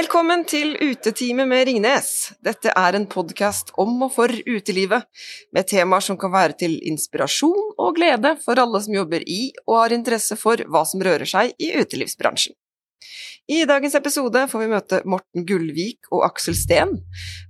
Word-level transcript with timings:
Velkommen 0.00 0.46
til 0.48 0.70
Utetime 0.80 1.44
med 1.44 1.66
Ringnes. 1.68 2.30
Dette 2.40 2.72
er 2.72 2.96
en 2.96 3.04
podkast 3.10 3.68
om 3.82 3.98
og 4.06 4.14
for 4.14 4.32
utelivet, 4.32 5.02
med 5.52 5.66
temaer 5.68 6.04
som 6.06 6.16
kan 6.16 6.30
være 6.32 6.54
til 6.62 6.78
inspirasjon 6.88 7.74
og 7.74 7.98
glede 7.98 8.30
for 8.40 8.56
alle 8.62 8.78
som 8.80 8.94
jobber 8.96 9.26
i 9.28 9.50
og 9.66 9.74
har 9.76 9.92
interesse 9.92 10.38
for 10.40 10.62
hva 10.72 10.86
som 10.88 11.04
rører 11.04 11.28
seg 11.28 11.52
i 11.60 11.68
utelivsbransjen. 11.82 12.56
I 13.52 13.66
dagens 13.68 13.98
episode 13.98 14.46
får 14.48 14.62
vi 14.62 14.70
møte 14.70 15.02
Morten 15.04 15.44
Gullvik 15.44 16.08
og 16.14 16.24
Aksel 16.30 16.56
Steen. 16.56 16.94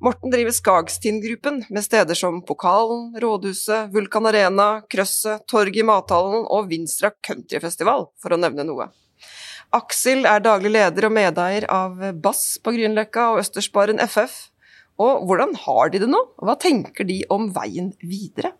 Morten 0.02 0.34
driver 0.34 0.56
Skagstind-gruppen, 0.56 1.68
med 1.70 1.86
steder 1.86 2.18
som 2.18 2.40
Pokalen, 2.48 3.12
Rådhuset, 3.22 3.92
Vulkan 3.94 4.26
Arena, 4.32 4.72
Krøsset, 4.90 5.46
Torget 5.46 5.84
i 5.84 5.86
Mathallen 5.86 6.48
og 6.50 6.66
Vinstra 6.72 7.12
countryfestival, 7.14 8.08
for 8.18 8.34
å 8.34 8.40
nevne 8.42 8.66
noe. 8.66 8.88
Aksel 9.70 10.24
er 10.26 10.40
daglig 10.42 10.72
leder 10.74 11.04
og 11.06 11.12
medeier 11.14 11.62
av 11.70 12.00
Bass 12.18 12.56
på 12.58 12.72
Grünerløkka 12.74 13.28
og 13.30 13.44
Østersbaren 13.44 14.00
FF. 14.02 14.48
Og 14.98 15.22
hvordan 15.28 15.54
har 15.62 15.92
de 15.92 16.00
det 16.02 16.08
nå, 16.10 16.18
hva 16.42 16.56
tenker 16.58 17.06
de 17.06 17.20
om 17.30 17.46
veien 17.54 17.92
videre? 18.02 18.50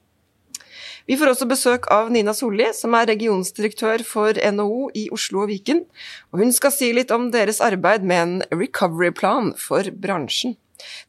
Vi 1.10 1.16
får 1.18 1.32
også 1.32 1.48
besøk 1.51 1.88
av 1.91 2.12
Nina 2.15 2.30
Solli, 2.37 2.68
som 2.77 2.95
er 2.95 3.09
regionsdirektør 3.10 4.04
for 4.06 4.38
NHO 4.38 4.92
i 4.95 5.09
Oslo 5.10 5.42
og 5.42 5.51
Viken. 5.51 5.82
Og 6.30 6.45
hun 6.45 6.54
skal 6.54 6.77
si 6.77 6.92
litt 6.95 7.10
om 7.10 7.32
deres 7.34 7.59
arbeid 7.59 8.06
med 8.06 8.23
en 8.23 8.62
recovery-plan 8.62 9.51
for 9.59 9.90
bransjen. 9.90 10.54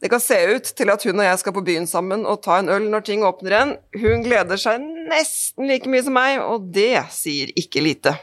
Det 0.02 0.10
kan 0.10 0.20
se 0.20 0.40
ut 0.50 0.74
til 0.76 0.90
at 0.90 1.06
hun 1.06 1.22
og 1.22 1.28
jeg 1.28 1.38
skal 1.44 1.54
på 1.54 1.64
byen 1.70 1.86
sammen 1.86 2.26
og 2.26 2.42
ta 2.42 2.58
en 2.58 2.74
øl 2.74 2.90
når 2.90 3.06
ting 3.06 3.22
åpner 3.22 3.54
igjen. 3.54 3.72
Hun 4.02 4.26
gleder 4.26 4.58
seg 4.58 4.82
nesten 4.82 5.70
like 5.70 5.86
mye 5.86 6.02
som 6.02 6.18
meg, 6.18 6.42
og 6.42 6.66
det 6.74 6.96
sier 7.14 7.54
ikke 7.54 7.86
lite. 7.86 8.18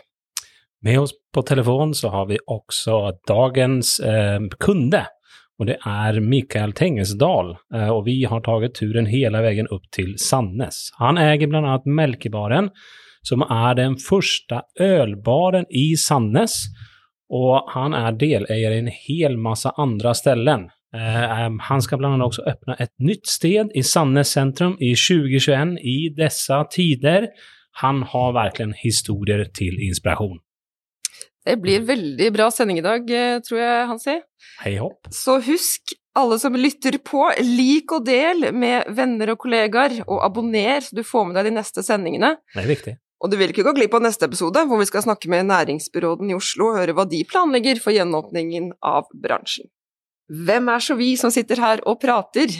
Med 0.82 1.00
oss 1.00 1.12
på 1.34 1.42
telefon 1.42 1.94
så 1.94 2.10
har 2.10 2.26
vi 2.26 2.38
også 2.48 3.12
dagens 3.28 4.00
eh, 4.00 4.40
kunde 4.60 5.04
Og 5.60 5.68
det 5.68 5.76
er 5.84 6.22
Mikael 6.24 6.72
Tengesdal 6.72 7.52
eh, 7.76 7.90
og 7.92 8.06
vi 8.06 8.22
har 8.24 8.46
tatt 8.46 8.78
turen 8.80 9.10
hele 9.12 9.42
veien 9.44 9.68
opp 9.76 9.90
til 9.96 10.16
Sandnes. 10.16 10.94
Han 11.02 11.20
äger 11.20 11.52
bl.a. 11.52 11.82
Melkebaren 11.84 12.72
som 13.28 13.44
er 13.44 13.76
den 13.76 13.98
første 14.00 14.62
ølbaren 14.80 15.68
i 15.70 15.92
Sandnes 16.00 16.70
Og 17.30 17.68
han 17.76 17.94
er 17.94 18.16
deleier 18.16 18.72
i 18.72 18.80
en 18.80 18.90
hel 18.90 19.36
masse 19.38 19.70
andre 19.78 20.16
steder. 20.16 20.70
Eh, 20.96 21.48
han 21.68 21.84
skal 21.84 22.00
bl.a. 22.00 22.16
også 22.24 22.48
åpne 22.48 22.80
et 22.80 22.96
nytt 23.04 23.28
sted 23.28 23.76
i 23.76 23.84
Sandnes 23.84 24.32
sentrum 24.32 24.80
i 24.80 24.96
2021 24.96 25.76
i 25.84 25.98
dessa 26.16 26.64
tider. 26.72 27.34
Han 27.84 28.06
har 28.16 28.38
verkligen 28.40 28.80
historier 28.80 29.44
til 29.54 29.76
inspiration. 29.84 30.40
Det 31.50 31.56
blir 31.58 31.82
veldig 31.82 32.28
bra 32.36 32.52
sending 32.54 32.78
i 32.78 32.86
dag, 32.86 33.08
eh, 33.10 33.40
tror 33.42 33.58
jeg, 33.58 33.86
Hansi. 33.90 34.14
Hei 34.62 34.76
hopp. 34.78 35.08
Så 35.10 35.40
husk, 35.42 35.96
alle 36.20 36.38
som 36.38 36.54
lytter 36.54 37.00
på, 37.02 37.24
lik 37.42 37.90
og 37.96 38.06
del 38.06 38.52
med 38.54 38.92
venner 38.94 39.32
og 39.34 39.40
kollegaer, 39.42 39.96
og 40.06 40.22
abonner 40.28 40.84
så 40.86 40.94
du 40.94 41.02
får 41.02 41.26
med 41.26 41.40
deg 41.40 41.50
de 41.50 41.56
neste 41.56 41.82
sendingene. 41.86 42.36
Det 42.54 42.62
er 42.62 42.70
viktig. 42.70 42.94
Og 43.20 43.32
du 43.32 43.38
vil 43.40 43.50
ikke 43.50 43.66
gå 43.66 43.74
glipp 43.80 43.98
av 43.98 44.06
neste 44.06 44.30
episode, 44.30 44.62
hvor 44.70 44.78
vi 44.78 44.88
skal 44.92 45.08
snakke 45.08 45.32
med 45.32 45.50
næringsbyråden 45.50 46.30
i 46.30 46.38
Oslo 46.38 46.70
og 46.70 46.78
høre 46.84 46.94
hva 46.94 47.08
de 47.10 47.24
planlegger 47.28 47.82
for 47.82 47.98
gjenåpningen 47.98 48.70
av 48.86 49.10
bransjen. 49.18 49.72
Hvem 50.30 50.70
er 50.70 50.86
så 50.86 51.00
vi 51.00 51.16
som 51.18 51.34
sitter 51.34 51.58
her 51.66 51.82
og 51.90 51.98
prater? 52.04 52.54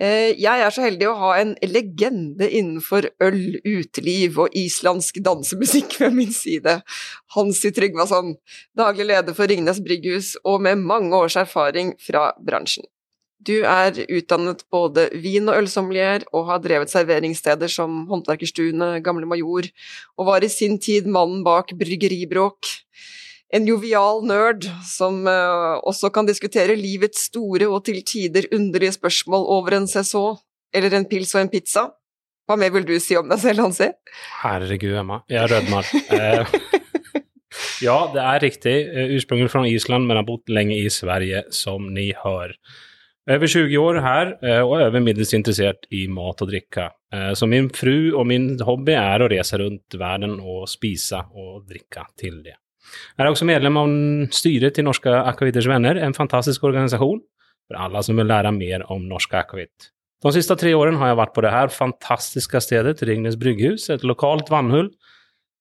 Eh, 0.00 0.32
jeg 0.42 0.62
er 0.64 0.72
så 0.74 0.82
heldig 0.82 1.06
å 1.06 1.18
ha 1.20 1.34
en 1.38 1.52
legende 1.70 2.48
innenfor 2.48 3.06
øl, 3.22 3.60
uteliv 3.62 4.40
og 4.42 4.56
islandsk 4.58 5.20
dansemusikk 5.22 5.94
ved 6.02 6.16
min 6.16 6.32
side. 6.34 6.80
Hansi 7.36 7.70
Tryggvason, 7.74 8.34
daglig 8.74 9.06
leder 9.12 9.36
for 9.36 9.50
Ringnes 9.50 9.78
Brygghus 9.84 10.34
og 10.42 10.64
med 10.66 10.82
mange 10.82 11.14
års 11.14 11.38
erfaring 11.38 11.94
fra 12.02 12.32
bransjen. 12.42 12.88
Du 13.44 13.58
er 13.68 13.98
utdannet 14.08 14.62
både 14.72 15.10
vin- 15.20 15.50
og 15.52 15.58
ølsommelier 15.60 16.22
og 16.32 16.46
har 16.48 16.62
drevet 16.64 16.90
serveringssteder 16.90 17.68
som 17.68 18.06
Håndverkerstuene, 18.08 19.02
Gamle 19.04 19.28
Major, 19.28 19.68
og 20.16 20.30
var 20.30 20.46
i 20.46 20.48
sin 20.48 20.78
tid 20.80 21.06
mannen 21.06 21.42
bak 21.44 21.74
Bryggeribråk 21.76 22.70
en 23.54 23.66
jovial 23.68 24.22
nerd 24.26 24.66
som 24.86 25.22
uh, 25.28 25.78
også 25.86 26.10
kan 26.14 26.26
diskutere 26.26 26.76
livets 26.78 27.28
store 27.30 27.68
og 27.70 27.84
til 27.86 28.00
tider 28.06 28.48
underlige 28.54 28.96
spørsmål 28.96 29.46
over 29.56 29.78
en 29.78 29.90
CSO, 29.90 30.24
eller 30.74 30.96
en 30.96 31.06
pils 31.10 31.34
og 31.36 31.44
en 31.44 31.52
pizza. 31.52 31.88
Hva 32.44 32.58
mer 32.60 32.74
vil 32.74 32.86
du 32.88 32.96
si 33.00 33.16
om 33.16 33.30
deg 33.30 33.40
selv, 33.40 33.62
Hansi? 33.64 33.88
Herregud, 34.42 34.96
Emma. 35.00 35.22
Jeg 35.32 35.48
rødmer. 35.52 35.86
Eh, 36.12 36.56
ja, 37.86 37.94
det 38.12 38.24
er 38.24 38.42
riktig. 38.42 38.74
Eh, 38.90 39.14
ursprunget 39.16 39.52
fra 39.52 39.62
Island, 39.70 40.04
men 40.08 40.18
har 40.20 40.26
bodd 40.28 40.50
lenge 40.52 40.76
i 40.76 40.90
Sverige, 40.92 41.46
som 41.54 41.86
ni 41.94 42.10
hører. 42.24 42.58
Over 43.24 43.48
20 43.48 43.78
år 43.80 44.00
her, 44.04 44.34
og 44.66 44.74
over 44.74 45.00
middels 45.00 45.32
interessert 45.32 45.86
i 45.88 46.02
mat 46.12 46.42
og 46.44 46.50
drikke. 46.50 46.90
Så 47.32 47.48
min 47.48 47.70
fru 47.72 48.12
og 48.18 48.26
min 48.28 48.50
hobby 48.60 48.92
er 49.00 49.24
å 49.24 49.30
reise 49.32 49.62
rundt 49.62 49.96
verden 49.96 50.36
og 50.42 50.66
spise 50.68 51.22
og 51.32 51.62
drikke 51.70 52.04
til 52.20 52.42
det. 52.44 52.58
Jeg 53.14 53.24
er 53.24 53.30
også 53.30 53.48
medlem 53.48 53.78
av 53.80 53.94
styret 54.34 54.76
til 54.76 54.86
Norske 54.88 55.12
Akaviters 55.12 55.68
Venner, 55.70 56.00
en 56.00 56.16
fantastisk 56.16 56.64
organisasjon 56.66 57.22
for 57.68 57.80
alle 57.80 58.02
som 58.04 58.18
vil 58.20 58.28
lære 58.28 58.52
mer 58.54 58.84
om 58.92 59.06
norsk 59.08 59.34
akevitt. 59.40 59.90
De 60.24 60.32
siste 60.32 60.56
tre 60.56 60.72
årene 60.76 61.00
har 61.00 61.12
jeg 61.12 61.20
vært 61.20 61.34
på 61.36 61.42
det 61.44 61.52
her 61.52 61.72
fantastiske 61.72 62.60
stedet, 62.64 63.02
Ringnes 63.04 63.36
brygghus, 63.40 63.90
et 63.92 64.06
lokalt 64.08 64.48
vannhull 64.52 64.88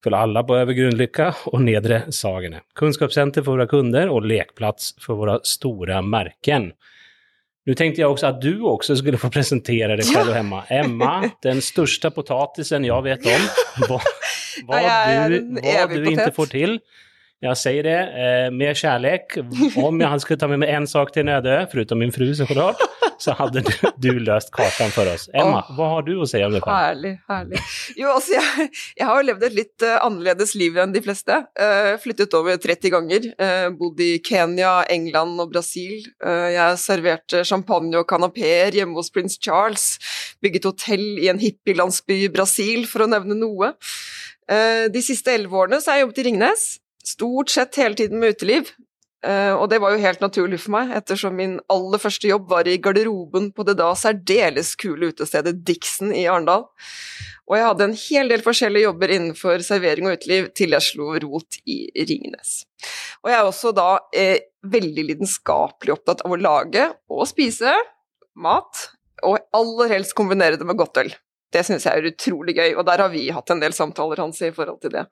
for 0.03 0.15
alle 0.15 0.43
på 0.43 0.55
Øvre 0.59 0.75
Grunnlykka 0.77 1.29
og 1.51 1.61
Nedre 1.63 2.01
Sagene. 2.15 2.61
Kunnskapssenter 2.79 3.43
for 3.43 3.57
våre 3.57 3.67
kunder 3.71 4.11
og 4.11 4.27
lekeplass 4.27 4.93
for 5.03 5.19
våre 5.19 5.39
store 5.47 6.01
merker. 6.03 6.71
Nå 7.63 7.75
tenkte 7.79 8.03
jeg 8.03 8.11
også 8.11 8.27
at 8.33 8.41
du 8.43 8.65
også 8.67 8.97
skulle 8.99 9.19
få 9.19 9.29
presentere 9.31 9.95
deg 9.95 10.07
selv 10.07 10.33
hjemme. 10.35 10.65
Emma, 10.71 11.13
den 11.45 11.63
største 11.63 12.11
potatisen 12.11 12.87
jeg 12.87 13.05
vet 13.05 13.27
om. 13.31 13.45
Hva, 13.87 13.97
hva 14.69 15.13
du, 15.31 15.39
hva 15.57 15.85
du 15.89 16.03
ikke 16.11 16.27
får 16.35 16.49
til. 16.51 16.75
Jeg 17.43 17.59
sier 17.59 17.83
det 17.83 17.99
eh, 18.15 18.49
med 18.55 18.77
kjærlighet. 18.79 19.41
Om 19.83 19.99
jeg 19.99 20.23
skulle 20.23 20.39
ta 20.39 20.47
med 20.47 20.61
meg 20.63 20.69
en 20.71 20.85
sak 20.87 21.11
til 21.11 21.25
Nödö, 21.27 21.57
foruten 21.71 21.99
min 21.99 22.13
fru 22.15 22.29
såklart, 22.37 22.79
så 23.23 23.33
hadde 23.35 23.63
du, 23.65 23.71
du 23.99 24.11
løst 24.23 24.51
kartan 24.55 24.91
for 24.95 25.09
oss. 25.11 25.25
Emma, 25.35 25.59
oh, 25.59 25.73
hva 25.75 25.89
har 25.95 26.05
du 26.07 26.13
å 26.23 26.27
si 26.29 26.39
om 26.45 26.53
det? 26.55 26.61
Herlig, 26.63 27.17
herlig. 27.27 27.59
Jo, 27.99 28.13
altså, 28.15 28.37
jeg, 28.37 28.69
jeg 28.99 29.09
har 29.09 29.25
levd 29.27 29.43
et 29.49 29.57
litt 29.57 29.85
uh, 29.85 29.97
annerledes 30.05 30.53
liv 30.59 30.77
enn 30.79 30.95
de 30.95 31.01
fleste. 31.03 31.41
Uh, 31.59 31.93
flyttet 32.03 32.37
over 32.39 32.59
30 32.63 32.93
ganger. 32.93 33.27
Uh, 33.35 33.67
bodd 33.75 33.99
i 34.03 34.13
Kenya, 34.23 34.77
England 34.93 35.43
og 35.43 35.51
Brasil. 35.51 36.05
jeg 36.23 36.77
serverte 36.79 37.43
champagne 37.47 37.97
og 37.99 38.07
kanapeer 38.07 38.75
hjemme 38.75 38.95
hos 38.95 39.11
prins 39.11 39.35
Charles. 39.35 39.97
Bygget 40.43 40.69
hotell 40.69 41.05
i 41.19 41.27
en 41.31 41.41
hippielandsby 41.41 42.23
i 42.23 42.31
Brasil, 42.31 42.87
for 42.87 43.03
å 43.03 43.09
nevne 43.11 43.35
noe. 43.35 43.73
de 44.93 45.01
siste 45.03 45.31
elleve 45.31 45.55
årene 45.55 45.79
så 45.81 45.91
har 45.91 45.99
jeg 45.99 46.07
jobbet 46.07 46.19
i 46.19 46.25
Ringnes 46.27 46.63
stort 47.07 47.53
sett 47.53 47.79
hele 47.81 47.97
tiden 47.99 48.21
med 48.21 48.37
uteliv. 48.37 48.73
Uh, 49.23 49.55
og 49.55 49.69
det 49.71 49.79
var 49.79 49.93
jo 49.93 50.01
helt 50.03 50.19
naturlig 50.19 50.57
for 50.59 50.73
meg, 50.75 50.89
ettersom 50.97 51.37
min 51.39 51.53
aller 51.71 52.01
første 52.01 52.27
jobb 52.27 52.49
var 52.51 52.67
i 52.67 52.75
garderoben 52.83 53.53
på 53.55 53.63
det 53.63 53.77
da 53.79 53.93
særdeles 53.95 54.73
kule 54.79 55.13
utestedet 55.13 55.61
Dixon 55.63 56.11
i 56.11 56.25
Arendal. 56.27 56.65
Og 57.47 57.55
jeg 57.55 57.67
hadde 57.69 57.87
en 57.87 57.95
hel 57.99 58.31
del 58.31 58.43
forskjellige 58.43 58.87
jobber 58.87 59.13
innenfor 59.15 59.63
servering 59.63 60.09
og 60.09 60.17
uteliv 60.19 60.49
til 60.55 60.75
jeg 60.75 60.85
slo 60.85 61.13
rot 61.23 61.59
i 61.63 61.77
Ringnes. 61.95 62.53
Og 63.23 63.31
jeg 63.31 63.39
er 63.39 63.47
også 63.47 63.71
da 63.75 63.87
eh, 64.15 64.49
veldig 64.67 65.07
lidenskapelig 65.11 65.95
opptatt 65.95 66.23
av 66.27 66.35
å 66.35 66.39
lage 66.39 66.89
og 67.11 67.27
spise 67.27 67.75
mat, 68.39 68.87
og 69.23 69.39
aller 69.55 69.95
helst 69.95 70.15
kombinere 70.17 70.59
det 70.59 70.67
med 70.67 70.79
godt 70.79 70.99
øl. 71.03 71.13
Det 71.53 71.61
syns 71.67 71.85
jeg 71.85 71.99
er 71.99 72.09
utrolig 72.09 72.55
gøy, 72.57 72.71
og 72.73 72.87
der 72.87 73.03
har 73.03 73.11
vi 73.13 73.27
hatt 73.33 73.53
en 73.53 73.61
del 73.61 73.75
samtaler 73.77 74.23
hans 74.23 74.41
i 74.41 74.51
forhold 74.55 74.81
til 74.81 74.95
det. 74.95 75.05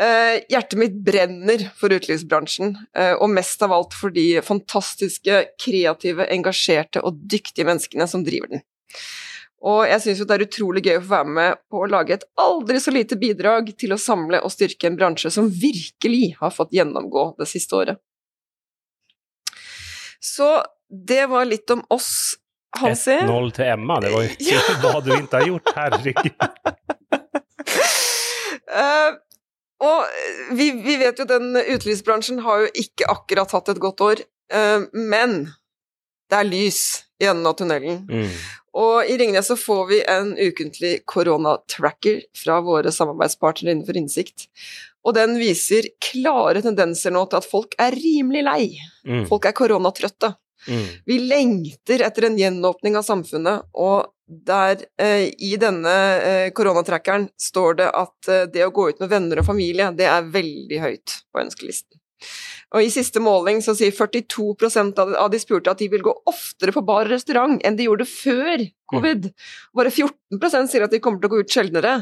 Eh, 0.00 0.42
hjertet 0.52 0.78
mitt 0.80 0.94
brenner 1.04 1.64
for 1.78 1.92
utelivsbransjen, 1.92 2.74
eh, 2.96 3.14
og 3.16 3.32
mest 3.32 3.62
av 3.64 3.72
alt 3.76 3.96
for 3.96 4.12
de 4.14 4.26
fantastiske, 4.44 5.42
kreative, 5.60 6.28
engasjerte 6.32 7.02
og 7.04 7.20
dyktige 7.32 7.68
menneskene 7.68 8.08
som 8.08 8.24
driver 8.26 8.54
den. 8.54 8.64
Og 9.62 9.84
jeg 9.86 10.02
syns 10.02 10.20
jo 10.20 10.26
det 10.26 10.36
er 10.36 10.46
utrolig 10.48 10.82
gøy 10.82 10.96
å 10.96 11.02
få 11.04 11.12
være 11.12 11.34
med 11.36 11.60
på 11.70 11.82
å 11.84 11.90
lage 11.90 12.16
et 12.16 12.24
aldri 12.40 12.80
så 12.82 12.90
lite 12.94 13.18
bidrag 13.18 13.70
til 13.78 13.94
å 13.94 14.00
samle 14.00 14.40
og 14.42 14.50
styrke 14.50 14.88
en 14.88 14.98
bransje 14.98 15.30
som 15.30 15.50
virkelig 15.50 16.32
har 16.40 16.54
fått 16.54 16.74
gjennomgå 16.74 17.28
det 17.38 17.46
siste 17.50 17.78
året. 17.78 18.00
Så 20.22 20.48
det 20.90 21.24
var 21.30 21.46
litt 21.46 21.70
om 21.72 21.84
oss 21.94 22.34
1-0 22.80 23.52
til 23.56 23.66
Emma, 23.68 24.00
det 24.00 24.10
var 24.12 24.20
jo 24.24 24.30
ikke 24.32 24.54
ja. 24.54 24.60
hva 24.82 25.00
du 25.04 25.10
ikke 25.16 25.38
har 25.38 25.46
gjort, 25.50 25.68
herregud. 25.76 26.32
uh, 28.80 29.10
og 29.82 29.98
vi, 30.56 30.66
vi, 30.78 30.94
vet 31.02 31.16
jo 31.20 31.26
den 31.28 31.46
utelivsbransjen 31.58 32.38
har 32.46 32.56
jo 32.64 32.68
ikke 32.84 33.04
akkurat 33.12 33.50
hatt 33.56 33.68
et 33.74 33.82
godt 33.82 34.00
år, 34.06 34.16
uh, 34.54 34.80
men 34.94 35.30
det 36.32 36.38
er 36.40 36.48
lys 36.48 36.80
i 37.20 37.28
enden 37.28 37.48
av 37.48 37.54
tunnelen. 37.58 37.96
Mm. 38.08 38.30
Og 38.80 39.04
i 39.04 39.18
Ringnes 39.20 39.48
så 39.50 39.56
får 39.58 39.82
vi 39.90 39.98
en 40.08 40.32
ukentlig 40.38 40.94
koronatracker 41.08 42.22
fra 42.38 42.60
våre 42.64 42.92
samarbeidspartnere 42.94 43.72
innenfor 43.74 43.98
Innsikt. 44.00 44.38
Og 45.04 45.16
den 45.16 45.36
viser 45.40 45.90
klare 46.02 46.62
tendenser 46.64 47.12
nå 47.12 47.24
til 47.28 47.42
at 47.42 47.48
folk 47.48 47.74
er 47.82 47.96
rimelig 47.98 48.44
lei. 48.46 48.64
Mm. 49.04 49.26
Folk 49.28 49.48
er 49.48 49.56
koronatrøtte. 49.58 50.32
Mm. 50.68 50.88
Vi 51.06 51.18
lengter 51.26 52.04
etter 52.06 52.28
en 52.28 52.38
gjenåpning 52.38 52.98
av 52.98 53.06
samfunnet, 53.06 53.66
og 53.74 54.12
der 54.26 54.84
eh, 55.02 55.28
i 55.44 55.56
denne 55.60 55.94
eh, 56.22 56.50
koronatrackeren 56.56 57.28
står 57.40 57.80
det 57.82 57.88
at 57.90 58.30
eh, 58.30 58.46
det 58.52 58.64
å 58.66 58.72
gå 58.74 58.88
ut 58.92 59.02
med 59.02 59.10
venner 59.12 59.42
og 59.42 59.48
familie, 59.48 59.90
det 59.96 60.06
er 60.08 60.30
veldig 60.32 60.80
høyt 60.84 61.18
på 61.32 61.42
ønskelisten. 61.42 61.98
Og 62.72 62.86
i 62.86 62.92
siste 62.92 63.20
måling 63.20 63.60
så 63.60 63.74
sier 63.76 63.92
42 63.92 64.54
av 65.20 65.28
de- 65.32 65.40
spurte 65.42 65.72
at 65.74 65.82
de 65.82 65.90
vil 65.92 66.04
gå 66.06 66.14
oftere 66.30 66.72
på 66.72 66.84
bar 66.86 67.04
og 67.04 67.12
restaurant 67.12 67.60
enn 67.66 67.76
de 67.76 67.88
gjorde 67.88 68.06
før 68.08 68.62
covid. 68.92 69.28
Bare 69.76 69.92
14% 69.92 70.70
sier 70.70 70.86
at 70.86 70.94
de 70.94 71.00
kommer 71.02 71.22
til 71.22 71.30
å 71.30 71.34
gå 71.34 71.42
ut 71.42 71.54
sjeldnere. 71.56 71.94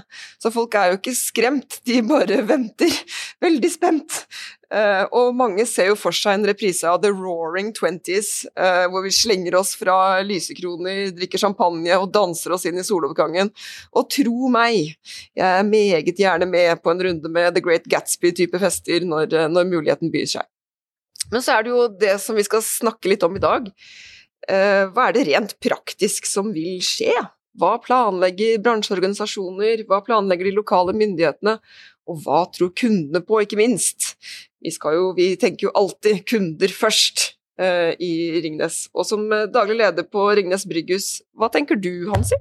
Så 0.43 0.53
folk 0.55 0.75
er 0.79 0.93
jo 0.93 1.01
ikke 1.01 1.17
skremt, 1.19 1.81
de 1.89 2.01
bare 2.07 2.43
venter. 2.49 2.95
Veldig 3.45 3.71
spent. 3.73 4.25
Uh, 4.71 5.03
og 5.19 5.33
mange 5.35 5.65
ser 5.67 5.89
jo 5.89 5.97
for 5.99 6.15
seg 6.15 6.37
en 6.37 6.47
reprise 6.47 6.87
av 6.87 7.01
The 7.03 7.11
Roaring 7.11 7.73
Twenties, 7.75 8.45
uh, 8.55 8.87
hvor 8.93 9.03
vi 9.03 9.11
slenger 9.15 9.57
oss 9.59 9.73
fra 9.79 10.21
lysekroner, 10.23 11.09
drikker 11.17 11.43
champagne 11.43 11.97
og 11.99 12.13
danser 12.15 12.55
oss 12.55 12.69
inn 12.71 12.79
i 12.79 12.87
soloppgangen. 12.87 13.51
Og 13.99 14.07
tro 14.15 14.53
meg, 14.55 14.95
jeg 15.35 15.47
er 15.49 15.67
meget 15.67 16.23
gjerne 16.23 16.47
med 16.51 16.85
på 16.85 16.95
en 16.95 17.03
runde 17.09 17.35
med 17.35 17.57
The 17.57 17.65
Great 17.65 17.91
Gatsby-type 17.91 18.63
fester 18.63 19.03
når, 19.07 19.35
eh, 19.35 19.51
når 19.51 19.67
muligheten 19.73 20.13
byr 20.15 20.31
seg. 20.37 20.47
Men 21.31 21.43
så 21.45 21.57
er 21.57 21.67
det 21.67 21.75
jo 21.75 21.89
det 22.01 22.15
som 22.23 22.39
vi 22.39 22.47
skal 22.47 22.63
snakke 22.65 23.11
litt 23.11 23.27
om 23.27 23.37
i 23.37 23.43
dag. 23.43 23.69
Eh, 24.49 24.87
hva 24.95 25.09
er 25.09 25.17
det 25.17 25.27
rent 25.29 25.57
praktisk 25.63 26.29
som 26.29 26.53
vil 26.55 26.81
skje? 26.85 27.13
Hva 27.61 27.75
planlegger 27.83 28.61
bransjeorganisasjoner, 28.65 29.85
hva 29.89 30.01
planlegger 30.07 30.49
de 30.49 30.55
lokale 30.57 30.95
myndighetene, 30.97 31.59
og 32.09 32.23
hva 32.25 32.45
tror 32.55 32.73
kundene 32.79 33.23
på, 33.27 33.43
ikke 33.45 33.59
minst? 33.61 34.15
Vi, 34.63 34.73
jo, 34.73 35.11
vi 35.17 35.35
tenker 35.41 35.69
jo 35.69 35.75
alltid 35.77 36.23
kunder 36.31 36.73
først 36.73 37.35
eh, 37.61 37.93
i 38.01 38.13
Ringnes. 38.45 38.87
Og 38.95 39.07
som 39.09 39.27
eh, 39.35 39.49
daglig 39.53 39.81
leder 39.83 40.07
på 40.07 40.31
Ringnes 40.39 40.67
Brygghus, 40.69 41.19
hva 41.37 41.51
tenker 41.53 41.81
du, 41.81 42.09
Hansi? 42.13 42.39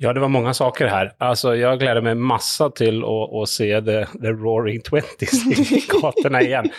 Ja, 0.00 0.14
det 0.16 0.22
var 0.22 0.32
mange 0.32 0.52
saker 0.56 0.88
her. 0.88 1.10
Altså, 1.20 1.52
jeg 1.60 1.76
gleder 1.82 2.00
meg 2.04 2.20
masse 2.24 2.64
til 2.78 3.02
å, 3.04 3.16
å 3.36 3.44
se 3.44 3.68
the, 3.84 4.06
the 4.16 4.32
Roaring 4.32 4.80
Twenties 4.86 5.42
i 5.44 5.82
gatene 5.92 6.40
igen. 6.46 6.70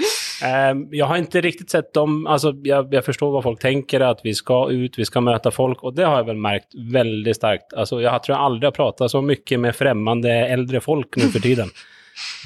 Ehm, 0.45 0.87
jag 0.91 1.05
har 1.05 1.17
inte 1.17 1.41
riktigt 1.41 1.69
sett 1.69 1.93
dem, 1.93 2.27
alltså, 2.27 2.53
jag, 2.63 2.93
jag 2.93 3.05
förstår 3.05 3.31
vad 3.31 3.43
folk 3.43 3.59
tänker, 3.59 3.99
att 3.99 4.19
vi 4.23 4.33
ska 4.33 4.69
ut, 4.71 4.99
vi 4.99 5.05
ska 5.05 5.21
möta 5.21 5.51
folk 5.51 5.83
och 5.83 5.93
det 5.95 6.05
har 6.05 6.17
jag 6.17 6.23
väl 6.23 6.35
märkt 6.35 6.67
väldigt 6.91 7.35
starkt. 7.35 7.73
Alltså, 7.73 8.01
jag 8.01 8.23
tror 8.23 8.37
jag 8.37 8.45
aldrig 8.45 8.67
har 8.67 8.71
pratat 8.71 9.11
så 9.11 9.21
mycket 9.21 9.59
med 9.59 9.75
främmande 9.75 10.31
äldre 10.31 10.79
folk 10.79 11.15
nu 11.15 11.23
för 11.23 11.39
tiden. 11.39 11.69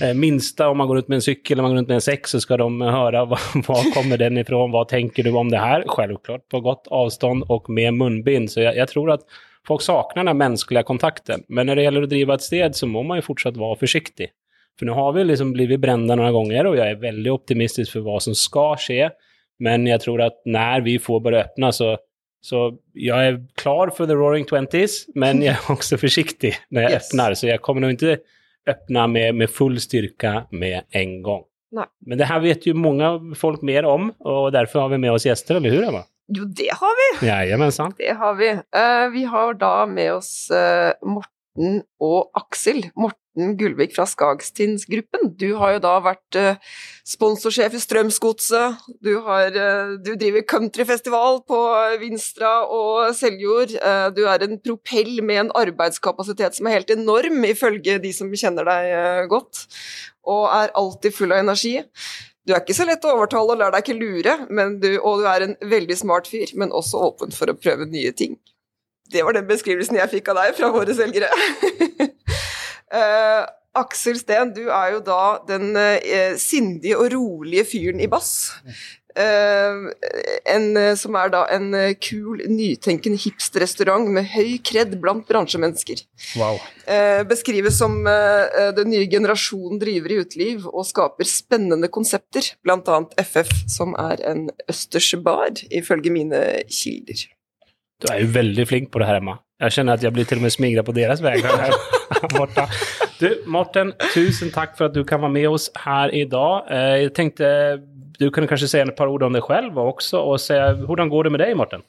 Eh, 0.01 0.13
Minsta 0.13 0.69
om 0.69 0.77
man 0.77 0.87
går 0.87 0.97
ut 0.97 1.07
med 1.07 1.15
en 1.15 1.21
cykel 1.21 1.55
eller 1.55 1.61
man 1.61 1.71
går 1.71 1.81
ut 1.81 1.87
med 1.87 1.95
en 1.95 2.01
sex 2.01 2.29
så 2.31 2.39
ska 2.39 2.57
de 2.57 2.81
höra 2.81 3.25
var, 3.25 3.67
var 3.67 3.93
kommer 3.93 4.17
den 4.17 4.37
ifrån, 4.37 4.71
vad 4.71 4.87
tänker 4.87 5.23
du 5.23 5.31
om 5.31 5.51
det 5.51 5.57
här? 5.57 5.83
Självklart 5.87 6.49
på 6.49 6.59
gott 6.59 6.87
avstånd 6.87 7.43
och 7.47 7.69
med 7.69 7.93
munbind. 7.93 8.51
Så 8.51 8.61
jag, 8.61 8.77
jag 8.77 8.87
tror 8.87 9.11
att 9.11 9.21
folk 9.67 9.81
saknar 9.81 10.23
den 10.23 10.27
här 10.27 10.49
mänskliga 10.49 10.83
kontakten. 10.83 11.43
Men 11.47 11.65
när 11.65 11.75
det 11.75 11.83
gäller 11.83 12.01
att 12.01 12.09
driva 12.09 12.35
ett 12.35 12.41
sted 12.41 12.75
så 12.75 12.87
må 12.87 13.03
man 13.03 13.17
ju 13.17 13.21
fortsatt 13.21 13.57
vara 13.57 13.75
försiktig. 13.75 14.29
För 14.79 14.85
nu 14.85 14.91
har 14.91 15.13
vi 15.13 15.23
liksom 15.23 15.53
blivit 15.53 15.79
brända 15.79 16.15
några 16.15 16.31
gånger 16.31 16.65
och 16.65 16.77
jag 16.77 16.89
är 16.89 16.95
väldigt 16.95 17.31
optimistisk 17.33 17.91
för 17.91 17.99
vad 17.99 18.23
som 18.23 18.35
ska 18.35 18.75
ske. 18.77 19.09
Men 19.59 19.87
jag 19.87 20.01
tror 20.01 20.21
att 20.21 20.41
när 20.45 20.81
vi 20.81 20.99
får 20.99 21.19
börja 21.19 21.39
öppna 21.39 21.71
så, 21.71 21.97
så 22.41 22.77
jag 22.93 23.27
är 23.27 23.45
klar 23.55 23.89
för 23.89 24.07
the 24.07 24.13
roaring 24.13 24.45
twenties, 24.45 25.05
men 25.15 25.41
jag 25.41 25.55
är 25.55 25.71
också 25.71 25.97
försiktig 25.97 26.55
när 26.69 26.81
jag 26.81 26.91
Yes. 26.91 27.13
öppnar. 27.13 27.33
Så 27.33 27.47
jag 27.47 27.61
kommer 27.61 27.81
nog 27.81 27.89
inte 27.89 28.17
öppna 28.67 29.07
med, 29.07 29.35
med 29.35 29.49
full 29.49 29.79
styrka 29.81 30.43
med 30.51 30.81
en 30.89 31.21
gång. 31.21 31.43
Nej. 31.71 31.85
Men 32.05 32.17
det 32.17 32.25
här 32.25 32.39
vet 32.39 32.65
ju 32.65 32.73
många 32.73 33.19
folk 33.35 33.61
mer 33.61 33.85
om 33.85 34.11
och 34.19 34.51
därför 34.51 34.79
har 34.79 34.89
vi 34.89 34.97
med 34.97 35.11
oss 35.11 35.25
gäster, 35.25 35.55
eller 35.55 35.69
hur 35.69 35.83
Emma? 35.83 36.03
Jo, 36.27 36.45
det 36.45 36.69
har 36.73 37.21
vi! 37.21 37.27
Jajamensan. 37.27 37.93
Det 37.97 38.13
har 38.13 38.33
vi. 38.35 38.49
Uh, 38.51 39.13
vi 39.13 39.23
har 39.23 39.53
da 39.53 39.85
med 39.85 40.13
oss 40.13 40.51
uh, 40.53 41.07
Morten 41.09 41.83
og 41.99 42.31
Aksel. 42.33 42.85
Morten 42.95 43.19
Gullvik 43.35 43.95
fra 43.95 44.05
Skagstinsgruppen. 44.07 45.33
Du 45.35 45.55
har 45.59 45.75
jo 45.75 45.81
da 45.83 45.93
vært 46.03 46.37
eh, 46.39 46.59
sponsorsjef 47.07 47.75
i 47.75 47.81
Strømsgodset. 47.83 48.85
Du, 49.03 49.11
eh, 49.19 49.95
du 49.99 50.13
driver 50.15 50.45
countryfestival 50.47 51.41
på 51.47 51.59
Vinstra 52.01 52.53
og 52.71 53.11
Seljord. 53.17 53.75
Eh, 53.75 54.07
du 54.15 54.23
er 54.31 54.45
en 54.45 54.59
propell 54.63 55.19
med 55.25 55.45
en 55.45 55.51
arbeidskapasitet 55.65 56.57
som 56.57 56.69
er 56.69 56.79
helt 56.79 56.95
enorm, 56.95 57.43
ifølge 57.49 57.99
de 58.03 58.13
som 58.15 58.31
kjenner 58.31 58.67
deg 58.71 59.27
godt, 59.31 59.65
og 60.25 60.47
er 60.55 60.73
alltid 60.79 61.15
full 61.15 61.35
av 61.35 61.43
energi. 61.43 61.77
Du 62.45 62.53
er 62.53 62.61
ikke 62.61 62.77
så 62.77 62.85
lett 62.87 63.05
å 63.05 63.15
overtale 63.17 63.55
og 63.55 63.59
lar 63.59 63.73
deg 63.73 63.83
ikke 63.83 63.97
lure, 63.97 64.35
du, 64.79 64.91
og 65.01 65.23
du 65.23 65.29
er 65.29 65.47
en 65.47 65.55
veldig 65.65 65.97
smart 65.97 66.29
fyr, 66.29 66.51
men 66.55 66.71
også 66.71 67.01
åpen 67.07 67.33
for 67.33 67.49
å 67.49 67.57
prøve 67.57 67.89
nye 67.89 68.13
ting. 68.13 68.37
Det 69.11 69.21
var 69.25 69.35
den 69.37 69.47
beskrivelsen 69.49 69.97
jeg 69.99 70.11
fikk 70.13 70.31
av 70.33 70.39
deg 70.41 70.55
fra 70.57 70.71
våre 70.73 70.93
selgere. 70.97 71.29
Eh, 72.93 73.45
Aksel 73.75 74.19
Steen, 74.19 74.53
du 74.55 74.67
er 74.69 74.93
jo 74.95 75.01
da 75.03 75.21
den 75.49 75.73
uh, 75.75 76.35
sindige 76.39 76.95
og 76.95 77.09
rolige 77.11 77.65
fyren 77.73 77.99
i 77.99 78.07
bass. 78.07 78.53
Uh, 79.15 79.91
en, 80.51 80.79
som 80.99 81.15
er 81.19 81.31
da 81.31 81.41
en 81.55 81.69
kul, 82.03 82.45
nytenkende 82.51 83.19
hipsterrestaurant 83.19 84.07
med 84.15 84.27
høy 84.31 84.57
kred 84.63 84.95
blant 85.03 85.27
bransjemennesker. 85.27 86.05
Wow. 86.39 86.59
Uh, 86.87 87.27
beskrives 87.27 87.79
som 87.81 87.99
uh, 88.07 88.71
den 88.79 88.93
nye 88.95 89.11
generasjonen 89.11 89.79
driver 89.83 90.15
i 90.15 90.21
uteliv 90.23 90.69
og 90.71 90.87
skaper 90.87 91.27
spennende 91.27 91.91
konsepter, 91.91 92.53
bl.a. 92.63 93.01
FF, 93.27 93.51
som 93.75 93.95
er 94.07 94.23
en 94.31 94.47
østers 94.71 95.11
bar, 95.23 95.51
ifølge 95.67 96.15
mine 96.15 96.45
kilder. 96.71 97.27
Du 98.05 98.11
er 98.13 98.21
jo 98.21 98.29
veldig 98.35 98.67
flink 98.69 98.91
på 98.93 99.01
det 99.01 99.09
her, 99.09 99.17
Emma. 99.17 99.39
Jeg 99.63 99.77
kjenner 99.77 99.97
at 99.97 100.03
jeg 100.03 100.13
blir 100.13 100.27
til 100.29 100.37
og 100.37 100.45
med 100.45 100.53
smigra 100.53 100.83
på 100.85 100.93
deres 100.93 101.23
vegne. 101.25 101.49
Du, 103.15 103.29
Morten, 103.49 103.93
tusen 104.11 104.51
takk 104.53 104.75
for 104.77 104.89
at 104.89 104.95
du 104.95 105.01
kan 105.07 105.21
være 105.23 105.31
med 105.31 105.47
oss 105.47 105.69
her 105.79 106.11
i 106.13 106.25
dag. 106.29 106.67
Jeg 106.99 107.13
tenkte 107.17 107.47
du 108.19 108.27
kunne 108.31 108.47
kanskje 108.47 108.69
si 108.71 108.79
et 108.79 108.95
par 108.95 109.11
ord 109.11 109.25
om 109.27 109.35
deg 109.35 109.43
selv 109.47 109.79
også, 109.81 110.21
og 110.21 110.39
se 110.43 110.57
hvordan 110.85 111.09
går 111.11 111.27
det 111.27 111.31
med 111.33 111.43
deg, 111.43 111.55
Morten? 111.57 111.83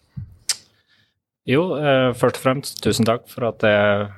Jo, 1.46 1.76
eh, 1.78 2.10
først 2.18 2.40
og 2.40 2.42
fremst 2.42 2.80
tusen 2.82 3.06
takk 3.06 3.28
for 3.30 3.50
at 3.50 3.62
jeg 3.62 4.08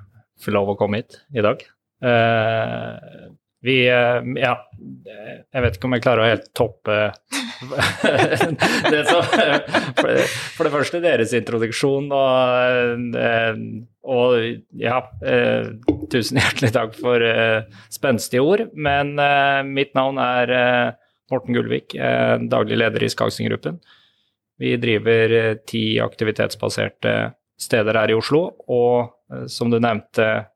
får 0.44 0.54
lov 0.56 0.72
å 0.72 0.78
komme 0.80 1.02
hit 1.02 1.18
i 1.34 1.44
dag. 1.44 1.64
Eh, 3.58 3.66
vi 3.66 3.88
eh, 3.88 4.42
Ja, 4.42 4.54
jeg 5.52 5.62
vet 5.62 5.76
ikke 5.76 5.88
om 5.88 5.96
jeg 5.96 6.02
klarer 6.04 6.22
å 6.22 6.28
helt 6.28 6.48
toppe 6.54 7.12
det 8.92 9.00
som 9.08 9.24
for, 9.98 10.62
det, 10.62 10.70
første 10.70 11.00
deres 11.02 11.32
introduksjon 11.34 12.06
og, 12.14 13.16
eh, 13.18 13.58
og 14.06 14.36
ja, 14.78 15.00
eh, 15.26 15.72
tusen 16.12 16.38
hjertelig 16.38 16.70
takk 16.76 16.94
for 16.94 17.18
eh, 17.18 17.66
spenstige 17.90 18.44
ord. 18.46 18.68
Men 18.78 19.18
eh, 19.18 19.64
mitt 19.66 19.90
navn 19.98 20.20
er 20.22 20.54
eh, 20.54 20.92
Morten 21.32 21.56
Gullvik, 21.58 21.96
eh, 21.98 22.36
daglig 22.46 22.78
leder 22.78 23.02
i 23.02 23.10
Skagsen-gruppen. 23.10 23.80
Vi 24.58 24.76
driver 24.78 25.34
eh, 25.34 25.58
ti 25.66 25.98
aktivitetsbaserte 26.02 27.16
steder 27.58 27.98
her 27.98 28.14
i 28.14 28.16
Oslo, 28.16 28.44
og 28.70 29.34
eh, 29.34 29.44
som 29.50 29.70
du 29.70 29.80
nevnte, 29.82 30.46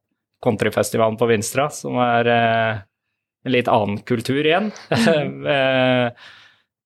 countryfestivalen 0.42 1.18
på 1.18 1.28
Vinstra, 1.30 1.68
som 1.70 1.98
er 2.02 2.30
eh, 2.30 2.80
en 3.44 3.54
litt 3.54 3.70
annen 3.70 4.00
kultur 4.06 4.44
igjen. 4.44 4.72
Eh, 5.52 6.08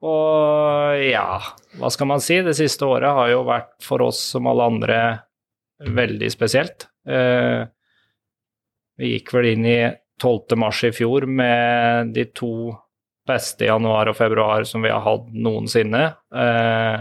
og 0.06 1.00
ja, 1.00 1.40
hva 1.80 1.88
skal 1.90 2.08
man 2.10 2.20
si? 2.22 2.36
Det 2.44 2.52
siste 2.54 2.84
året 2.86 3.16
har 3.16 3.30
jo 3.32 3.46
vært 3.48 3.72
for 3.82 4.04
oss 4.04 4.20
som 4.34 4.46
alle 4.46 4.66
andre 4.68 4.98
veldig 5.80 6.28
spesielt. 6.30 6.86
Eh, 7.08 7.64
vi 9.00 9.14
gikk 9.14 9.32
vel 9.34 9.48
inn 9.54 9.66
i 9.68 9.78
12. 10.22 10.56
mars 10.60 10.82
i 10.84 10.92
fjor 10.94 11.26
med 11.28 12.12
de 12.16 12.26
to 12.36 12.72
beste 13.26 13.66
januar 13.68 14.12
og 14.12 14.16
februar 14.16 14.64
som 14.68 14.84
vi 14.84 14.92
har 14.92 15.02
hatt 15.04 15.26
noensinne. 15.32 16.04
Eh, 16.44 17.00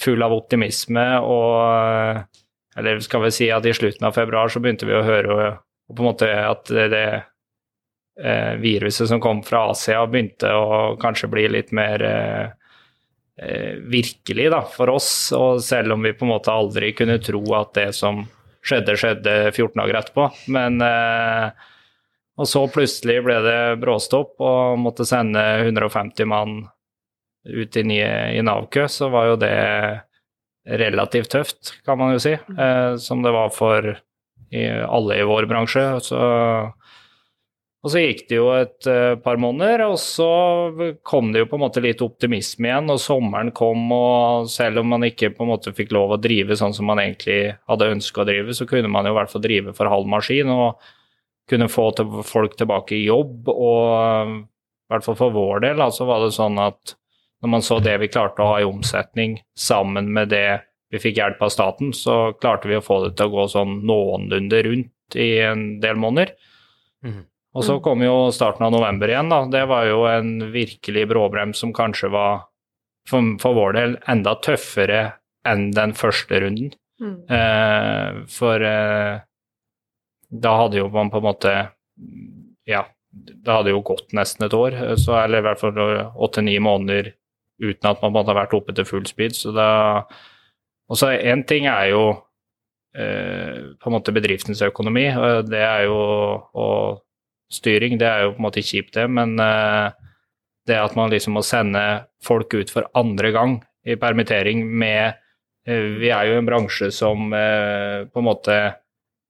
full 0.00 0.24
av 0.24 0.34
optimisme 0.36 1.06
og 1.24 2.26
Eller 2.76 2.98
skal 3.00 3.22
vi 3.22 3.30
si 3.32 3.46
at 3.48 3.64
i 3.64 3.72
slutten 3.72 4.04
av 4.04 4.12
februar 4.12 4.50
så 4.52 4.60
begynte 4.60 4.84
vi 4.84 4.92
å 4.92 5.04
høre 5.04 5.36
på 5.88 6.02
en 6.02 6.04
måte 6.04 6.26
at 6.28 6.68
det, 6.68 6.90
det 6.92 7.06
viruset 8.60 9.08
som 9.08 9.20
kom 9.20 9.42
fra 9.44 9.70
Asia, 9.70 10.06
begynte 10.08 10.48
å 10.56 10.96
kanskje 11.00 11.28
bli 11.28 11.48
litt 11.52 11.72
mer 11.76 12.02
eh, 12.02 12.46
eh, 13.42 13.74
virkelig 13.92 14.50
da, 14.54 14.62
for 14.72 14.94
oss. 14.94 15.10
Og 15.36 15.60
selv 15.64 15.96
om 15.96 16.06
vi 16.06 16.14
på 16.16 16.24
en 16.24 16.32
måte 16.32 16.54
aldri 16.54 16.94
kunne 16.96 17.18
tro 17.22 17.42
at 17.58 17.74
det 17.76 17.90
som 17.96 18.24
skjedde, 18.66 18.96
skjedde 18.98 19.34
14 19.52 19.76
dager 19.82 20.00
etterpå. 20.00 20.30
Men 20.56 20.80
eh, 20.84 21.50
Og 22.36 22.48
så 22.48 22.66
plutselig 22.68 23.22
ble 23.24 23.36
det 23.44 23.60
bråstopp 23.80 24.40
og 24.44 24.80
måtte 24.80 25.06
sende 25.08 25.42
150 25.62 26.28
mann 26.28 26.58
ut 27.46 27.76
i, 27.76 27.84
i 28.02 28.42
Nav-kø, 28.42 28.88
så 28.90 29.08
var 29.08 29.28
jo 29.30 29.36
det 29.38 29.54
relativt 30.66 31.30
tøft, 31.30 31.76
kan 31.86 31.96
man 32.00 32.16
jo 32.16 32.20
si. 32.24 32.32
Eh, 32.34 32.96
som 32.96 33.22
det 33.22 33.32
var 33.36 33.52
for 33.54 33.94
alle 34.56 35.16
i 35.18 35.24
vår 35.26 35.46
bransje. 35.50 35.84
Så, 36.04 36.18
Og 37.86 37.92
så 37.92 38.00
gikk 38.02 38.24
det 38.26 38.34
jo 38.40 38.48
et 38.50 38.86
uh, 38.90 39.14
par 39.22 39.38
måneder, 39.38 39.84
og 39.86 39.94
så 40.02 40.26
kom 41.06 41.28
det 41.30 41.44
jo 41.44 41.46
på 41.52 41.54
en 41.54 41.62
måte 41.62 41.82
litt 41.84 42.00
optimisme 42.02 42.66
igjen, 42.66 42.90
og 42.90 42.98
sommeren 42.98 43.52
kom, 43.54 43.84
og 43.94 44.48
selv 44.50 44.82
om 44.82 44.90
man 44.90 45.06
ikke 45.06 45.30
på 45.36 45.44
en 45.44 45.52
måte 45.52 45.70
fikk 45.76 45.94
lov 45.94 46.16
å 46.16 46.18
drive 46.18 46.56
sånn 46.58 46.74
som 46.74 46.90
man 46.90 46.98
egentlig 46.98 47.54
hadde 47.70 47.92
ønska 47.94 48.24
å 48.24 48.26
drive, 48.26 48.56
så 48.58 48.66
kunne 48.66 48.90
man 48.90 49.06
jo 49.06 49.12
i 49.14 49.18
hvert 49.20 49.30
fall 49.30 49.44
drive 49.44 49.74
for 49.76 49.92
halv 49.92 50.10
maskin 50.10 50.50
og 50.50 50.82
kunne 51.46 51.68
få 51.70 51.92
folk 52.26 52.56
tilbake 52.58 52.96
i 52.96 53.04
jobb. 53.04 53.52
Og 53.54 54.34
i 54.34 54.90
hvert 54.90 55.06
fall 55.06 55.18
for 55.22 55.36
vår 55.38 55.62
del 55.68 55.84
så 55.94 56.08
var 56.10 56.24
det 56.24 56.34
sånn 56.34 56.58
at 56.58 56.96
når 57.44 57.52
man 57.54 57.62
så 57.62 57.78
det 57.84 57.94
vi 58.02 58.10
klarte 58.10 58.42
å 58.42 58.50
ha 58.50 58.58
i 58.64 58.66
omsetning 58.66 59.38
sammen 59.54 60.10
med 60.10 60.34
det 60.34 60.48
vi 60.90 61.02
fikk 61.02 61.20
hjelp 61.20 61.46
av 61.46 61.54
staten, 61.54 61.94
så 61.94 62.34
klarte 62.40 62.66
vi 62.66 62.80
å 62.80 62.82
få 62.82 63.04
det 63.04 63.14
til 63.14 63.30
å 63.30 63.34
gå 63.36 63.46
sånn 63.54 63.78
noenlunde 63.86 64.66
rundt 64.66 65.18
i 65.22 65.30
en 65.46 65.66
del 65.82 66.02
måneder. 66.02 66.34
Mm. 67.06 67.22
Og 67.56 67.64
så 67.64 67.78
kom 67.80 68.02
jo 68.04 68.28
starten 68.36 68.66
av 68.66 68.74
november 68.74 69.08
igjen, 69.08 69.30
da. 69.32 69.38
Det 69.48 69.62
var 69.70 69.86
jo 69.88 70.02
en 70.10 70.50
virkelig 70.52 71.06
bråbrems 71.08 71.62
som 71.62 71.72
kanskje 71.76 72.10
var, 72.12 72.42
for, 73.08 73.36
for 73.40 73.56
vår 73.56 73.78
del, 73.78 73.94
enda 74.12 74.34
tøffere 74.44 75.00
enn 75.48 75.70
den 75.72 75.94
første 75.96 76.42
runden. 76.42 76.74
Mm. 77.00 77.16
Eh, 77.32 78.18
for 78.32 78.60
eh, 78.64 79.22
da 80.28 80.52
hadde 80.60 80.80
jo 80.80 80.90
man 80.92 81.10
på 81.12 81.20
en 81.20 81.26
måte 81.26 81.50
Ja, 82.66 82.86
det 83.12 83.52
hadde 83.52 83.72
jo 83.72 83.82
gått 83.84 84.14
nesten 84.16 84.46
et 84.46 84.56
år, 84.56 84.74
så, 85.00 85.14
eller 85.22 85.40
i 85.40 85.46
hvert 85.46 85.60
fall 85.60 85.76
åtte-ni 85.78 86.56
måneder 86.60 87.12
uten 87.62 87.88
at 87.88 88.02
man 88.02 88.12
måtte 88.12 88.34
ha 88.34 88.40
vært 88.42 88.56
oppe 88.56 88.74
til 88.76 88.88
full 88.88 89.06
speed. 89.08 89.36
Så 89.36 89.54
da 89.56 90.04
Og 90.90 90.98
så 90.98 91.14
én 91.16 91.42
ting 91.46 91.66
er 91.66 91.88
jo 91.90 92.02
eh, 92.94 93.72
på 93.80 93.88
en 93.88 93.96
måte 93.96 94.12
bedriftens 94.12 94.60
økonomi, 94.62 95.08
det 95.48 95.62
er 95.62 95.86
jo 95.88 95.96
og 96.52 97.00
styring, 97.52 97.98
det 98.00 98.08
er 98.08 98.24
jo 98.24 98.32
på 98.34 98.40
en 98.40 98.46
måte 98.48 98.64
kjipt, 98.64 98.94
det, 98.96 99.06
men 99.12 99.36
eh, 99.42 99.90
det 100.66 100.78
at 100.80 100.96
man 100.98 101.12
liksom 101.12 101.36
må 101.38 101.44
sende 101.46 101.82
folk 102.24 102.54
ut 102.54 102.72
for 102.72 102.88
andre 102.98 103.30
gang 103.34 103.60
i 103.86 103.94
permittering 104.00 104.64
med 104.66 105.14
eh, 105.68 105.92
Vi 106.00 106.10
er 106.10 106.30
jo 106.30 106.40
en 106.40 106.48
bransje 106.48 106.90
som 106.94 107.30
eh, 107.36 108.06
på 108.10 108.22
en 108.22 108.28
måte 108.32 108.58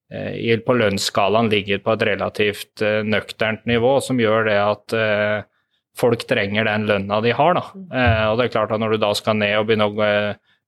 på 0.06 0.74
lønnsskalaen 0.78 1.48
ligger 1.50 1.80
på 1.82 1.96
et 1.96 2.02
relativt 2.06 2.78
nøkternt 3.10 3.64
nivå, 3.66 3.96
som 3.98 4.20
gjør 4.22 4.44
det 4.46 4.54
at 4.54 4.94
folk 5.98 6.22
trenger 6.30 6.68
den 6.68 6.84
lønna 6.86 7.18
de 7.24 7.32
har. 7.34 7.58
Da. 7.58 7.64
Og 8.30 8.38
det 8.38 8.44
er 8.44 8.52
klart 8.54 8.70
at 8.70 8.78
når 8.78 8.94
du 8.94 9.00
da 9.02 9.10
skal 9.18 9.34
ned 9.40 9.56
og 9.58 9.66
begynne 9.66 9.88
å 9.90 10.06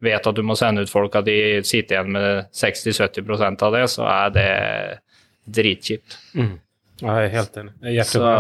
vet 0.03 0.27
at 0.27 0.35
du 0.35 0.43
må 0.43 0.57
sende 0.59 0.83
ut 0.83 0.91
folk, 0.91 1.15
at 1.19 1.27
de 1.31 1.61
sitter 1.67 1.97
igjen 2.01 2.15
med 2.15 2.51
60-70% 2.51 3.65
av 3.67 3.79
det, 3.79 3.85
så 3.95 4.07
er 4.11 4.35
det 4.35 4.51
dritkjipt. 5.59 6.19
Mm. 6.35 6.57
Ja, 7.03 7.21
jeg 7.21 7.29
er 7.29 7.35
helt 7.37 7.57
enig. 7.61 7.95
Så, 8.09 8.33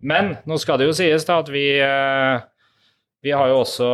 men 0.00 0.36
nå 0.48 0.58
skal 0.62 0.80
det 0.80 0.88
jo 0.88 0.96
sies 0.96 1.26
da 1.28 1.40
at 1.42 1.50
vi 1.52 1.64
eh, 1.82 2.46
vi 3.20 3.34
har 3.36 3.50
jo 3.50 3.58
også 3.60 3.88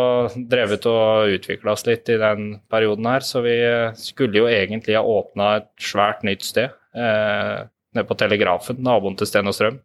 drevet 0.51 0.85
og 0.87 1.33
utvikla 1.35 1.73
oss 1.75 1.83
litt 1.89 2.07
i 2.15 2.19
den 2.21 2.61
perioden 2.71 3.09
her, 3.11 3.25
så 3.27 3.43
vi 3.43 3.57
skulle 3.99 4.39
jo 4.39 4.47
egentlig 4.47 4.95
ha 4.95 5.03
åpna 5.03 5.49
et 5.59 5.73
svært 5.83 6.23
nytt 6.27 6.47
sted 6.47 6.71
eh, 6.95 7.67
nede 7.97 8.07
på 8.07 8.19
Telegrafen, 8.21 8.79
naboen 8.87 9.19
til 9.19 9.27
Sten 9.27 9.51
og 9.51 9.57
Strøm 9.57 9.81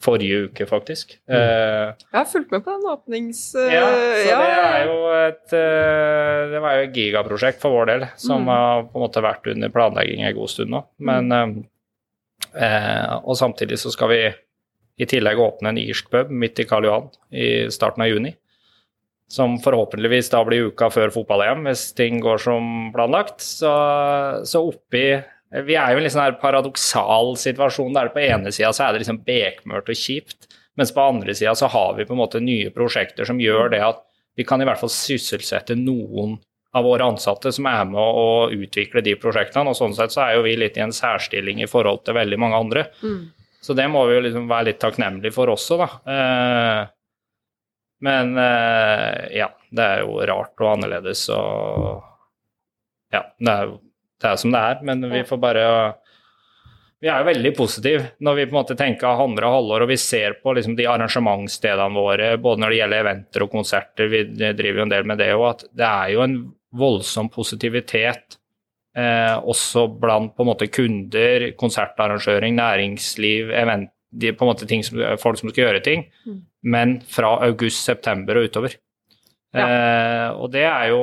forrige 0.00 0.44
uke, 0.48 0.66
faktisk. 0.68 1.12
Mm. 1.28 1.34
Eh, 1.36 2.04
jeg 2.08 2.16
har 2.16 2.28
fulgt 2.28 2.52
med 2.54 2.64
på 2.64 2.72
den 2.72 2.86
åpnings... 2.88 3.42
Uh, 3.54 3.66
ja, 3.68 3.82
så 3.84 4.30
ja. 4.30 4.38
det 4.40 4.54
er 4.60 4.86
jo 4.88 4.96
et 5.18 5.52
uh, 5.52 6.52
Det 6.54 6.62
var 6.64 6.76
jo 6.76 6.86
et 6.86 6.96
gigaprosjekt 6.96 7.60
for 7.60 7.76
vår 7.76 7.90
del, 7.92 8.06
som 8.20 8.46
mm. 8.46 8.50
har 8.52 8.86
på 8.88 8.96
en 8.96 9.04
måte 9.04 9.24
vært 9.24 9.50
under 9.52 9.74
planlegging 9.74 10.24
en 10.24 10.38
god 10.38 10.52
stund 10.52 10.72
nå. 10.72 10.82
Men 11.10 11.28
mm. 11.28 11.58
Og 12.54 13.36
samtidig 13.38 13.78
så 13.78 13.92
skal 13.94 14.10
vi 14.10 14.20
i 15.00 15.08
tillegg 15.08 15.40
åpne 15.40 15.72
en 15.72 15.80
irsk 15.80 16.10
pub 16.12 16.30
midt 16.34 16.60
i 16.60 16.66
Karl 16.68 16.88
Johan 16.88 17.08
i 17.32 17.48
starten 17.72 18.04
av 18.04 18.10
juni. 18.10 18.34
Som 19.30 19.60
forhåpentligvis 19.62 20.32
da 20.32 20.42
blir 20.44 20.72
uka 20.72 20.88
før 20.90 21.12
fotball-EM, 21.14 21.62
hvis 21.68 21.92
ting 21.96 22.18
går 22.20 22.42
som 22.42 22.90
planlagt. 22.94 23.38
Så, 23.44 23.70
så 24.44 24.64
oppi 24.66 25.04
vi 25.50 25.74
er 25.74 25.94
jo 25.94 25.98
i 25.98 26.04
en 26.06 26.12
sånn 26.12 26.36
paradoksal 26.38 27.32
situasjon 27.40 27.96
der 27.96 28.12
på 28.14 28.22
ene 28.22 28.52
sida 28.54 28.70
så 28.74 28.86
er 28.86 28.94
det 28.94 29.02
liksom 29.02 29.22
bekmørkt 29.26 29.90
og 29.90 29.98
kjipt, 29.98 30.46
mens 30.78 30.92
på 30.94 31.02
andre 31.02 31.34
sida 31.34 31.56
så 31.58 31.66
har 31.72 31.96
vi 31.96 32.06
på 32.06 32.14
en 32.14 32.20
måte 32.20 32.42
nye 32.42 32.70
prosjekter 32.74 33.26
som 33.26 33.40
gjør 33.42 33.72
det 33.74 33.80
at 33.82 34.04
vi 34.38 34.46
kan 34.46 34.62
i 34.62 34.68
hvert 34.68 34.78
fall 34.78 34.92
sysselsette 34.94 35.74
noen 35.78 36.36
av 36.72 36.86
våre 36.86 37.04
ansatte 37.10 37.52
som 37.52 37.66
er 37.66 37.84
med 37.88 38.00
å 38.00 38.48
utvikle 38.54 39.02
de 39.02 39.16
prosjektene. 39.18 39.72
Og 39.72 39.78
sånn 39.78 39.96
sett 39.96 40.14
så 40.14 40.22
er 40.26 40.36
jo 40.36 40.46
vi 40.46 40.54
litt 40.58 40.78
i 40.78 40.84
en 40.84 40.94
særstilling 40.94 41.62
i 41.64 41.68
forhold 41.70 42.04
til 42.06 42.18
veldig 42.18 42.38
mange 42.40 42.60
andre. 42.62 42.86
Mm. 43.02 43.20
Så 43.60 43.76
det 43.76 43.88
må 43.92 44.04
vi 44.08 44.16
jo 44.16 44.24
liksom 44.24 44.48
være 44.50 44.70
litt 44.70 44.80
takknemlige 44.80 45.34
for 45.34 45.52
også, 45.52 45.80
da. 45.80 45.88
Eh, 46.14 46.82
men 48.06 48.32
eh, 48.40 49.26
ja, 49.36 49.50
det 49.70 49.86
er 49.86 50.04
jo 50.06 50.20
rart 50.30 50.62
og 50.62 50.76
annerledes 50.76 51.26
og 51.34 52.06
Ja, 53.10 53.24
det 53.42 53.50
er 53.52 53.66
jo 53.66 53.80
det 54.20 54.28
er 54.28 54.38
som 54.38 54.52
det 54.52 54.60
er, 54.60 54.80
men 54.84 55.04
vi 55.10 55.22
får 55.24 55.38
bare 55.40 55.64
vi 57.00 57.08
er 57.08 57.22
jo 57.22 57.28
veldig 57.30 57.50
positive 57.56 58.02
når 58.20 58.36
vi 58.36 58.44
på 58.44 58.52
en 58.52 58.58
måte 58.58 58.76
tenker 58.76 59.22
andre 59.24 59.48
halvår 59.48 59.86
og 59.86 59.88
vi 59.88 59.96
ser 60.00 60.36
på 60.42 60.52
liksom 60.56 60.74
de 60.76 60.84
arrangementsstedene 60.92 61.96
våre, 61.96 62.34
både 62.36 62.60
når 62.60 62.72
det 62.72 62.80
gjelder 62.82 63.04
eventer 63.04 63.44
og 63.46 63.54
konserter, 63.54 64.10
vi 64.12 64.20
driver 64.28 64.82
jo 64.82 64.84
en 64.84 64.92
del 64.92 65.08
med 65.08 65.22
det 65.22 65.30
òg, 65.32 65.46
at 65.48 65.64
det 65.80 65.86
er 65.88 66.12
jo 66.12 66.24
en 66.26 66.36
voldsom 66.76 67.30
positivitet 67.32 68.36
eh, 68.96 69.36
også 69.38 69.86
blant 70.00 70.34
på 70.36 70.44
en 70.44 70.50
måte 70.50 70.68
kunder, 70.72 71.50
konsertarrangøring, 71.60 72.54
næringsliv, 72.58 73.50
event, 73.62 73.90
de, 74.10 74.32
på 74.34 74.44
en 74.44 74.50
måte 74.50 74.66
ting 74.66 74.82
som, 74.86 74.98
folk 75.22 75.38
som 75.38 75.50
skal 75.52 75.68
gjøre 75.68 75.82
ting, 75.86 76.06
mm. 76.26 76.38
men 76.74 76.98
fra 77.06 77.36
august-september 77.46 78.40
og 78.40 78.50
utover. 78.50 78.74
Ja. 79.54 79.66
Eh, 79.66 80.28
og 80.38 80.50
det 80.54 80.66
er 80.66 80.90
jo 80.92 81.02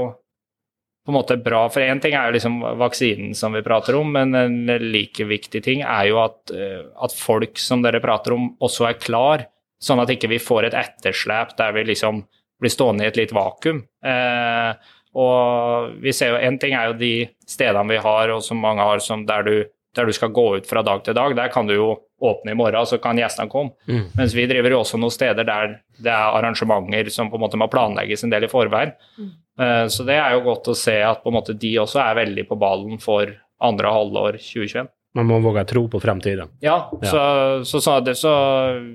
på 1.07 1.13
en 1.13 1.15
måte 1.15 1.38
bra. 1.39 1.62
For 1.71 1.79
én 1.79 2.01
ting 2.03 2.17
er 2.19 2.27
jo 2.27 2.36
liksom 2.36 2.59
vaksinen 2.81 3.36
som 3.36 3.55
vi 3.55 3.63
prater 3.63 3.95
om, 3.95 4.09
men 4.12 4.36
en 4.36 4.74
like 4.91 5.24
viktig 5.24 5.62
ting 5.63 5.86
er 5.88 6.09
jo 6.09 6.19
at, 6.19 6.51
eh, 6.51 6.83
at, 6.83 7.15
folk 7.15 7.59
som 7.63 7.83
dere 7.86 8.03
prater 8.03 8.36
om, 8.36 8.50
også 8.59 8.89
er 8.89 9.00
klar, 9.00 9.45
sånn 9.79 10.01
at 10.03 10.12
ikke 10.12 10.33
vi 10.33 10.41
får 10.43 10.67
et 10.67 10.75
etterslep 10.75 11.55
der 11.55 11.71
vi 11.77 11.86
liksom 11.93 12.25
blir 12.59 12.74
stående 12.74 13.05
i 13.05 13.07
et 13.07 13.19
litt 13.19 13.31
vakuum. 13.31 13.86
Eh, 14.03 14.91
og 15.17 15.95
vi 16.03 16.13
ser 16.13 16.36
jo 16.36 16.41
En 16.45 16.59
ting 16.62 16.75
er 16.77 16.91
jo 16.91 17.00
de 17.00 17.13
stedene 17.50 17.89
vi 17.89 18.01
har, 18.03 18.33
og 18.36 18.43
som 18.45 18.59
mange 18.62 18.86
har, 18.86 19.01
som 19.03 19.25
der, 19.25 19.47
du, 19.47 19.55
der 19.97 20.05
du 20.05 20.13
skal 20.13 20.33
gå 20.36 20.45
ut 20.59 20.69
fra 20.69 20.83
dag 20.86 21.01
til 21.05 21.17
dag. 21.17 21.36
Der 21.36 21.50
kan 21.53 21.69
du 21.69 21.74
jo 21.74 21.89
åpne 22.21 22.53
i 22.53 22.57
morgen, 22.57 22.86
så 22.86 22.97
kan 23.01 23.17
gjestene 23.17 23.50
komme. 23.50 23.75
Mm. 23.89 24.05
Mens 24.17 24.36
vi 24.38 24.47
driver 24.50 24.74
jo 24.74 24.81
også 24.81 25.00
noen 25.01 25.13
steder 25.13 25.45
der 25.47 25.79
det 25.97 26.13
er 26.13 26.38
arrangementer 26.38 27.09
som 27.13 27.31
på 27.31 27.38
en 27.38 27.45
måte 27.45 27.59
må 27.59 27.69
planlegges 27.69 28.25
en 28.25 28.33
del 28.33 28.45
i 28.45 28.51
forveien. 28.51 28.93
Mm. 29.17 29.33
Eh, 29.62 29.86
så 29.93 30.05
det 30.05 30.17
er 30.21 30.36
jo 30.36 30.45
godt 30.45 30.71
å 30.71 30.77
se 30.77 30.97
at 31.01 31.24
på 31.24 31.31
en 31.31 31.38
måte 31.39 31.57
de 31.57 31.74
også 31.81 32.01
er 32.03 32.21
veldig 32.21 32.45
på 32.50 32.57
ballen 32.62 33.01
for 33.01 33.33
andre 33.63 33.93
halvår 33.93 34.38
2021. 34.41 34.89
Man 35.17 35.29
må 35.29 35.39
våge 35.41 35.63
å 35.65 35.69
tro 35.69 35.86
på 35.89 36.01
fremtiden. 36.01 36.51
Ja, 36.62 36.77
ja. 37.01 37.09
Så, 37.09 37.21
så, 37.65 37.81
så, 37.81 38.00
det, 38.05 38.17
så, 38.19 38.33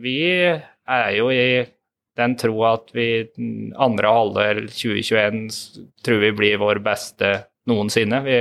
vi 0.02 0.20
er 0.22 1.08
jo 1.16 1.30
i 1.34 1.64
den 2.18 2.36
troa 2.40 2.74
at 2.76 2.92
vi 2.96 3.06
andre 3.80 4.12
halvdel 4.12 4.66
2021 4.68 5.46
tror 6.04 6.20
vi 6.22 6.32
blir 6.36 6.60
vår 6.60 6.82
beste 6.84 7.34
noensinne. 7.70 8.20
Vi, 8.26 8.38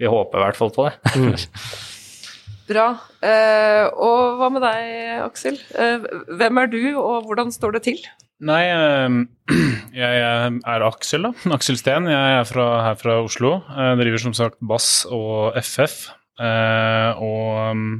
vi 0.00 0.10
håper 0.10 0.40
i 0.40 0.46
hvert 0.46 0.60
fall 0.60 0.72
på 0.74 0.88
det. 0.88 1.16
Mm. 1.16 1.34
Bra. 2.72 2.88
Eh, 3.20 3.84
og 4.00 4.38
hva 4.38 4.48
med 4.54 4.64
deg, 4.64 4.90
Aksel? 5.26 5.58
Eh, 5.76 6.04
hvem 6.38 6.60
er 6.62 6.70
du, 6.72 6.82
og 7.00 7.26
hvordan 7.28 7.52
står 7.52 7.76
det 7.76 7.82
til? 7.90 8.00
Nei, 8.42 8.62
ehm, 8.74 9.20
jeg 10.02 10.22
er 10.22 10.86
Aksel, 10.86 11.28
da. 11.28 11.32
Aksel 11.54 11.78
Steen. 11.78 12.08
Jeg 12.10 12.38
er 12.38 12.46
fra, 12.48 12.68
her 12.88 12.96
fra 12.98 13.20
Oslo. 13.22 13.58
Jeg 13.70 14.00
driver 14.00 14.24
som 14.24 14.34
sagt 14.38 14.58
Bass 14.64 15.04
og 15.10 15.58
FF. 15.62 16.08
Eh, 16.42 17.22
og 17.22 17.60
ehm, 17.66 17.90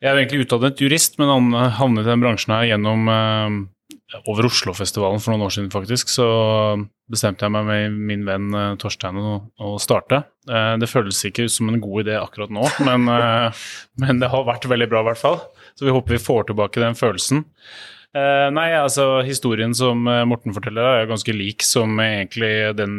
jeg 0.00 0.08
er 0.08 0.16
egentlig 0.22 0.46
utdannet 0.46 0.80
jurist, 0.80 1.18
men 1.20 1.52
havnet 1.76 2.06
i 2.06 2.08
den 2.08 2.22
bransjen 2.22 2.54
her 2.54 2.70
gjennom 2.70 3.10
ehm, 3.12 3.60
over 4.30 4.48
Oslofestivalen 4.48 5.20
for 5.20 5.34
noen 5.34 5.44
år 5.44 5.54
siden, 5.54 5.68
faktisk. 5.72 6.08
Så 6.12 6.26
bestemte 7.10 7.44
jeg 7.44 7.52
meg 7.52 7.68
med 7.68 7.98
min 8.08 8.24
venn 8.24 8.48
eh, 8.56 8.72
Torstein 8.80 9.20
å, 9.20 9.36
å 9.60 9.74
starte. 9.82 10.22
Eh, 10.48 10.72
det 10.80 10.88
føles 10.90 11.20
ikke 11.28 11.44
ut 11.46 11.54
som 11.54 11.68
en 11.68 11.82
god 11.82 12.06
idé 12.06 12.16
akkurat 12.16 12.52
nå, 12.54 12.64
men, 12.88 13.06
men 14.00 14.22
det 14.22 14.32
har 14.32 14.48
vært 14.48 14.68
veldig 14.72 14.88
bra, 14.90 15.04
i 15.04 15.10
hvert 15.10 15.22
fall. 15.22 15.40
Så 15.76 15.84
vi 15.84 15.94
håper 15.94 16.16
vi 16.16 16.24
får 16.24 16.48
tilbake 16.48 16.82
den 16.82 16.98
følelsen. 16.98 17.44
Nei, 18.10 18.72
altså 18.74 19.20
historien 19.22 19.70
som 19.76 20.02
Morten 20.02 20.50
forteller, 20.50 20.82
er 20.82 21.06
ganske 21.06 21.30
lik 21.30 21.62
som 21.62 21.92
egentlig 22.02 22.72
den 22.74 22.96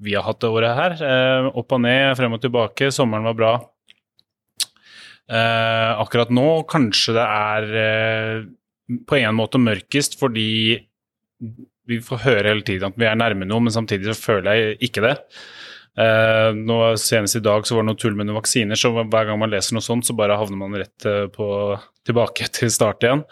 vi 0.00 0.14
har 0.16 0.24
hatt 0.24 0.40
det 0.40 0.48
året 0.48 0.72
her. 0.72 0.94
opp 1.52 1.74
og 1.76 1.82
ned, 1.84 2.14
frem 2.16 2.32
og 2.32 2.40
tilbake. 2.40 2.88
Sommeren 2.96 3.28
var 3.28 3.36
bra. 3.36 3.52
Akkurat 5.26 6.30
nå 6.30 6.62
kanskje 6.70 7.16
det 7.16 7.24
er 7.26 7.64
på 9.10 9.16
en 9.18 9.34
måte 9.34 9.58
mørkest 9.58 10.14
fordi 10.20 10.50
vi 11.86 11.98
får 12.02 12.22
høre 12.24 12.52
hele 12.52 12.66
tiden 12.66 12.90
at 12.90 12.98
vi 12.98 13.08
er 13.08 13.18
nærme 13.18 13.46
noe, 13.48 13.62
men 13.64 13.74
samtidig 13.74 14.12
så 14.12 14.18
føler 14.18 14.58
jeg 14.58 14.78
ikke 14.88 15.04
det. 15.04 15.14
Eh, 15.96 16.50
nå 16.56 16.78
Senest 17.00 17.38
i 17.38 17.44
dag 17.44 17.66
så 17.66 17.76
var 17.76 17.84
det 17.84 17.90
noe 17.90 18.00
tull 18.00 18.16
med 18.18 18.28
noen 18.28 18.40
vaksiner, 18.40 18.78
så 18.78 18.92
hver 18.96 19.28
gang 19.28 19.38
man 19.40 19.52
leser 19.52 19.76
noe 19.76 19.84
sånt, 19.84 20.06
så 20.08 20.16
bare 20.16 20.36
havner 20.36 20.60
man 20.60 20.76
rett 20.76 21.06
eh, 21.08 21.24
på, 21.32 21.46
tilbake 22.08 22.50
til 22.58 22.72
start 22.72 23.06
igjen. 23.06 23.24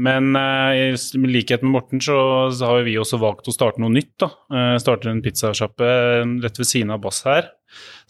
Men 0.00 0.34
eh, 0.38 0.96
i 0.96 1.30
likhet 1.30 1.64
med 1.66 1.74
Morten 1.76 2.02
så, 2.02 2.18
så 2.54 2.72
har 2.72 2.84
vi 2.86 2.98
også 2.98 3.20
valgt 3.20 3.50
å 3.50 3.54
starte 3.54 3.82
noe 3.82 3.92
nytt. 3.94 4.14
da. 4.22 4.30
Eh, 4.54 4.76
starter 4.82 5.12
en 5.12 5.22
pizzasjappe 5.24 5.90
rett 6.44 6.62
ved 6.62 6.68
siden 6.68 6.94
av 6.94 7.02
Bass 7.04 7.22
her. 7.28 7.50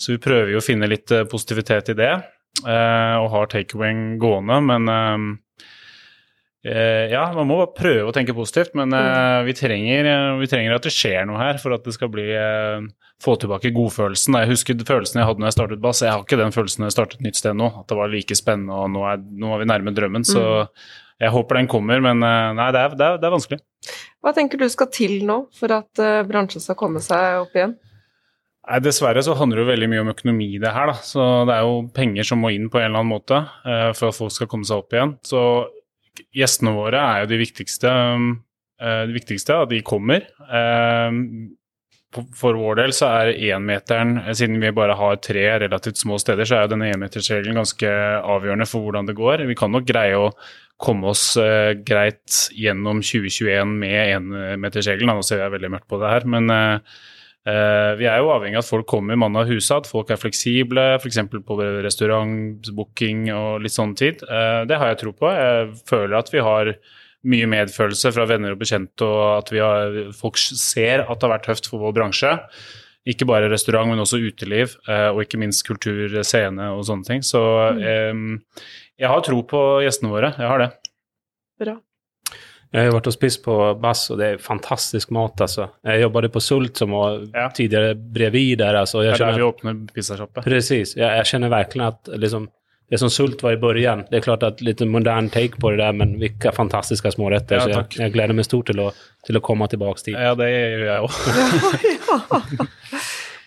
Så 0.01 0.15
vi 0.15 0.23
prøver 0.23 0.55
jo 0.55 0.61
å 0.61 0.65
finne 0.65 0.89
litt 0.89 1.13
eh, 1.13 1.27
positivitet 1.29 1.93
i 1.93 1.99
det, 1.99 2.13
eh, 2.15 2.29
og 2.65 3.29
har 3.33 3.51
takeaway 3.53 4.19
gående. 4.21 4.57
Men 4.67 4.89
eh, 4.93 5.69
eh, 6.71 7.13
ja, 7.13 7.23
man 7.37 7.49
må 7.49 7.61
bare 7.63 7.75
prøve 7.77 8.09
å 8.11 8.15
tenke 8.17 8.37
positivt. 8.37 8.75
Men 8.79 8.95
eh, 8.97 9.43
vi, 9.49 9.55
trenger, 9.57 10.09
eh, 10.11 10.33
vi 10.41 10.51
trenger 10.51 10.77
at 10.77 10.89
det 10.89 10.95
skjer 10.95 11.29
noe 11.29 11.41
her 11.41 11.61
for 11.63 11.77
at 11.77 11.87
det 11.87 11.95
skal 11.97 12.13
bli 12.13 12.27
eh, 12.37 12.89
få 13.21 13.37
tilbake 13.41 13.73
godfølelsen. 13.77 14.39
Jeg 14.43 14.53
husker 14.55 14.85
følelsen 14.89 15.21
jeg 15.23 15.29
hadde 15.29 15.45
når 15.45 15.53
jeg 15.53 15.59
startet 15.59 15.85
Bass. 15.85 16.03
Jeg 16.05 16.13
har 16.15 16.25
ikke 16.25 16.41
den 16.41 16.57
følelsen 16.57 16.85
når 16.85 16.91
jeg 16.93 16.99
startet 16.99 17.21
et 17.21 17.29
nytt 17.29 17.41
sted 17.41 17.57
nå. 17.61 17.71
At 17.83 17.89
det 17.93 18.01
var 18.01 18.13
like 18.13 18.39
spennende, 18.39 18.77
og 18.77 18.93
nå 18.95 19.07
er, 19.09 19.23
nå 19.45 19.55
er 19.55 19.63
vi 19.63 19.71
nærme 19.73 19.95
drømmen. 19.97 20.27
Så 20.29 20.45
jeg 21.21 21.35
håper 21.35 21.61
den 21.61 21.69
kommer, 21.69 22.01
men 22.05 22.25
eh, 22.25 22.53
nei, 22.57 22.71
det 22.75 22.81
er, 22.81 22.97
det 22.97 23.07
er, 23.07 23.21
det 23.21 23.29
er 23.29 23.37
vanskelig. 23.37 23.61
Hva 24.21 24.33
tenker 24.37 24.61
du 24.61 24.67
skal 24.73 24.89
til 24.93 25.21
nå 25.29 25.43
for 25.57 25.73
at 25.77 26.01
eh, 26.01 26.23
bransjen 26.29 26.65
skal 26.65 26.79
komme 26.81 27.03
seg 27.05 27.43
opp 27.43 27.57
igjen? 27.57 27.77
Nei, 28.69 28.79
Dessverre 28.85 29.23
så 29.25 29.35
handler 29.39 29.57
det 29.61 29.65
jo 29.65 29.71
veldig 29.73 29.89
mye 29.91 30.03
om 30.05 30.11
økonomi 30.13 30.51
det 30.61 30.71
her, 30.75 30.91
da. 30.93 30.97
Så 31.01 31.25
det 31.49 31.55
er 31.57 31.65
jo 31.67 31.79
penger 31.97 32.27
som 32.29 32.43
må 32.45 32.51
inn 32.55 32.69
på 32.71 32.79
en 32.81 32.91
eller 32.91 33.01
annen 33.03 33.15
måte 33.15 33.39
eh, 33.65 33.91
for 33.97 34.11
at 34.11 34.19
folk 34.19 34.35
skal 34.37 34.51
komme 34.53 34.69
seg 34.69 34.83
opp 34.83 34.93
igjen. 34.95 35.15
Så 35.27 35.41
gjestene 36.37 36.75
våre 36.77 37.01
er 37.01 37.23
jo 37.25 37.31
de 37.33 37.39
viktigste. 37.41 37.95
eh, 38.81 39.01
det 39.09 39.17
viktigste 39.17 39.57
at 39.65 39.73
de 39.73 39.81
kommer. 39.87 40.27
Eh, 40.45 41.17
for- 42.37 42.59
vår 42.59 42.77
del 42.83 42.93
så 42.93 43.09
er 43.23 43.33
énmeteren, 43.55 44.17
siden 44.35 44.61
vi 44.61 44.71
bare 44.77 44.97
har 44.99 45.17
tre 45.23 45.45
relativt 45.63 45.97
små 45.97 46.19
steder, 46.21 46.45
så 46.45 46.57
er 46.59 46.65
jo 46.67 46.73
denne 46.77 46.93
énmetersregelen 46.93 47.55
ganske 47.55 47.87
avgjørende 48.27 48.67
for 48.69 48.83
hvordan 48.85 49.07
det 49.07 49.15
går. 49.17 49.47
Vi 49.47 49.55
kan 49.55 49.71
nok 49.73 49.87
greie 49.87 50.19
å 50.19 50.33
komme 50.81 51.05
oss 51.13 51.37
greit 51.87 52.49
gjennom 52.57 53.01
2021 53.01 53.73
med 53.79 54.17
énmetersregelen. 54.19 55.07
Nå 55.15 55.23
ser 55.25 55.39
jeg 55.45 55.53
veldig 55.55 55.71
mørkt 55.71 55.89
på 55.89 56.01
det 56.03 56.11
her, 56.11 56.27
men 56.27 56.51
vi 58.01 58.07
er 58.09 58.21
jo 58.21 58.31
avhengig 58.35 58.59
av 58.59 58.65
at 58.65 58.71
folk 58.71 58.89
kommer 58.91 59.19
mann 59.19 59.37
av 59.39 59.49
huset, 59.51 59.83
at 59.83 59.91
folk 59.91 60.11
er 60.13 60.21
fleksible, 60.21 60.85
f.eks. 60.99 61.21
på 61.31 61.59
restaurantbooking 61.87 63.29
og 63.35 63.65
litt 63.65 63.75
sånn 63.75 63.95
tid. 63.99 64.25
Eh, 64.27 64.63
det 64.69 64.79
har 64.81 64.93
jeg 64.93 65.01
tro 65.03 65.15
på. 65.17 65.31
Jeg 65.35 65.71
føler 65.89 66.19
at 66.19 66.33
vi 66.33 66.45
har 66.45 66.73
mye 67.31 67.49
medfølelse 67.53 68.13
fra 68.17 68.27
venner 68.29 68.55
og 68.55 68.61
bekjente, 68.63 69.05
og 69.05 69.25
at 69.43 69.53
vi 69.53 69.61
har, 69.61 69.99
folk 70.17 70.41
ser 70.41 71.05
at 71.05 71.17
det 71.17 71.29
har 71.29 71.35
vært 71.37 71.51
tøft 71.51 71.69
for 71.69 71.83
vår 71.85 71.97
bransje. 71.99 72.33
Ikke 73.09 73.29
bare 73.29 73.49
restaurant, 73.53 73.89
men 73.89 74.01
også 74.03 74.21
uteliv, 74.21 74.77
eh, 74.89 75.09
og 75.11 75.23
ikke 75.25 75.41
minst 75.41 75.65
kultur, 75.69 76.21
scene 76.27 76.73
og 76.77 76.85
sånne 76.89 77.09
ting. 77.09 77.25
Så 77.27 77.43
eh, 77.77 78.67
jeg 79.01 79.13
har 79.13 79.25
tro 79.27 79.45
på 79.49 79.65
gjestene 79.85 80.13
våre. 80.13 80.35
Jeg 80.37 80.53
har 80.53 80.67
det. 80.67 80.73
Bra. 81.61 81.81
Jag 82.73 82.85
har 82.87 82.93
vært 82.95 83.09
og 83.11 83.15
spist 83.17 83.41
på 83.43 83.55
Bass 83.83 84.05
og 84.15 84.19
det 84.21 84.27
er 84.35 84.37
fantastisk 84.39 85.11
mat 85.11 85.41
altså. 85.43 85.65
Jeg 85.85 86.05
jobbet 86.05 86.31
på 86.33 86.41
Sult 86.45 86.77
som 86.79 86.91
var 86.95 87.17
Ja. 87.35 87.49
tidligere 87.51 87.95
bredvid 87.95 88.59
där 88.59 88.75
alltså. 88.75 89.01
Det 89.01 89.07
Jag 89.07 89.21
er 89.21 89.27
der 89.27 89.37
vi 89.37 89.43
åpner 89.43 89.87
pizzasjappe. 89.95 90.43
Presis. 90.43 90.97
Jeg, 90.97 91.11
jeg 91.19 91.27
kjenner 91.27 91.49
virkelig 91.51 91.87
at 91.87 92.09
liksom, 92.15 92.49
det 92.91 92.99
som 92.99 93.11
Sult 93.11 93.43
var 93.43 93.53
i 93.53 93.57
början, 93.57 94.05
det 94.11 94.17
er 94.17 94.21
klart 94.21 94.43
at 94.43 94.61
litt 94.63 94.81
modern 94.87 95.29
take 95.31 95.59
på 95.61 95.71
det 95.71 95.79
der, 95.79 95.93
men 95.93 96.17
hvilke 96.19 96.53
fantastiske 96.55 97.11
småretter. 97.13 97.57
Ja, 97.57 97.61
så 97.63 97.71
jeg, 97.71 97.87
jeg 97.99 98.13
gleder 98.13 98.35
meg 98.35 98.45
stort 98.47 98.67
til 98.67 98.81
å, 98.81 98.93
til 99.27 99.37
å 99.37 99.41
komme 99.41 99.67
tilbake 99.71 100.03
dit. 100.07 100.15
Ja, 100.15 100.35
det 100.35 100.49
gjør 100.51 100.87
jeg 100.87 101.01
òg. 101.07 101.11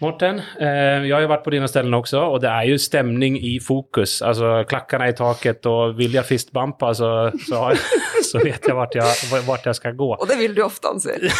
Ja. 0.03 0.11
Morten, 0.11 0.41
eh, 0.59 0.67
jag 1.07 1.15
har 1.15 1.21
ju 1.21 1.27
varit 1.27 1.43
på 1.43 1.49
dina 1.49 1.67
ställen 1.67 1.93
också 1.93 2.19
och 2.19 2.41
det 2.41 2.47
är 2.47 2.63
ju 2.63 2.79
stämning 2.79 3.39
i 3.39 3.59
fokus. 3.59 4.21
Alltså 4.21 4.63
klackarna 4.67 5.09
i 5.09 5.13
taket 5.13 5.65
och 5.65 5.99
vill 5.99 6.13
jag 6.13 6.25
fistbumpa 6.25 6.93
så, 6.93 7.31
så, 7.49 7.55
har- 7.55 7.77
så 8.23 8.39
vet 8.39 8.67
jag 8.67 8.75
vart, 8.75 8.95
jag 8.95 9.05
vart 9.47 9.65
jag 9.65 9.75
ska 9.75 9.91
gå. 9.91 10.13
Og 10.15 10.27
det 10.27 10.35
vil 10.35 10.55
du 10.55 10.63
ofte, 10.63 10.87
anser. 10.87 11.17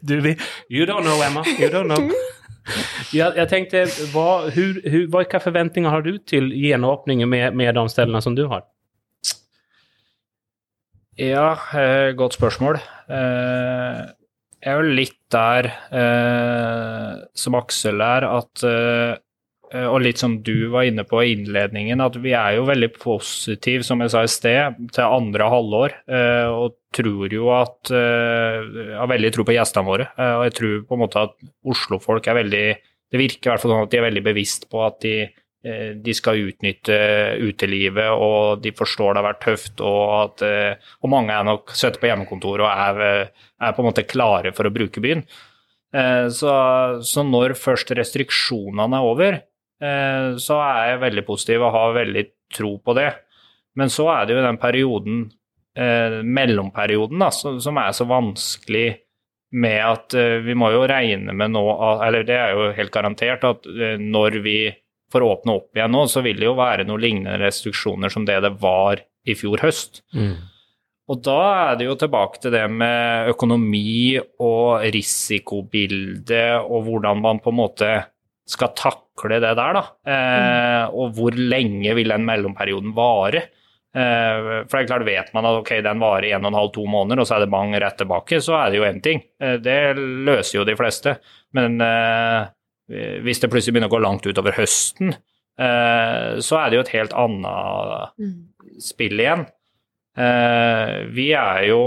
Du, 0.00 0.14
you 0.70 0.86
don't 0.86 1.02
know, 1.02 1.22
Emma. 1.22 1.44
You 1.60 1.70
don't 1.70 1.94
know. 1.96 2.10
Jag, 3.12 3.36
jag 3.36 3.48
tänkte, 3.48 3.86
vad, 4.14 4.50
hur, 4.52 4.82
hur, 4.90 5.18
vilka 5.18 5.40
förväntningar 5.40 5.90
har 5.90 6.02
du 6.02 6.18
till 6.18 6.52
genåpningen 6.52 7.28
med, 7.28 7.54
med 7.56 7.74
de 7.74 7.88
ställena 7.88 8.20
som 8.20 8.34
du 8.34 8.44
har? 8.44 8.62
Ja, 11.16 11.58
eh, 11.80 12.12
godt 12.12 12.32
spørsmål. 12.32 12.74
Eh, 13.08 14.00
jeg 14.64 14.72
er 14.72 14.80
jo 14.80 14.94
litt 14.96 15.18
der 15.34 15.66
eh, 15.92 17.12
som 17.36 17.56
Aksel 17.58 18.00
er, 18.00 18.24
at 18.24 18.64
eh, 18.64 19.20
Og 19.90 19.98
litt 20.04 20.20
som 20.22 20.36
du 20.46 20.70
var 20.70 20.86
inne 20.86 21.02
på 21.08 21.18
i 21.20 21.32
innledningen, 21.34 22.00
at 22.00 22.16
vi 22.22 22.32
er 22.38 22.56
jo 22.56 22.66
veldig 22.68 22.92
positive, 22.94 23.82
som 23.84 24.00
jeg 24.04 24.12
sa 24.12 24.22
i 24.22 24.30
sted, 24.30 24.78
til 24.94 25.16
andre 25.18 25.48
halvår. 25.50 25.96
eh, 26.06 26.48
og 26.48 26.78
tror 26.94 27.32
jo 27.34 27.50
at 27.52 27.90
eh, 27.90 28.94
Har 28.94 29.10
veldig 29.10 29.32
tro 29.34 29.44
på 29.44 29.56
gjestene 29.56 29.88
våre. 29.88 30.08
eh, 30.16 30.34
og 30.38 30.44
jeg 30.46 30.56
tror 30.60 30.76
på 30.88 30.96
en 30.96 31.04
måte 31.04 31.24
at 31.28 31.34
Oslo-folk 31.74 32.28
er 32.30 32.40
veldig 32.40 32.66
Det 33.12 33.20
virker 33.20 33.50
i 33.50 33.52
hvert 33.52 33.62
fall 33.62 33.74
sånn 33.74 33.86
at 33.88 33.92
de 33.92 34.00
er 34.00 34.08
veldig 34.08 34.24
bevisst 34.30 34.70
på 34.70 34.80
at 34.86 35.00
de 35.04 35.16
de 36.04 36.12
skal 36.12 36.42
utnytte 36.50 36.96
utelivet, 37.40 38.10
og 38.12 38.60
de 38.60 38.72
forstår 38.76 39.14
det 39.14 39.22
har 39.22 39.28
vært 39.30 39.42
tøft, 39.46 39.80
og 39.80 40.02
at 40.18 40.44
eh, 40.44 40.90
og 41.00 41.12
mange 41.14 41.32
er 41.32 41.46
nok 41.48 41.72
sitter 41.72 42.02
på 42.02 42.10
hjemmekontor 42.10 42.66
og 42.66 42.68
er, 42.68 43.00
eh, 43.06 43.46
er 43.64 43.72
på 43.72 43.80
en 43.80 43.88
måte 43.88 44.04
klare 44.04 44.52
for 44.52 44.68
å 44.68 44.74
bruke 44.74 45.00
byen. 45.00 45.24
Eh, 45.94 46.28
Så, 46.28 46.52
så 47.00 47.24
når 47.24 47.56
først 47.56 47.94
restriksjonene 47.96 49.00
er 49.00 49.08
over, 49.08 49.38
eh, 49.80 50.28
så 50.36 50.60
er 50.60 50.90
jeg 50.90 51.02
veldig 51.06 51.24
positiv 51.30 51.64
og 51.64 51.72
har 51.78 51.96
veldig 51.96 52.26
tro 52.52 52.74
på 52.84 52.98
det. 53.00 53.08
Men 53.74 53.88
så 53.88 54.10
er 54.12 54.26
det 54.26 54.36
jo 54.36 54.44
den 54.44 54.60
perioden, 54.60 55.24
eh, 55.76 56.20
mellomperioden, 56.22 57.18
da, 57.24 57.30
som, 57.32 57.78
er 57.80 57.96
så 57.96 58.04
vanskelig 58.06 58.98
med 59.54 59.80
at 59.80 60.14
eh, 60.18 60.38
vi 60.44 60.54
må 60.54 60.70
jo 60.74 60.84
regne 60.90 61.32
med 61.32 61.56
nå, 61.56 61.64
eller 62.04 62.26
det 62.26 62.36
er 62.36 62.52
jo 62.52 62.72
helt 62.76 62.92
garantert, 62.94 63.44
at 63.48 63.66
eh, 63.66 63.96
når 63.96 64.42
vi 64.44 64.58
får 65.14 65.26
åpne 65.26 65.54
opp 65.60 65.78
igjen 65.78 65.94
nå, 65.94 66.04
så 66.10 66.22
vil 66.26 66.40
det 66.42 66.50
jo 66.50 66.56
være 66.58 66.86
noen 66.88 67.02
lignende 67.02 67.38
restriksjoner 67.42 68.12
som 68.12 68.26
det 68.28 68.40
det 68.44 68.52
var 68.62 69.00
i 69.24 69.36
fjor 69.38 69.62
høst. 69.64 70.02
Og 71.12 71.20
da 71.20 71.40
er 71.70 71.74
det 71.76 71.86
jo 71.88 71.98
tilbake 72.00 72.40
til 72.40 72.54
det 72.54 72.64
med 72.72 73.30
økonomi 73.34 74.16
og 74.40 74.86
risikobilde 74.94 76.44
og 76.64 76.86
hvordan 76.86 77.20
man 77.20 77.42
på 77.44 77.52
en 77.52 77.58
måte 77.58 77.90
skal 78.48 78.72
takle 78.76 79.38
det 79.40 79.54
der, 79.56 79.76
da. 79.76 79.82
Eh, 80.14 80.94
og 80.96 81.12
hvor 81.16 81.36
lenge 81.36 81.92
vil 81.96 82.12
den 82.12 82.24
mellomperioden 82.28 82.92
vare? 82.96 83.46
Eh, 83.94 84.64
for 84.66 84.74
det 84.74 84.82
er 84.82 84.88
klart, 84.90 85.06
vet 85.06 85.30
man 85.36 85.46
at 85.48 85.60
ok, 85.60 85.70
den 85.86 86.02
varer 86.02 86.32
en 86.32 86.44
og 86.44 86.50
en 86.50 86.58
halv, 86.58 86.72
to 86.74 86.84
måneder, 86.90 87.22
og 87.22 87.28
så 87.28 87.36
er 87.36 87.44
det 87.44 87.52
bang 87.54 87.76
rett 87.78 87.96
tilbake, 88.00 88.40
så 88.42 88.56
er 88.58 88.72
det 88.72 88.80
jo 88.80 88.88
én 88.88 89.00
ting. 89.04 89.22
Eh, 89.40 89.56
det 89.62 89.78
løser 89.96 90.58
jo 90.58 90.66
de 90.68 90.76
fleste. 90.76 91.18
Men 91.56 91.78
eh, 91.84 92.50
hvis 92.88 93.40
det 93.40 93.48
plutselig 93.52 93.74
begynner 93.74 93.88
å 93.88 93.94
gå 93.96 94.00
langt 94.04 94.26
utover 94.28 94.56
høsten, 94.58 95.14
eh, 95.58 96.40
så 96.44 96.58
er 96.60 96.70
det 96.70 96.78
jo 96.78 96.82
et 96.84 96.94
helt 96.96 97.14
annet 97.16 98.26
spill 98.82 99.20
igjen. 99.20 99.46
Eh, 100.14 100.96
vi 101.14 101.30
er 101.38 101.62
jo 101.70 101.80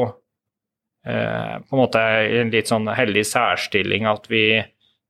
eh, 1.05 1.53
på 1.61 1.77
en 1.77 1.83
måte 1.83 2.01
i 2.25 2.39
en 2.41 2.53
litt 2.53 2.71
sånn 2.71 2.89
heldig 2.89 3.25
særstilling 3.29 4.09
at 4.09 4.25
vi, 4.31 4.47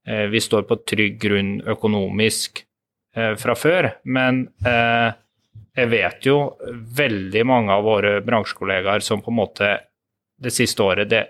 vi 0.07 0.39
står 0.43 0.67
på 0.67 0.81
trygg 0.87 1.17
grunn 1.19 1.57
økonomisk 1.67 2.63
fra 3.11 3.55
før. 3.57 3.89
Men 4.07 4.45
jeg 4.63 5.89
vet 5.91 6.27
jo 6.29 6.37
veldig 6.95 7.43
mange 7.49 7.73
av 7.73 7.83
våre 7.83 8.13
bransjekollegaer 8.23 9.03
som 9.03 9.23
på 9.25 9.33
en 9.33 9.39
måte 9.41 9.71
det 10.37 10.53
siste 10.53 10.85
året 10.85 11.09
det, 11.11 11.23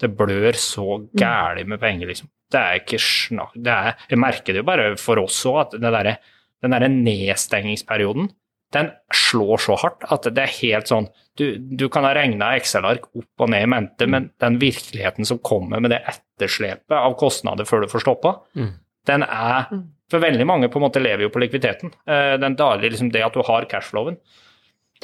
det 0.00 0.10
blør 0.18 0.56
så 0.58 1.02
gæli 1.12 1.66
med 1.68 1.78
penger, 1.82 2.10
liksom. 2.10 2.30
Det 2.50 2.58
er 2.60 2.78
ikke 2.80 2.98
snakk 3.02 3.52
det 3.54 3.72
er, 3.74 3.94
Jeg 4.10 4.18
merker 4.18 4.52
det 4.56 4.62
jo 4.62 4.68
bare 4.68 4.96
for 4.96 5.20
oss 5.20 5.42
òg, 5.46 5.60
at 5.66 5.70
det 5.80 5.92
derre- 5.92 6.18
den 6.62 6.70
derre 6.74 6.88
nedstengingsperioden 6.90 8.30
den 8.72 8.90
slår 9.14 9.56
så 9.64 9.76
hardt 9.80 10.02
at 10.12 10.26
det 10.34 10.42
er 10.42 10.50
helt 10.58 10.90
sånn 10.90 11.06
Du, 11.38 11.56
du 11.56 11.86
kan 11.88 12.04
ha 12.04 12.10
regna 12.16 12.50
Excel-ark 12.58 13.06
opp 13.16 13.44
og 13.46 13.48
ned 13.52 13.62
i 13.62 13.68
mente, 13.70 14.06
men 14.10 14.26
den 14.42 14.58
virkeligheten 14.60 15.24
som 15.24 15.38
kommer 15.38 15.80
med 15.80 15.92
det 15.94 16.00
etterslepet 16.10 16.92
av 16.98 17.14
kostnader 17.20 17.64
før 17.68 17.84
du 17.84 17.88
får 17.92 18.02
stoppa, 18.02 18.32
Mm. 18.56 18.72
den 19.06 19.22
er 19.22 19.68
Mm. 19.70 19.84
For 20.10 20.18
veldig 20.20 20.46
mange 20.46 20.68
på 20.72 20.76
en 20.80 20.82
måte 20.90 21.02
lever 21.02 21.20
jo 21.26 21.28
på 21.28 21.38
likviditeten. 21.40 21.92
Eh, 22.08 22.36
Den 22.38 22.56
daglige, 22.56 22.90
liksom 22.92 23.12
det 23.12 23.22
at 23.22 23.32
du 23.34 23.42
har 23.42 23.66
cashflowen. 23.66 24.16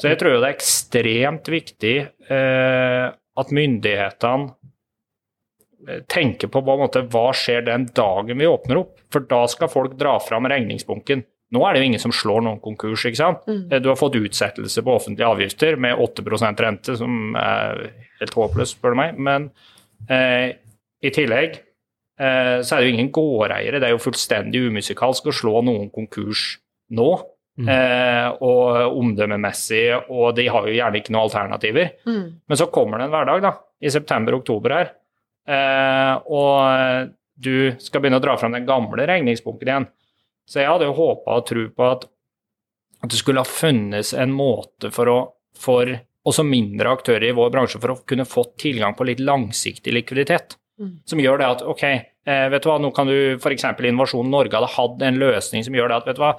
Så 0.00 0.08
jeg 0.08 0.18
tror 0.18 0.32
jo 0.32 0.40
det 0.40 0.48
er 0.48 0.56
ekstremt 0.56 1.44
viktig 1.44 2.08
eh, 2.30 3.10
at 3.36 3.50
myndighetene 3.52 4.54
eh, 5.88 6.00
tenker 6.10 6.48
på 6.52 6.62
på 6.64 6.74
en 6.74 6.82
måte, 6.84 7.02
hva 7.12 7.28
skjer 7.36 7.64
den 7.66 7.86
dagen 7.94 8.38
vi 8.40 8.46
åpner 8.48 8.80
opp. 8.82 8.98
For 9.12 9.24
da 9.30 9.44
skal 9.50 9.70
folk 9.72 9.96
dra 10.00 10.16
fram 10.22 10.48
regningsbunken. 10.50 11.24
Nå 11.54 11.62
er 11.68 11.74
det 11.76 11.82
jo 11.82 11.88
ingen 11.90 12.02
som 12.02 12.14
slår 12.14 12.42
noen 12.42 12.60
konkurs. 12.62 13.04
ikke 13.06 13.20
sant? 13.20 13.44
Mm. 13.46 13.60
Eh, 13.70 13.78
Du 13.84 13.88
har 13.92 13.96
fått 14.00 14.16
utsettelse 14.18 14.82
på 14.82 14.94
offentlige 14.96 15.28
avgifter 15.28 15.76
med 15.78 15.96
8% 15.96 16.60
rente, 16.64 16.96
som 16.98 17.36
er 17.36 17.90
helt 18.20 18.34
håpløst, 18.34 18.78
spør 18.78 18.96
du 18.96 19.00
meg. 19.02 19.18
Men 19.18 19.50
eh, 20.10 20.56
i 21.04 21.10
tillegg 21.14 21.60
eh, 22.18 22.58
så 22.64 22.74
er 22.74 22.80
det 22.80 22.88
jo 22.88 22.94
ingen 22.96 23.12
gårdeiere. 23.14 23.78
Det 23.78 23.88
er 23.90 23.94
jo 23.94 24.02
fullstendig 24.02 24.64
umusikalsk 24.70 25.30
å 25.30 25.36
slå 25.36 25.62
noen 25.68 25.90
konkurs 25.94 26.58
nå. 26.90 27.12
Mm. 27.54 27.68
Eh, 27.70 28.28
og 28.42 28.96
omdømmemessig, 28.98 29.84
og 30.10 30.32
de 30.34 30.48
har 30.50 30.66
jo 30.66 30.74
gjerne 30.74 30.98
ikke 30.98 31.12
noen 31.14 31.28
alternativer. 31.28 31.92
Mm. 32.02 32.24
Men 32.50 32.58
så 32.58 32.66
kommer 32.74 32.98
det 32.98 33.06
en 33.06 33.14
hverdag, 33.14 33.44
da, 33.44 33.52
i 33.84 33.92
september-oktober 33.94 34.74
her, 34.74 34.90
og 35.44 37.10
du 37.34 37.74
skal 37.82 38.00
begynne 38.00 38.16
å 38.16 38.24
dra 38.24 38.36
fram 38.40 38.54
den 38.54 38.64
gamle 38.64 39.04
regningsbunken 39.10 39.68
igjen. 39.68 39.86
Så 40.48 40.62
jeg 40.62 40.70
hadde 40.70 40.88
jo 40.88 40.96
håpa 40.96 41.36
og 41.36 41.46
tro 41.48 41.66
på 41.68 41.88
at, 41.88 42.06
at 43.04 43.12
det 43.12 43.20
skulle 43.20 43.42
ha 43.44 43.48
funnes 43.48 44.14
en 44.16 44.32
måte 44.32 44.92
for 44.94 45.10
å 45.12 45.18
for 45.58 45.90
også 46.24 46.44
mindre 46.46 46.92
aktører 46.94 47.28
i 47.28 47.36
vår 47.36 47.52
bransje 47.52 47.80
for 47.80 47.94
å 47.94 48.00
kunne 48.08 48.26
få 48.28 48.46
tilgang 48.60 48.96
på 48.96 49.06
litt 49.08 49.22
langsiktig 49.22 49.92
likviditet. 49.94 50.58
Mm. 50.80 50.96
Som 51.06 51.22
gjør 51.22 51.40
det 51.40 51.50
at 51.52 51.62
ok, 51.62 51.84
eh, 51.84 52.46
vet 52.50 52.64
du 52.64 52.70
hva, 52.70 52.80
nå 52.82 52.90
kan 52.96 53.08
du 53.08 53.36
f.eks. 53.36 53.66
Innovasjon 53.76 54.30
Norge 54.30 54.56
hadde 54.56 54.72
hatt 54.74 55.04
en 55.06 55.20
løsning 55.20 55.66
som 55.66 55.76
gjør 55.76 55.92
det 55.92 56.00
at 56.00 56.08
vet 56.08 56.18
du 56.18 56.24
hva, 56.24 56.32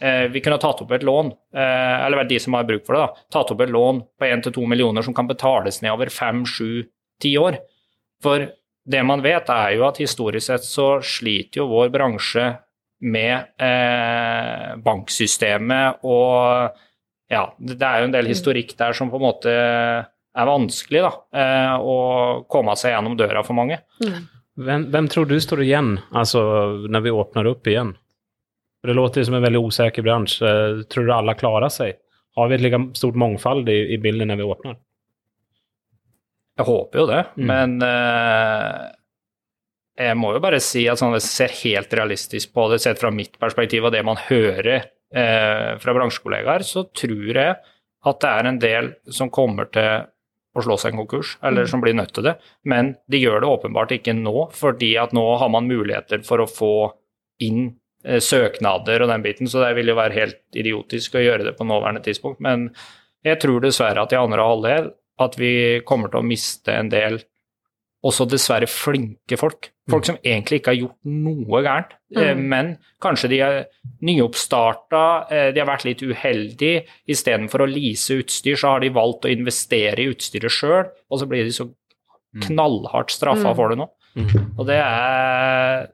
eh, 0.00 0.24
vi 0.32 0.42
kunne 0.42 0.58
tatt 0.62 0.82
opp 0.82 0.96
et 0.96 1.06
lån, 1.06 1.30
eh, 1.54 2.06
eller 2.06 2.26
de 2.26 2.40
som 2.42 2.56
har 2.56 2.66
bruk 2.66 2.86
for 2.88 2.96
det, 2.96 3.04
da, 3.04 3.26
tatt 3.36 3.52
opp 3.54 3.62
et 3.62 3.72
lån 3.72 4.02
på 4.18 4.30
1-2 4.32 4.66
millioner 4.72 5.06
som 5.06 5.14
kan 5.14 5.28
betales 5.30 5.82
ned 5.84 5.94
over 5.94 6.10
5-7-10 6.10 7.38
år. 7.44 7.60
For 8.22 8.46
det 8.86 9.02
man 9.06 9.22
vet, 9.24 9.50
er 9.50 9.74
jo 9.76 9.86
at 9.88 10.00
historisk 10.00 10.46
sett 10.46 10.66
så 10.66 10.96
sliter 11.04 11.62
jo 11.62 11.70
vår 11.72 11.90
bransje 11.94 12.46
med 13.06 13.50
eh, 13.60 14.76
banksystemet 14.80 16.04
og 16.08 16.76
ja, 17.28 17.42
det 17.58 17.82
er 17.82 18.00
jo 18.00 18.06
en 18.08 18.14
del 18.14 18.30
historikk 18.30 18.72
der 18.78 18.94
som 18.96 19.10
på 19.10 19.18
en 19.18 19.26
måte 19.26 19.52
er 19.52 20.48
vanskelig 20.48 21.02
da, 21.02 21.12
eh, 21.34 21.74
å 21.76 21.96
komme 22.50 22.76
seg 22.78 22.94
gjennom 22.94 23.16
døra 23.18 23.42
for 23.44 23.58
mange. 23.58 23.80
Mm. 24.04 24.26
Hvem, 24.56 24.84
vem 24.94 25.08
tror 25.12 25.26
du 25.28 25.36
står 25.42 25.64
igjen, 25.66 25.96
altså 26.16 26.40
når 26.88 27.04
vi 27.04 27.14
åpner 27.18 27.50
opp 27.50 27.68
igjen? 27.68 27.92
Det 28.86 28.94
låter 28.94 29.24
som 29.26 29.34
en 29.34 29.42
veldig 29.42 29.60
osäker 29.66 30.04
bransch. 30.06 30.38
Eh, 30.46 30.84
Tror 30.92 31.08
du 31.08 31.12
alle 31.12 31.34
klarer 31.34 31.72
seg? 31.72 31.98
Har 32.36 32.48
vi 32.48 32.54
et 32.54 32.62
like 32.62 32.78
stort 32.94 33.16
mångfald 33.18 33.68
i, 33.72 33.80
i 33.96 33.98
bildet 33.98 34.28
når 34.30 34.38
vi 34.38 34.46
åpner? 34.46 34.76
Jeg 36.56 36.66
håper 36.66 36.98
jo 37.02 37.06
det, 37.10 37.22
Mm. 37.36 37.46
men 37.50 37.82
uh, 37.84 38.86
jeg 39.96 40.16
må 40.20 40.32
jo 40.36 40.40
bare 40.44 40.60
si 40.60 40.86
at 40.88 41.00
sånn, 41.00 41.14
jeg 41.16 41.24
ser 41.24 41.54
helt 41.62 41.92
realistisk 41.96 42.52
på 42.56 42.66
det, 42.72 42.80
sett 42.84 43.00
fra 43.00 43.10
mitt 43.12 43.38
perspektiv 43.40 43.84
og 43.88 43.92
det 43.92 44.02
man 44.04 44.16
hører 44.28 44.86
uh, 45.16 45.76
fra 45.80 45.94
bransjekollegaer, 45.96 46.64
så 46.68 46.84
tror 46.96 47.32
jeg 47.32 47.56
at 48.06 48.20
det 48.22 48.30
er 48.30 48.46
en 48.50 48.58
del 48.62 48.90
som 49.12 49.30
kommer 49.32 49.68
til 49.74 50.04
å 50.56 50.62
slå 50.64 50.76
seg 50.80 50.94
en 50.94 51.00
konkurs, 51.02 51.34
eller 51.44 51.66
Mm. 51.66 51.68
som 51.68 51.80
blir 51.82 51.94
nødt 51.96 52.12
til 52.16 52.24
det. 52.24 52.36
Men 52.64 52.94
de 53.10 53.18
gjør 53.20 53.40
det 53.42 53.48
åpenbart 53.50 53.90
ikke 53.92 54.14
nå, 54.16 54.50
fordi 54.56 54.94
at 54.96 55.12
nå 55.12 55.24
har 55.38 55.50
man 55.52 55.68
muligheter 55.68 56.22
for 56.24 56.38
å 56.40 56.48
få 56.48 56.92
inn 57.44 57.74
eh, 58.04 58.20
søknader 58.20 59.02
og 59.02 59.08
den 59.10 59.22
biten, 59.24 59.46
så 59.50 59.60
det 59.66 59.74
vil 59.76 59.88
jo 59.92 59.96
være 59.98 60.14
helt 60.16 60.38
idiotisk 60.56 61.14
å 61.18 61.24
gjøre 61.24 61.44
det 61.44 61.56
på 61.58 61.66
nåværende 61.68 62.00
tidspunkt. 62.06 62.40
Men 62.40 62.70
jeg 63.26 63.40
tror 63.42 63.60
dessverre 63.60 64.00
at 64.06 64.12
i 64.14 64.16
andre 64.16 64.46
halvdel 64.48 64.92
at 65.18 65.36
vi 65.40 65.80
kommer 65.86 66.10
til 66.12 66.20
å 66.20 66.26
miste 66.26 66.72
en 66.76 66.88
del 66.92 67.22
også 68.06 68.26
dessverre 68.28 68.68
flinke 68.70 69.38
folk. 69.40 69.70
Folk 69.90 70.04
som 70.06 70.18
egentlig 70.22 70.60
ikke 70.60 70.72
har 70.74 70.78
gjort 70.78 70.96
noe 71.04 71.62
gærent, 71.64 71.92
eh, 72.16 72.34
Mm. 72.34 72.42
men 72.48 72.78
kanskje 73.02 73.28
de 73.28 73.38
er 73.40 73.66
nyoppstarta, 74.02 75.26
eh, 75.32 75.52
de 75.52 75.60
har 75.60 75.66
vært 75.66 75.84
litt 75.86 76.02
uheldige. 76.02 76.84
Istedenfor 77.08 77.64
å 77.64 77.70
lease 77.72 78.18
utstyr, 78.22 78.54
så 78.56 78.68
har 78.74 78.80
de 78.80 78.90
valgt 78.90 79.24
å 79.26 79.32
investere 79.32 79.98
i 79.98 80.08
utstyret 80.12 80.50
sjøl, 80.50 80.90
og 81.10 81.18
så 81.20 81.26
blir 81.28 81.44
de 81.44 81.50
så 81.50 81.68
knallhardt 82.46 83.10
straffa 83.10 83.50
Mm. 83.52 83.56
for 83.56 83.68
det 83.68 83.78
nå. 83.78 83.88
Mm. 84.16 84.58
Og 84.58 84.66
det 84.66 84.76
er, 84.80 85.88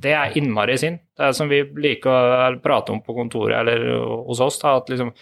det 0.00 0.12
er 0.12 0.32
innmari 0.40 0.76
synd. 0.78 0.98
Det 1.16 1.24
er 1.28 1.32
som 1.32 1.48
vi 1.48 1.62
liker 1.64 2.10
å 2.10 2.62
prate 2.62 2.90
om 2.90 3.00
på 3.00 3.14
kontoret 3.14 3.60
eller 3.60 4.24
hos 4.26 4.40
oss, 4.40 4.58
da, 4.58 4.76
at 4.76 4.86
liksom 4.88 5.12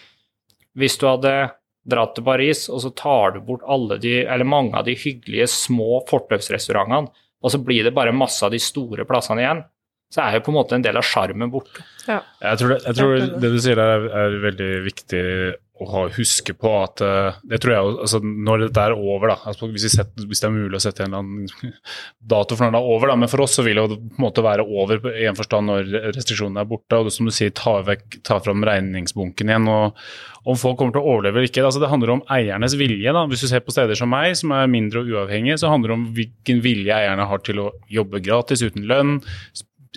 Hvis 0.77 0.99
du 0.99 1.07
hadde 1.07 1.53
dratt 1.87 2.17
til 2.17 2.27
Paris, 2.27 2.67
og 2.73 2.83
så 2.83 2.91
tar 2.99 3.37
du 3.37 3.41
bort 3.47 3.65
alle 3.71 3.99
de, 4.03 4.19
eller 4.25 4.49
mange 4.49 4.75
av 4.79 4.87
de 4.89 4.97
hyggelige 4.99 5.49
små 5.53 6.03
fortausrestaurantene, 6.11 7.13
og 7.45 7.53
så 7.53 7.61
blir 7.63 7.87
det 7.87 7.95
bare 7.95 8.15
masse 8.17 8.43
av 8.47 8.55
de 8.55 8.61
store 8.63 9.07
plassene 9.09 9.45
igjen, 9.45 9.63
så 10.13 10.23
er 10.23 10.37
jo 10.37 10.45
på 10.47 10.53
en 10.53 10.59
måte 10.61 10.77
en 10.77 10.85
del 10.85 10.99
av 10.99 11.07
sjarmen 11.07 11.51
borte. 11.51 11.85
Jeg 12.07 12.59
tror, 12.61 12.73
det, 12.73 12.81
jeg 12.87 12.99
tror 12.99 13.15
det 13.43 13.51
du 13.53 13.59
sier 13.63 13.79
der 13.79 13.95
er, 13.97 14.07
er 14.23 14.37
veldig 14.45 14.71
viktig 14.87 15.23
å 15.83 16.07
huske 16.17 16.55
på 16.57 16.71
at 16.81 17.03
eh, 17.05 17.37
Det 17.51 17.59
tror 17.63 17.75
jeg 17.75 17.89
altså 18.07 18.21
Når 18.25 18.67
dette 18.67 18.85
er 18.89 18.95
over, 18.97 19.33
da, 19.33 19.37
altså 19.51 19.69
hvis, 19.71 19.85
vi 19.87 19.93
setter, 19.93 20.27
hvis 20.29 20.41
det 20.43 20.49
er 20.49 20.55
mulig 20.55 20.79
å 20.79 20.83
sette 20.83 21.05
en 21.05 21.13
eller 21.13 21.25
annen 21.25 21.83
dato 22.35 22.57
for 22.57 22.67
når 22.67 22.77
det 22.77 22.81
er 22.81 22.95
over, 22.95 23.13
da, 23.13 23.19
men 23.21 23.31
for 23.33 23.45
oss 23.45 23.59
så 23.59 23.65
vil 23.67 23.83
det 23.83 23.99
på 23.99 24.17
en 24.17 24.25
måte 24.25 24.45
være 24.47 24.65
over 24.65 25.11
i 25.13 25.29
en 25.29 25.39
forstand 25.39 25.71
når 25.71 25.93
restriksjonene 26.17 26.65
er 26.65 26.71
borte. 26.71 26.99
og 26.99 27.09
det, 27.09 27.15
som 27.17 27.29
du 27.29 27.35
sier, 27.35 27.53
ta, 27.57 27.79
vekk, 27.87 28.21
ta 28.27 28.41
fram 28.43 28.65
regningsbunken 28.67 29.53
igjen. 29.53 29.69
og 29.71 30.49
Om 30.49 30.61
folk 30.61 30.81
kommer 30.81 30.97
til 30.97 31.05
å 31.05 31.15
overleve 31.15 31.43
eller 31.43 31.51
ikke. 31.51 31.67
altså 31.69 31.83
Det 31.83 31.93
handler 31.93 32.17
om 32.17 32.25
eiernes 32.33 32.77
vilje. 32.81 33.13
da, 33.13 33.27
Hvis 33.29 33.45
du 33.45 33.51
ser 33.53 33.65
på 33.67 33.75
steder 33.75 33.99
som 33.99 34.13
meg, 34.13 34.33
som 34.41 34.55
er 34.57 34.73
mindre 34.73 35.05
og 35.05 35.13
uavhengige, 35.13 35.61
så 35.61 35.73
handler 35.73 35.93
det 35.93 35.99
om 36.01 36.11
hvilken 36.17 36.65
vilje 36.65 36.97
eierne 36.97 37.29
har 37.29 37.45
til 37.45 37.67
å 37.67 37.73
jobbe 37.93 38.25
gratis 38.25 38.65
uten 38.65 38.89
lønn 38.89 39.19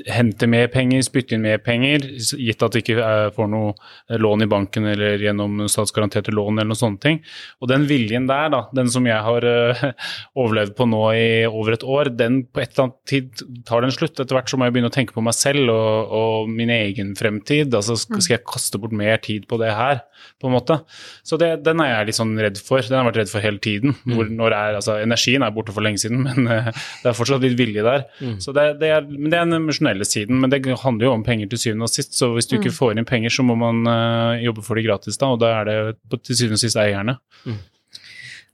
hente 0.07 0.47
mer 0.49 0.69
penger, 0.71 1.03
spytte 1.05 1.35
inn 1.35 1.43
mer 1.45 1.59
penger, 1.63 2.05
gitt 2.39 2.63
at 2.65 2.75
de 2.75 2.83
ikke 2.83 2.97
eh, 3.03 3.27
får 3.35 3.49
noe 3.51 3.73
eh, 3.73 4.17
lån 4.19 4.45
i 4.45 4.49
banken 4.49 4.87
eller 4.91 5.21
gjennom 5.23 5.65
statsgaranterte 5.71 6.33
lån 6.35 6.59
eller 6.59 6.71
noen 6.71 6.79
sånne 6.79 7.03
ting. 7.03 7.19
Og 7.59 7.71
den 7.71 7.87
viljen 7.89 8.27
der, 8.29 8.49
da, 8.53 8.61
den 8.75 8.91
som 8.91 9.07
jeg 9.09 9.19
har 9.25 9.47
eh, 9.47 9.83
overlevd 10.39 10.75
på 10.77 10.87
nå 10.89 11.03
i 11.15 11.29
over 11.49 11.75
et 11.77 11.85
år, 11.85 12.11
den 12.19 12.43
på 12.47 12.63
et 12.63 12.73
eller 12.73 12.87
annet 12.87 12.99
tid 13.09 13.45
tar 13.67 13.85
den 13.85 13.95
slutt. 13.95 14.17
Etter 14.19 14.37
hvert 14.37 14.51
så 14.51 14.59
må 14.59 14.67
jeg 14.67 14.77
begynne 14.77 14.91
å 14.91 14.95
tenke 14.95 15.15
på 15.15 15.23
meg 15.25 15.37
selv 15.37 15.73
og, 15.73 16.15
og 16.19 16.51
min 16.53 16.71
egen 16.73 17.15
fremtid. 17.19 17.73
Altså 17.75 17.97
skal 17.99 18.23
skal 18.23 18.37
jeg 18.37 18.47
kaste 18.47 18.79
bort 18.81 18.95
mer 18.95 19.19
tid 19.23 19.47
på 19.49 19.59
det 19.61 19.71
her, 19.75 20.03
på 20.41 20.49
en 20.49 20.55
måte. 20.55 20.79
Så 21.25 21.39
det, 21.41 21.51
den 21.65 21.81
er 21.83 21.93
jeg 21.93 22.09
litt 22.09 22.19
sånn 22.19 22.35
redd 22.39 22.59
for. 22.61 22.83
Den 22.83 22.97
har 22.97 23.03
jeg 23.03 23.11
vært 23.11 23.21
redd 23.23 23.31
for 23.33 23.45
hele 23.45 23.63
tiden. 23.63 23.95
Hvor, 24.05 24.29
når 24.41 24.55
er, 24.55 24.79
altså, 24.79 24.97
energien 25.03 25.45
er 25.45 25.53
borte 25.55 25.75
for 25.75 25.85
lenge 25.85 26.01
siden, 26.01 26.23
men 26.27 26.47
det 26.49 27.11
er 27.11 27.17
fortsatt 27.17 27.43
litt 27.45 27.57
vilje 27.59 27.85
der. 27.85 28.05
Mm. 28.21 28.37
Så 28.43 28.53
det, 28.55 28.67
det 28.81 28.93
er, 28.95 29.07
men 29.09 29.29
det 29.31 29.39
er 29.39 29.49
den 29.49 29.67
emosjonelle 29.89 30.05
siden, 30.05 30.39
men 30.39 30.49
det 30.49 30.61
handler 30.83 31.07
jo 31.07 31.13
om 31.13 31.23
penger 31.23 31.49
til 31.49 31.59
syvende 31.59 31.87
og 31.87 31.93
sist. 31.93 32.13
Så 32.17 32.33
hvis 32.33 32.47
du 32.47 32.57
ikke 32.57 32.73
får 32.73 32.97
inn 32.97 33.05
penger, 33.05 33.29
så 33.29 33.43
må 33.43 33.55
man 33.55 33.85
uh, 33.87 34.39
jobbe 34.41 34.61
for 34.61 34.75
det 34.75 34.85
gratis, 34.85 35.17
da, 35.17 35.31
og 35.33 35.39
da 35.41 35.53
er 35.59 35.65
det 35.69 36.21
til 36.23 36.35
syvende 36.35 36.59
og 36.59 36.63
sist 36.63 36.79
eierne. 36.79 37.17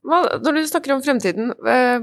Hva, 0.06 0.21
når 0.39 0.56
du 0.56 0.67
snakker 0.69 0.93
om 0.93 1.02
fremtiden, 1.02 1.52
eh, 1.65 2.00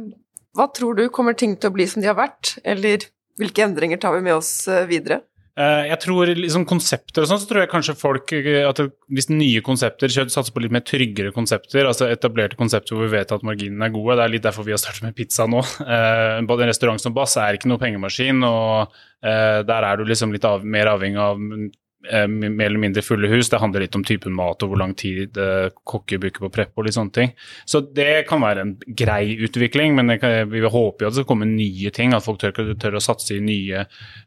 hva 0.58 0.66
tror 0.74 0.96
du 0.98 1.08
kommer 1.08 1.34
ting 1.38 1.54
til 1.56 1.70
å 1.70 1.74
bli 1.74 1.86
som 1.86 2.02
de 2.02 2.10
har 2.10 2.18
vært, 2.18 2.56
eller 2.64 3.06
hvilke 3.38 3.62
endringer 3.62 4.00
tar 4.02 4.16
vi 4.16 4.24
med 4.26 4.34
oss 4.34 4.66
eh, 4.66 4.88
videre? 4.90 5.22
Eh, 5.52 5.86
jeg 5.90 6.00
tror 6.00 6.30
liksom 6.32 6.62
konsepter 6.64 7.26
og 7.26 7.28
sånn, 7.28 7.40
så 7.42 7.48
tror 7.48 7.60
jeg 7.60 7.68
kanskje 7.68 7.94
folk 8.00 8.30
eh, 8.38 8.62
at 8.64 8.78
Hvis 9.12 9.28
nye 9.28 9.60
konsepter 9.60 10.08
satser 10.08 10.48
på 10.54 10.62
litt 10.64 10.72
mer 10.72 10.84
tryggere 10.88 11.32
konsepter, 11.36 11.84
altså 11.84 12.08
etablerte 12.08 12.56
konsepter 12.56 12.96
hvor 12.96 13.04
vi 13.04 13.18
vet 13.18 13.34
at 13.36 13.44
marginene 13.44 13.84
er 13.84 13.92
gode, 13.92 14.16
det 14.16 14.24
er 14.24 14.32
litt 14.32 14.46
derfor 14.46 14.64
vi 14.64 14.72
har 14.72 14.80
startet 14.80 15.04
med 15.04 15.16
pizza 15.18 15.48
nå. 15.50 15.60
Eh, 15.92 16.38
både 16.48 16.64
en 16.64 16.70
restaurant 16.70 17.00
som 17.02 17.12
Bass 17.12 17.34
er 17.36 17.58
ikke 17.58 17.68
noe 17.68 17.80
pengemaskin, 17.80 18.40
og 18.46 18.94
der 19.22 19.84
er 19.86 19.98
du 19.98 20.06
liksom 20.08 20.32
litt 20.34 20.46
av, 20.48 20.64
mer 20.64 20.88
avhengig 20.90 21.20
av 21.20 21.42
eh, 21.42 21.66
mer 22.02 22.66
eller 22.66 22.80
mindre 22.82 23.02
fulle 23.02 23.28
hus. 23.30 23.50
Det 23.50 23.60
handler 23.62 23.84
litt 23.84 23.96
om 23.98 24.04
typen 24.06 24.34
mat 24.34 24.62
og 24.62 24.72
hvor 24.72 24.80
lang 24.80 24.94
tid 24.98 25.38
eh, 25.38 25.68
kokker 25.88 26.20
bruker 26.22 26.46
på 26.46 26.52
prepp 26.54 26.78
og 26.78 26.86
litt 26.86 26.96
sånne 26.96 27.14
ting. 27.14 27.32
Så 27.68 27.82
det 27.94 28.24
kan 28.28 28.42
være 28.42 28.64
en 28.64 28.74
grei 28.98 29.36
utvikling, 29.46 29.94
men 29.98 30.16
kan, 30.22 30.50
vi 30.50 30.64
håper 30.64 31.04
jo 31.04 31.10
at 31.10 31.14
det 31.14 31.22
skal 31.22 31.30
komme 31.30 31.50
nye 31.50 31.92
ting, 31.94 32.14
at 32.16 32.26
folk 32.26 32.42
tør, 32.42 32.74
tør 32.74 32.98
å 32.98 33.04
satse 33.04 33.36
i 33.36 33.42
nye 33.44 33.84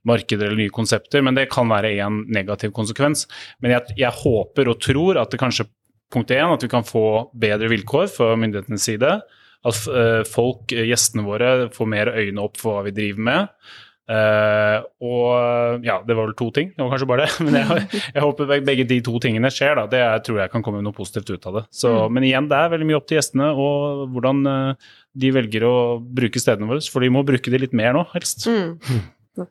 markeder 0.08 0.50
eller 0.50 0.66
nye 0.66 0.76
konsepter, 0.76 1.24
men 1.26 1.38
det 1.38 1.50
kan 1.54 1.72
være 1.72 1.96
en 2.06 2.24
negativ 2.32 2.74
konsekvens. 2.76 3.26
Men 3.60 3.76
jeg, 3.78 3.98
jeg 4.06 4.22
håper 4.24 4.72
og 4.72 4.84
tror 4.84 5.22
at 5.22 5.34
det 5.34 5.42
kanskje 5.42 5.68
punkt 6.14 6.32
én, 6.32 6.48
at 6.48 6.64
vi 6.64 6.72
kan 6.72 6.86
få 6.86 7.32
bedre 7.36 7.70
vilkår 7.72 8.08
fra 8.14 8.36
myndighetenes 8.40 8.86
side. 8.88 9.18
At 9.66 9.88
eh, 9.90 10.22
folk, 10.30 10.72
eh, 10.72 10.86
gjestene 10.92 11.26
våre, 11.26 11.56
får 11.74 11.90
mer 11.90 12.14
øyne 12.14 12.44
opp 12.44 12.60
for 12.62 12.78
hva 12.78 12.86
vi 12.86 12.94
driver 12.96 13.28
med. 13.30 13.74
Eh, 14.06 14.84
og 15.02 15.86
ja, 15.86 15.96
det 16.06 16.14
var 16.14 16.28
vel 16.28 16.36
to 16.38 16.50
ting. 16.54 16.70
Det 16.76 16.84
var 16.84 16.92
kanskje 16.94 17.10
bare 17.10 17.26
det. 17.26 17.38
Men 17.48 17.58
jeg, 17.60 18.02
jeg 18.14 18.24
håper 18.26 18.52
begge 18.68 18.88
de 18.90 19.00
to 19.06 19.22
tingene 19.24 19.52
skjer. 19.54 19.76
da. 19.80 19.86
Det 19.92 20.02
er, 20.02 20.24
tror 20.26 20.42
jeg 20.44 20.54
kan 20.54 20.66
komme 20.66 20.84
noe 20.86 20.96
positivt 20.96 21.32
ut 21.34 21.48
av 21.50 21.60
det. 21.60 21.64
Så, 21.74 21.94
Men 22.14 22.28
igjen, 22.28 22.50
det 22.52 22.60
er 22.60 22.74
veldig 22.76 22.90
mye 22.92 23.00
opp 23.00 23.08
til 23.10 23.20
gjestene 23.20 23.52
og 23.54 24.06
hvordan 24.14 24.44
eh, 24.52 24.92
de 25.26 25.32
velger 25.36 25.66
å 25.68 25.78
bruke 26.02 26.42
stedene 26.42 26.70
våre. 26.70 26.84
For 26.92 27.06
de 27.06 27.14
må 27.14 27.26
bruke 27.28 27.54
de 27.54 27.64
litt 27.66 27.76
mer 27.78 27.96
nå, 27.98 28.06
helst. 28.14 28.46
Mm. 28.52 28.78
Mm. 28.86 29.48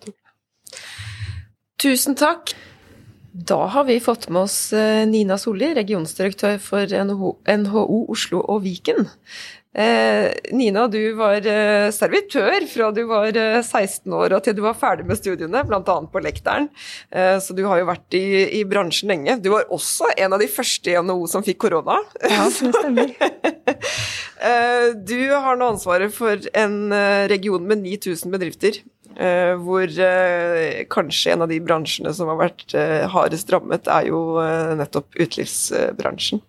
Tusen 1.83 2.17
takk. 2.19 2.55
Da 3.35 3.65
har 3.67 3.89
vi 3.89 3.97
fått 3.99 4.29
med 4.31 4.45
oss 4.45 4.59
eh, 4.77 5.03
Nina 5.11 5.35
Solli, 5.43 5.73
regionsdirektør 5.75 6.61
for 6.63 6.87
NHO, 6.87 7.33
NHO 7.51 8.05
Oslo 8.15 8.45
og 8.47 8.63
Viken. 8.63 9.09
Eh, 9.75 10.31
Nina, 10.55 10.85
du 10.87 11.01
var 11.19 11.43
eh, 11.51 11.89
servitør 11.91 12.63
fra 12.71 12.93
du 12.95 13.01
var 13.11 13.35
eh, 13.35 13.59
16 13.59 14.13
år 14.15 14.37
og 14.37 14.45
til 14.47 14.55
du 14.55 14.63
var 14.63 14.77
ferdig 14.79 15.07
med 15.09 15.19
studiene, 15.19 15.65
bl.a. 15.67 15.83
på 15.83 16.23
Lekteren. 16.23 16.69
Eh, 17.11 17.41
så 17.43 17.57
du 17.59 17.65
har 17.67 17.81
jo 17.83 17.89
vært 17.91 18.15
i, 18.15 18.23
i 18.61 18.63
bransjen 18.71 19.11
lenge. 19.11 19.35
Du 19.43 19.51
var 19.51 19.67
også 19.75 20.13
en 20.15 20.37
av 20.37 20.43
de 20.45 20.47
første 20.51 20.95
i 20.95 20.99
NHO 21.03 21.27
som 21.33 21.43
fikk 21.47 21.59
korona. 21.67 21.99
Ja, 22.23 22.47
det 22.51 22.75
stemmer. 22.77 23.15
Eh, 24.45 24.91
Du 25.09 25.31
har 25.33 25.57
nå 25.57 25.71
ansvaret 25.73 26.13
for 26.13 26.37
en 26.59 26.93
eh, 26.93 27.25
region 27.31 27.65
med 27.65 27.81
9000 27.81 28.29
bedrifter. 28.35 28.77
Eh, 29.17 29.55
hvor 29.63 29.87
eh, 29.89 30.83
kanskje 30.93 31.33
en 31.33 31.45
av 31.47 31.49
de 31.49 31.61
bransjene 31.65 32.13
som 32.13 32.29
har 32.29 32.37
vært 32.43 32.75
eh, 32.77 33.07
hardest 33.09 33.49
rammet, 33.55 33.89
er 33.89 34.11
jo 34.11 34.21
eh, 34.43 34.75
nettopp 34.77 35.17
utelivsbransjen. 35.17 36.43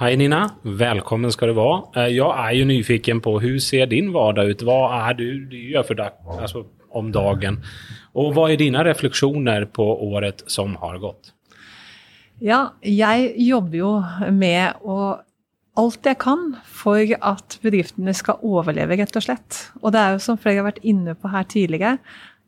Hei 0.00 0.14
Nina, 0.16 0.44
velkommen 0.64 1.32
skal 1.34 1.50
du 1.52 1.58
være. 1.58 1.80
Eh, 1.96 2.12
Jeg 2.16 2.24
er 2.24 2.54
jo 2.56 2.68
nyfiken 2.70 3.20
på 3.20 3.34
hvordan 3.36 3.60
ser 3.60 3.86
din 3.90 4.10
hverdag 4.14 4.54
ut? 4.54 4.62
Hva 4.64 4.78
er 5.10 5.18
du, 5.18 5.26
du 5.50 5.56
gjør 5.56 5.84
for 5.90 5.94
dag, 5.98 6.16
altså, 6.38 6.64
om 6.96 7.10
dagen? 7.12 7.60
Og 8.16 8.32
hva 8.34 8.48
er 8.50 8.56
dine 8.60 8.80
refleksjoner 8.86 9.68
på 9.76 9.84
året 10.08 10.42
som 10.48 10.76
har 10.80 10.98
gått? 11.02 11.34
Ja, 12.40 12.70
jeg 12.80 13.34
jobber 13.36 13.76
jo 13.76 13.92
med 14.32 14.80
å 14.80 15.18
alt 15.80 16.04
jeg 16.08 16.18
kan 16.20 16.56
for 16.64 17.04
at 17.20 17.58
bedriftene 17.62 18.12
skal 18.16 18.40
overleve, 18.42 18.96
rett 18.98 19.16
og 19.16 19.24
slett. 19.24 19.60
Og 19.84 19.92
det 19.92 20.00
er 20.00 20.16
jo 20.16 20.24
som 20.24 20.40
flere 20.40 20.62
har 20.62 20.70
vært 20.72 20.82
inne 20.82 21.14
på 21.14 21.30
her 21.32 21.44
tidligere, 21.48 21.98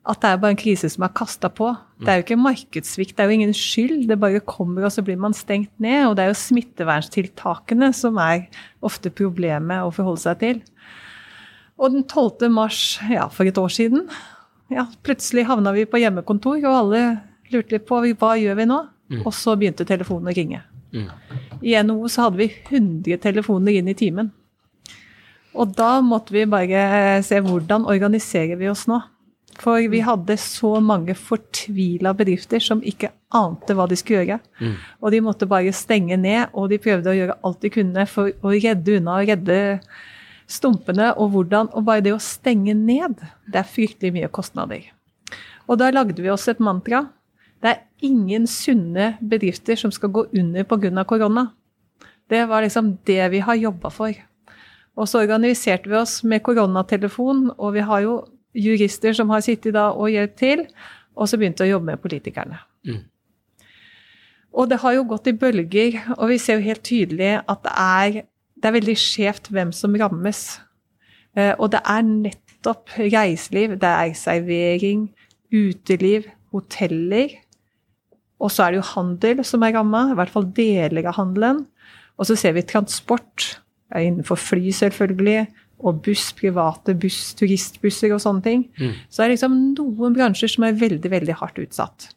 at 0.02 0.18
det 0.18 0.30
er 0.32 0.38
bare 0.42 0.56
en 0.56 0.58
krise 0.58 0.88
som 0.90 1.04
er 1.06 1.12
kasta 1.14 1.46
på. 1.52 1.68
Det 2.02 2.10
er 2.10 2.18
jo 2.18 2.24
ikke 2.24 2.40
markedssvikt, 2.42 3.14
det 3.14 3.22
er 3.22 3.30
jo 3.30 3.36
ingen 3.36 3.54
skyld. 3.54 4.08
Det 4.10 4.18
bare 4.18 4.40
kommer, 4.42 4.88
og 4.88 4.90
så 4.94 5.04
blir 5.06 5.20
man 5.20 5.36
stengt 5.36 5.70
ned. 5.82 6.08
Og 6.08 6.16
det 6.18 6.24
er 6.24 6.32
jo 6.32 6.40
smitteverntiltakene 6.40 7.92
som 7.94 8.18
er 8.18 8.48
ofte 8.82 9.12
problemet 9.14 9.84
å 9.84 9.92
forholde 9.94 10.24
seg 10.24 10.40
til. 10.40 10.62
Og 11.78 11.94
den 11.94 12.02
12. 12.02 12.50
mars, 12.50 12.80
ja, 13.10 13.28
for 13.30 13.46
et 13.46 13.58
år 13.58 13.70
siden, 13.72 14.08
ja, 14.74 14.88
plutselig 15.06 15.46
havna 15.46 15.72
vi 15.76 15.86
på 15.86 16.02
hjemmekontor, 16.02 16.58
og 16.64 16.80
alle 16.80 17.04
lurte 17.52 17.76
litt 17.76 17.86
på 17.86 18.02
hva 18.02 18.34
gjør 18.40 18.58
vi 18.58 18.68
nå? 18.70 18.82
Og 19.22 19.32
så 19.36 19.54
begynte 19.60 19.84
telefonen 19.86 20.30
å 20.32 20.34
ringe. 20.34 20.62
Mm. 20.92 21.08
I 21.62 21.76
NHO 21.84 22.08
så 22.10 22.26
hadde 22.26 22.40
vi 22.40 22.48
100 22.50 23.20
telefoner 23.22 23.78
inn 23.78 23.90
i 23.92 23.96
timen. 23.98 24.30
Og 25.52 25.74
da 25.76 25.98
måtte 26.04 26.32
vi 26.32 26.46
bare 26.48 27.20
se 27.26 27.40
hvordan 27.44 27.84
organiserer 27.92 28.56
vi 28.60 28.70
oss 28.72 28.86
nå. 28.88 29.02
For 29.60 29.84
vi 29.92 30.00
hadde 30.00 30.36
så 30.40 30.78
mange 30.80 31.14
fortvila 31.18 32.14
bedrifter 32.16 32.62
som 32.62 32.80
ikke 32.84 33.10
ante 33.36 33.76
hva 33.76 33.84
de 33.90 33.98
skulle 34.00 34.22
gjøre. 34.22 34.38
Mm. 34.62 34.74
Og 35.02 35.12
de 35.12 35.20
måtte 35.24 35.48
bare 35.50 35.74
stenge 35.76 36.16
ned, 36.20 36.48
og 36.56 36.70
de 36.72 36.80
prøvde 36.82 37.12
å 37.12 37.16
gjøre 37.16 37.38
alt 37.44 37.60
de 37.64 37.72
kunne 37.72 38.06
for 38.08 38.32
å 38.32 38.54
redde 38.54 38.96
unna 38.98 39.18
og 39.20 39.28
redde 39.28 39.60
stumpene. 40.50 41.12
Og 41.20 41.34
hvordan, 41.34 41.70
og 41.76 41.86
bare 41.88 42.04
det 42.04 42.14
å 42.16 42.22
stenge 42.22 42.74
ned, 42.78 43.20
det 43.46 43.60
er 43.60 43.68
fryktelig 43.68 44.14
mye 44.16 44.32
kostnader. 44.32 44.88
Og 45.68 45.78
da 45.80 45.92
lagde 45.92 46.24
vi 46.24 46.32
oss 46.32 46.48
et 46.50 46.62
mantra. 46.62 47.06
Det 47.62 47.70
er 47.70 47.84
ingen 48.02 48.48
sunne 48.50 49.14
bedrifter 49.20 49.78
som 49.78 49.92
skal 49.94 50.10
gå 50.10 50.26
under 50.32 50.64
pga. 50.66 51.04
korona. 51.04 51.52
Det 52.28 52.46
var 52.48 52.62
liksom 52.62 52.96
det 53.04 53.28
vi 53.30 53.38
har 53.38 53.54
jobba 53.54 53.90
for. 53.90 54.16
Og 54.96 55.08
så 55.08 55.22
organiserte 55.22 55.88
vi 55.88 55.96
oss 55.96 56.22
med 56.24 56.42
koronatelefon, 56.42 57.52
og 57.56 57.74
vi 57.76 57.80
har 57.80 58.00
jo 58.04 58.16
jurister 58.54 59.14
som 59.16 59.30
har 59.32 59.44
sittet 59.44 59.74
da 59.76 59.90
og 59.92 60.10
hjulpet 60.12 60.38
til, 60.40 60.66
og 61.16 61.28
så 61.28 61.38
begynte 61.40 61.64
å 61.64 61.70
jobbe 61.70 61.92
med 61.92 62.02
politikerne. 62.02 62.60
Mm. 62.88 63.02
Og 64.52 64.68
det 64.68 64.82
har 64.82 64.96
jo 64.96 65.06
gått 65.08 65.30
i 65.30 65.36
bølger, 65.36 65.96
og 66.18 66.28
vi 66.32 66.38
ser 66.40 66.58
jo 66.58 66.66
helt 66.66 66.84
tydelig 66.84 67.32
at 67.40 67.62
det 67.64 67.72
er, 67.72 68.18
det 68.60 68.68
er 68.68 68.76
veldig 68.76 68.96
skjevt 69.00 69.48
hvem 69.52 69.72
som 69.76 69.96
rammes. 70.00 70.42
Eh, 71.36 71.54
og 71.56 71.72
det 71.72 71.80
er 71.88 72.04
nettopp 72.04 72.92
reiseliv, 72.98 73.78
det 73.80 73.88
er 73.88 74.12
servering, 74.18 75.06
uteliv, 75.52 76.28
hoteller. 76.52 77.38
Og 78.42 78.52
så 78.52 78.66
er 78.66 78.74
det 78.74 78.82
jo 78.82 78.90
handel 78.92 79.42
som 79.46 79.64
er 79.64 79.76
ramma, 79.78 80.10
i 80.10 80.18
hvert 80.18 80.32
fall 80.32 80.48
deler 80.56 81.08
av 81.08 81.16
handelen. 81.20 81.64
Og 82.20 82.28
så 82.28 82.36
ser 82.36 82.56
vi 82.56 82.66
transport, 82.68 83.56
innenfor 83.96 84.40
fly 84.40 84.72
selvfølgelig, 84.76 85.46
og 85.82 86.02
buss, 86.04 86.30
private 86.38 86.94
buss, 86.98 87.32
turistbusser 87.38 88.12
og 88.14 88.20
sånne 88.22 88.44
ting. 88.44 88.66
Mm. 88.78 88.98
Så 89.08 89.22
det 89.22 89.24
er 89.26 89.32
liksom 89.34 89.56
noen 89.78 90.16
bransjer 90.16 90.52
som 90.52 90.66
er 90.66 90.76
veldig, 90.78 91.10
veldig 91.12 91.38
hardt 91.40 91.62
utsatt. 91.62 92.10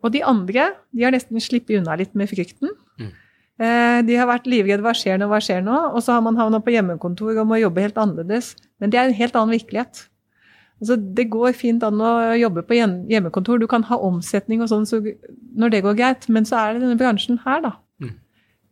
Og 0.00 0.14
de 0.14 0.22
andre 0.24 0.70
de 0.96 1.04
har 1.04 1.12
nesten 1.14 1.40
sluppet 1.42 1.80
unna 1.80 1.98
litt 2.00 2.14
med 2.16 2.30
frykten. 2.30 2.72
Mm. 3.00 3.10
Eh, 3.60 3.98
de 4.08 4.16
har 4.16 4.28
vært 4.30 4.48
livredde 4.48 4.84
hva 4.84 4.94
skjer 4.96 5.20
nå, 5.20 5.28
hva 5.28 5.40
skjer 5.44 5.60
nå? 5.66 5.76
Og 5.92 6.00
så 6.04 6.16
har 6.16 6.24
man 6.24 6.38
havna 6.40 6.62
på 6.64 6.72
hjemmekontor 6.72 7.42
og 7.42 7.50
må 7.50 7.60
jobbe 7.60 7.84
helt 7.84 8.00
annerledes. 8.00 8.54
Men 8.80 8.92
det 8.92 9.00
er 9.00 9.10
en 9.10 9.18
helt 9.18 9.36
annen 9.36 9.58
virkelighet. 9.58 10.06
Altså, 10.80 10.96
det 10.96 11.26
går 11.28 11.52
fint 11.58 11.84
an 11.84 12.00
å 12.00 12.12
jobbe 12.40 12.64
på 12.64 12.78
hjemmekontor. 12.78 13.60
Du 13.60 13.68
kan 13.68 13.84
ha 13.90 13.98
omsetning 14.00 14.62
og 14.64 14.70
sånn 14.72 14.88
så 14.88 15.02
når 15.04 15.74
det 15.74 15.82
går 15.84 15.98
greit, 15.98 16.24
men 16.32 16.48
så 16.48 16.56
er 16.62 16.72
det 16.72 16.86
denne 16.86 16.96
bransjen 17.00 17.42
her, 17.44 17.60
da. 17.66 17.74
Mm. 18.00 18.14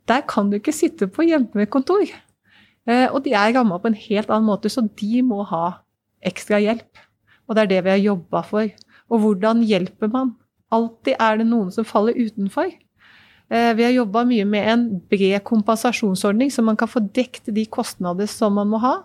Der 0.08 0.24
kan 0.30 0.48
du 0.48 0.56
ikke 0.56 0.72
sitte 0.72 1.10
på 1.12 1.26
hjemmekontor. 1.28 2.08
Eh, 2.88 3.06
og 3.12 3.22
de 3.26 3.34
er 3.36 3.52
ramma 3.56 3.78
på 3.80 3.90
en 3.90 3.98
helt 3.98 4.30
annen 4.32 4.48
måte, 4.48 4.70
så 4.72 4.82
de 4.86 5.22
må 5.26 5.42
ha 5.50 5.78
ekstra 6.24 6.60
hjelp. 6.62 7.04
Og 7.48 7.56
det 7.56 7.64
er 7.64 7.72
det 7.72 7.80
vi 7.84 7.94
har 7.94 8.04
jobba 8.04 8.42
for. 8.46 8.68
Og 9.12 9.22
hvordan 9.24 9.62
hjelper 9.68 10.10
man? 10.12 10.34
Alltid 10.72 11.16
er 11.20 11.40
det 11.40 11.48
noen 11.48 11.70
som 11.72 11.86
faller 11.88 12.16
utenfor. 12.16 12.72
Eh, 13.50 13.72
Vi 13.74 13.84
har 13.84 13.92
jobba 13.92 14.24
mye 14.28 14.44
med 14.44 14.68
en 14.68 14.82
bred 15.08 15.40
kompensasjonsordning, 15.44 16.50
så 16.52 16.64
man 16.64 16.76
kan 16.76 16.88
få 16.88 17.00
dekt 17.00 17.48
de 17.54 17.64
kostnader 17.66 18.28
som 18.28 18.54
man 18.54 18.68
må 18.68 18.80
ha. 18.84 18.98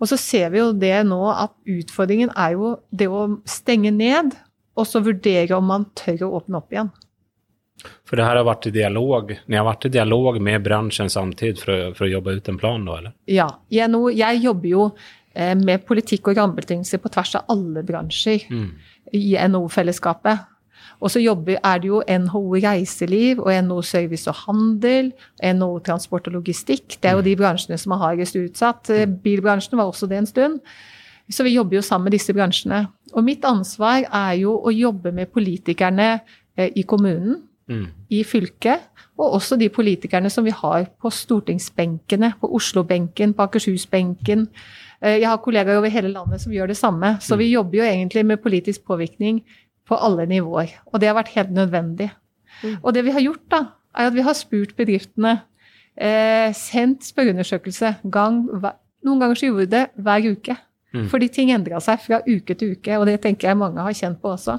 Og 0.00 0.08
så 0.10 0.18
ser 0.18 0.50
vi 0.50 0.58
jo 0.58 0.72
det 0.72 1.06
nå 1.06 1.20
at 1.30 1.52
utfordringen 1.66 2.30
er 2.36 2.54
jo 2.58 2.76
det 2.90 3.08
å 3.08 3.38
stenge 3.46 3.90
ned, 3.94 4.34
og 4.76 4.86
så 4.86 5.02
vurdere 5.04 5.56
om 5.56 5.66
man 5.68 5.86
tør 5.98 6.26
å 6.26 6.32
åpne 6.40 6.58
opp 6.58 6.72
igjen. 6.72 6.90
For 8.06 8.18
det 8.18 8.26
her 8.26 8.38
har 8.38 8.46
vært 8.46 8.68
i 8.68 8.74
dialog, 8.74 9.32
ni 9.50 9.58
har 9.58 9.66
vært 9.66 9.88
i 9.88 9.92
dialog 9.96 10.38
med 10.44 10.62
bransjen 10.62 11.10
samtidig 11.10 11.64
for, 11.64 11.90
for 11.96 12.06
å 12.06 12.12
jobbe 12.12 12.36
ut 12.38 12.52
en 12.52 12.60
plan 12.60 12.86
da, 12.86 13.00
eller? 13.00 13.16
Ja. 13.30 13.48
Jeg, 13.72 13.90
nå, 13.90 14.04
jeg 14.14 14.42
jobber 14.44 14.70
jo 14.70 14.86
eh, 15.34 15.54
med 15.58 15.86
politikk 15.88 16.30
og 16.30 16.38
rammebetingelser 16.38 17.02
på 17.02 17.10
tvers 17.12 17.34
av 17.40 17.50
alle 17.52 17.82
bransjer. 17.86 18.46
Mm. 18.52 18.72
i 19.12 19.34
NHO-fellesskapet. 19.36 20.46
Og 21.02 21.10
så 21.10 21.20
jobber, 21.22 21.58
er 21.66 21.80
det 21.82 21.88
jo 21.90 22.00
NHO 22.06 22.42
reiseliv 22.62 23.40
og 23.42 23.50
NHO 23.66 23.80
service 23.82 24.30
og 24.30 24.38
handel, 24.44 25.10
NHO 25.42 25.80
transport 25.86 26.28
og 26.30 26.36
logistikk. 26.38 26.96
Det 27.02 27.10
er 27.10 27.18
jo 27.18 27.24
de 27.26 27.34
bransjene 27.38 27.78
som 27.80 27.94
er 27.96 28.02
hardest 28.04 28.38
utsatt. 28.38 28.90
Eh, 28.94 29.08
Bilbransjen 29.10 29.78
var 29.80 29.90
også 29.90 30.06
det 30.10 30.20
en 30.20 30.30
stund. 30.30 30.60
Så 31.32 31.46
vi 31.46 31.56
jobber 31.56 31.80
jo 31.80 31.84
sammen 31.86 32.10
med 32.10 32.16
disse 32.16 32.34
bransjene. 32.36 32.84
Og 33.16 33.26
mitt 33.26 33.44
ansvar 33.48 34.06
er 34.06 34.36
jo 34.42 34.54
å 34.62 34.72
jobbe 34.74 35.12
med 35.14 35.32
politikerne 35.34 36.12
eh, 36.56 36.70
i 36.78 36.86
kommunen, 36.86 37.40
Mm. 37.72 37.86
i 38.12 38.22
fylket, 38.28 38.88
og 39.18 39.36
også 39.38 39.56
de 39.56 39.68
politikerne 39.72 40.30
som 40.30 40.44
vi 40.44 40.52
har 40.54 40.86
på 41.00 41.10
stortingsbenkene, 41.10 42.34
på 42.40 42.50
Oslo-benken, 42.56 43.34
på 43.34 43.46
Akershus-benken. 43.46 44.46
Eh, 45.02 45.18
Jeg 45.20 45.28
har 45.28 45.40
kollegaer 45.42 45.78
over 45.78 45.88
hele 45.88 46.12
landet 46.12 46.40
som 46.40 46.52
gjør 46.52 46.72
det 46.72 46.76
samme, 46.76 47.16
så 47.20 47.36
vi 47.36 47.52
jobber 47.52 47.78
jo 47.78 47.84
egentlig 47.84 48.26
med 48.26 48.42
politisk 48.42 48.84
påvirkning 48.84 49.42
på 49.88 49.96
alle 49.96 50.26
nivåer. 50.26 50.74
Og 50.92 51.00
det 51.00 51.08
har 51.08 51.16
vært 51.16 51.34
helt 51.36 51.52
nødvendig. 51.52 52.10
Mm. 52.62 52.76
Og 52.82 52.94
det 52.94 53.04
vi 53.04 53.10
har 53.10 53.20
gjort, 53.20 53.46
da, 53.50 53.64
er 53.96 54.06
at 54.06 54.14
vi 54.14 54.22
har 54.22 54.34
spurt 54.34 54.76
bedriftene, 54.76 55.40
eh, 55.96 56.52
sendt 56.52 57.04
spørreundersøkelse 57.04 57.96
gang, 58.10 58.48
Noen 59.02 59.18
ganger 59.18 59.34
så 59.34 59.48
gjorde 59.48 59.64
vi 59.64 59.66
det 59.66 59.86
hver 59.98 60.30
uke. 60.30 60.54
Mm. 60.94 61.08
Fordi 61.08 61.28
ting 61.28 61.50
endra 61.50 61.80
seg 61.80 61.98
fra 62.04 62.20
uke 62.22 62.54
til 62.54 62.76
uke, 62.76 62.98
og 62.98 63.06
det 63.08 63.20
tenker 63.24 63.48
jeg 63.48 63.58
mange 63.58 63.82
har 63.82 63.96
kjent 63.96 64.20
på 64.22 64.30
også. 64.36 64.58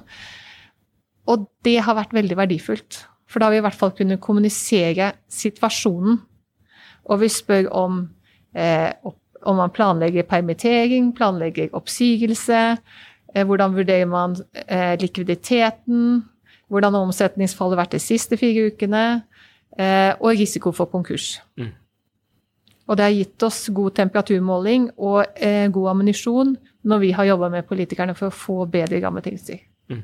Og 1.27 1.47
det 1.65 1.79
har 1.85 1.97
vært 1.97 2.15
veldig 2.15 2.37
verdifullt. 2.37 3.03
For 3.29 3.39
da 3.39 3.47
har 3.47 3.55
vi 3.55 3.61
i 3.61 3.65
hvert 3.65 3.79
fall 3.79 3.93
kunnet 3.97 4.21
kommunisere 4.21 5.13
situasjonen. 5.31 6.19
Og 7.09 7.19
vi 7.19 7.29
spør 7.31 7.69
om, 7.71 8.09
eh, 8.55 8.91
om 9.43 9.55
man 9.55 9.71
planlegger 9.71 10.23
permittering, 10.23 11.13
planlegger 11.15 11.73
oppsigelse, 11.73 12.77
eh, 13.35 13.43
hvordan 13.43 13.75
vurderer 13.75 14.07
man 14.07 14.35
eh, 14.67 14.95
likviditeten, 14.99 16.23
hvordan 16.69 16.93
har 16.93 17.01
omsetningsfallet 17.01 17.77
vært 17.77 17.91
de 17.91 17.99
siste 17.99 18.37
fire 18.37 18.71
ukene, 18.71 19.23
eh, 19.77 20.13
og 20.19 20.37
risiko 20.37 20.71
for 20.71 20.85
konkurs. 20.85 21.39
Mm. 21.57 21.73
Og 22.87 22.97
det 22.97 23.03
har 23.03 23.15
gitt 23.15 23.43
oss 23.43 23.69
god 23.73 23.95
temperaturmåling 23.95 24.89
og 24.97 25.25
eh, 25.35 25.67
god 25.71 25.89
ammunisjon 25.93 26.55
når 26.83 26.99
vi 26.99 27.11
har 27.15 27.25
jobba 27.25 27.49
med 27.49 27.67
politikerne 27.67 28.15
for 28.15 28.27
å 28.27 28.35
få 28.35 28.65
bedre 28.67 28.99
rammebetingelser. 29.03 29.61
Mm. 29.89 30.03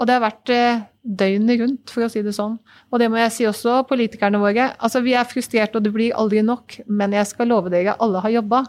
Og 0.00 0.08
det 0.08 0.16
har 0.16 0.22
vært 0.24 0.50
eh, 0.54 0.82
døgnet 1.04 1.60
rundt, 1.60 1.92
for 1.92 2.06
å 2.06 2.10
si 2.12 2.22
det 2.24 2.32
sånn. 2.32 2.54
Og 2.88 3.00
det 3.02 3.10
må 3.12 3.18
jeg 3.20 3.32
si 3.36 3.46
også, 3.48 3.82
politikerne 3.88 4.40
våre. 4.40 4.70
Altså, 4.80 5.02
vi 5.04 5.12
er 5.18 5.28
frustrerte, 5.28 5.76
og 5.76 5.84
det 5.84 5.92
blir 5.92 6.16
aldri 6.16 6.40
nok, 6.44 6.78
men 6.88 7.12
jeg 7.16 7.28
skal 7.28 7.50
love 7.52 7.72
dere, 7.72 7.98
alle 8.00 8.22
har 8.24 8.32
jobba. 8.38 8.62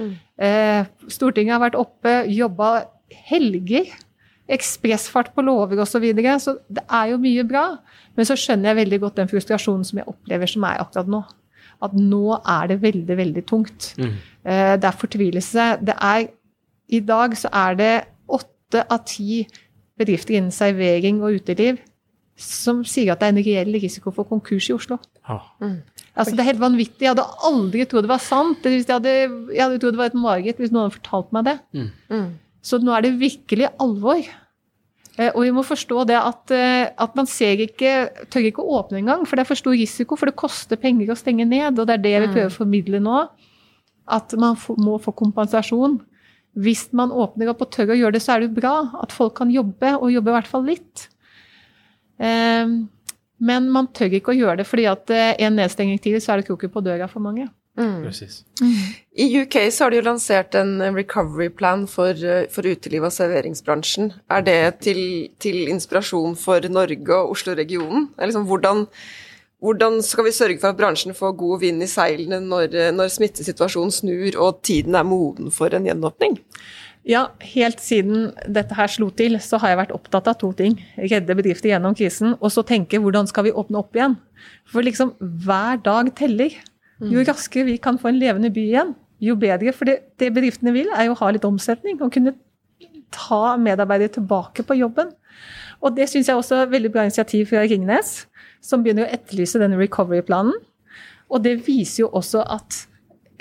Mm. 0.00 0.12
Eh, 0.42 0.88
Stortinget 1.12 1.54
har 1.54 1.62
vært 1.62 1.78
oppe, 1.78 2.16
jobba 2.34 2.72
helger. 3.28 3.92
Ekspressfart 4.52 5.30
på 5.36 5.44
lover 5.46 5.80
osv. 5.84 5.94
Så, 5.94 6.02
videre, 6.02 6.34
så 6.42 6.56
det 6.66 6.82
er 6.90 7.12
jo 7.12 7.20
mye 7.22 7.46
bra. 7.46 7.66
Men 8.18 8.28
så 8.28 8.36
skjønner 8.38 8.72
jeg 8.72 8.82
veldig 8.82 9.00
godt 9.04 9.22
den 9.22 9.30
frustrasjonen 9.30 9.86
som 9.86 10.02
jeg 10.02 10.10
opplever 10.10 10.50
som 10.50 10.66
er 10.68 10.82
akkurat 10.82 11.10
nå. 11.14 11.22
At 11.82 11.94
nå 11.98 12.36
er 12.40 12.72
det 12.72 12.82
veldig, 12.82 13.16
veldig 13.22 13.44
tungt. 13.48 13.92
Mm. 14.02 14.14
Eh, 14.44 14.74
Det 14.82 14.88
er 14.90 14.98
fortvilelse. 14.98 15.68
Det 15.86 15.94
er 15.98 16.26
I 16.92 17.00
dag 17.00 17.36
så 17.38 17.48
er 17.54 17.78
det 17.78 17.92
åtte 18.28 18.82
av 18.90 19.06
ti 19.08 19.44
bedrifter 20.00 20.38
innen 20.38 20.54
servering 20.54 21.22
og 21.22 21.38
uteliv 21.40 21.80
som 22.42 22.80
sier 22.88 23.12
at 23.12 23.20
det 23.20 23.28
er 23.28 23.34
en 23.34 23.44
reell 23.44 23.76
risiko 23.78 24.10
for 24.10 24.24
konkurs 24.26 24.66
i 24.70 24.74
Oslo. 24.74 24.96
Ja. 25.28 25.36
Altså, 26.16 26.32
det 26.34 26.40
er 26.42 26.48
helt 26.48 26.62
vanvittig. 26.62 27.04
Jeg 27.04 27.12
hadde 27.12 27.26
aldri 27.46 27.84
trodd 27.86 28.06
det 28.06 28.10
var 28.10 28.22
sant. 28.24 28.64
Jeg 28.64 28.86
hadde, 28.88 29.12
jeg 29.52 29.60
hadde 29.62 29.78
trodd 29.82 29.94
det 29.94 30.00
var 30.00 30.10
et 30.10 30.16
mareritt 30.18 30.58
hvis 30.58 30.72
noen 30.72 30.88
hadde 30.88 30.96
fortalt 30.96 31.34
meg 31.36 31.44
det. 31.50 31.54
Mm. 31.76 32.30
Så 32.64 32.80
nå 32.82 32.94
er 32.96 33.04
det 33.04 33.12
virkelig 33.20 33.68
alvor. 33.84 34.24
Eh, 35.20 35.28
og 35.28 35.42
vi 35.44 35.52
må 35.54 35.62
forstå 35.66 36.06
det 36.08 36.16
at, 36.18 36.50
eh, 36.56 36.88
at 37.04 37.14
man 37.20 37.28
ser 37.28 37.60
ikke, 37.66 37.92
tør 38.32 38.48
ikke 38.48 38.64
å 38.64 38.80
åpne 38.80 39.02
engang, 39.02 39.26
for 39.28 39.36
det 39.36 39.44
er 39.44 39.50
for 39.52 39.60
stor 39.60 39.76
risiko, 39.76 40.16
for 40.16 40.32
det 40.32 40.38
koster 40.40 40.80
penger 40.80 41.12
å 41.12 41.18
stenge 41.20 41.46
ned. 41.46 41.78
Og 41.78 41.86
det 41.86 41.98
er 41.98 42.02
det 42.08 42.14
vi 42.22 42.26
Mm. 42.26 42.34
prøver 42.34 42.48
å 42.50 42.56
formidle 42.58 43.00
nå. 43.04 43.28
At 44.08 44.32
man 44.40 44.56
må 44.80 44.96
få 44.98 45.12
kompensasjon. 45.14 46.00
Hvis 46.52 46.90
man 46.92 47.12
åpner 47.14 47.48
opp 47.52 47.64
og 47.64 47.70
tør 47.72 47.94
å 47.94 47.96
gjøre 47.96 48.16
det, 48.16 48.22
så 48.24 48.34
er 48.34 48.42
det 48.42 48.50
jo 48.50 48.58
bra 48.60 48.74
at 49.00 49.14
folk 49.14 49.38
kan 49.38 49.52
jobbe, 49.52 49.94
og 49.96 50.12
jobbe 50.12 50.32
i 50.32 50.36
hvert 50.36 50.50
fall 50.50 50.66
litt. 50.68 51.06
Eh, 52.20 52.74
men 53.42 53.72
man 53.74 53.88
tør 53.96 54.12
ikke 54.18 54.34
å 54.34 54.38
gjøre 54.38 54.60
det 54.60 54.68
fordi 54.68 54.86
at 54.90 55.10
eh, 55.14 55.32
en 55.46 55.58
nedstenging 55.58 55.98
til, 56.02 56.20
så 56.22 56.34
er 56.34 56.42
det 56.42 56.50
kroken 56.50 56.72
på 56.72 56.84
døra 56.84 57.08
for 57.10 57.24
mange. 57.24 57.48
Mm. 57.78 58.02
Precis. 58.04 58.42
I 59.16 59.40
UK 59.40 59.56
så 59.72 59.86
har 59.86 59.92
de 59.92 59.96
jo 60.02 60.04
lansert 60.04 60.54
en 60.60 60.76
recovery 60.92 61.48
plan 61.48 61.86
for, 61.88 62.12
eh, 62.12 62.44
for 62.52 62.68
uteliv- 62.68 63.06
og 63.08 63.14
serveringsbransjen. 63.16 64.12
Er 64.30 64.44
det 64.44 64.80
til, 64.84 65.30
til 65.40 65.68
inspirasjon 65.72 66.36
for 66.36 66.60
Norge 66.68 67.16
og 67.16 67.32
Oslo-regionen? 67.32 68.10
Er 68.18 68.28
Liksom, 68.28 68.46
hvordan, 68.46 68.86
hvordan 69.62 70.00
skal 70.02 70.26
vi 70.26 70.34
sørge 70.34 70.58
for 70.58 70.72
at 70.72 70.78
bransjen 70.78 71.14
får 71.14 71.36
god 71.38 71.60
vind 71.62 71.84
i 71.84 71.90
seilene 71.90 72.40
når, 72.42 72.72
eh, 72.74 72.92
når 72.94 73.12
smittesituasjonen 73.14 73.94
snur 73.94 74.38
og 74.42 74.62
tiden 74.66 74.96
er 74.98 75.06
moden 75.06 75.52
for 75.54 75.70
en 75.70 75.86
gjenåpning? 75.86 76.40
Ja, 77.06 77.28
helt 77.54 77.80
siden 77.82 78.30
dette 78.46 78.76
her 78.78 78.90
slo 78.90 79.08
til, 79.10 79.34
så 79.42 79.58
har 79.58 79.72
jeg 79.72 79.80
vært 79.80 79.94
opptatt 79.94 80.28
av 80.30 80.36
to 80.38 80.52
ting. 80.54 80.76
Redde 80.98 81.34
bedrifter 81.34 81.72
gjennom 81.72 81.96
krisen, 81.98 82.36
og 82.38 82.52
så 82.54 82.62
tenke 82.66 83.00
hvordan 83.02 83.26
skal 83.30 83.48
vi 83.48 83.54
åpne 83.54 83.80
opp 83.80 83.98
igjen? 83.98 84.14
For 84.70 84.86
liksom 84.86 85.16
hver 85.18 85.82
dag 85.82 86.12
teller. 86.18 86.54
Jo 87.02 87.24
raskere 87.26 87.66
vi 87.66 87.80
kan 87.82 87.98
få 87.98 88.12
en 88.12 88.20
levende 88.22 88.52
by 88.54 88.62
igjen, 88.62 88.92
jo 89.18 89.34
bedre. 89.34 89.72
For 89.74 89.90
det, 89.90 89.96
det 90.22 90.30
bedriftene 90.34 90.74
vil, 90.74 90.90
er 90.94 91.08
jo 91.08 91.16
å 91.16 91.20
ha 91.24 91.32
litt 91.34 91.46
omsetning 91.46 91.98
og 91.98 92.12
kunne 92.14 92.36
ta 93.12 93.56
medarbeidere 93.58 94.14
tilbake 94.20 94.62
på 94.66 94.78
jobben. 94.78 95.10
Og 95.82 95.96
det 95.96 96.06
syns 96.10 96.30
jeg 96.30 96.38
også 96.38 96.62
er 96.62 96.70
veldig 96.70 96.92
bra 96.94 97.02
initiativ 97.08 97.48
fra 97.50 97.64
Ringnes, 97.66 98.12
som 98.62 98.84
begynner 98.84 99.08
å 99.08 99.14
etterlyse 99.16 99.60
denne 99.60 99.78
recovery-planen. 99.80 100.54
Og 101.32 101.42
det 101.44 101.58
viser 101.66 102.04
jo 102.04 102.12
også 102.12 102.44
at 102.46 102.84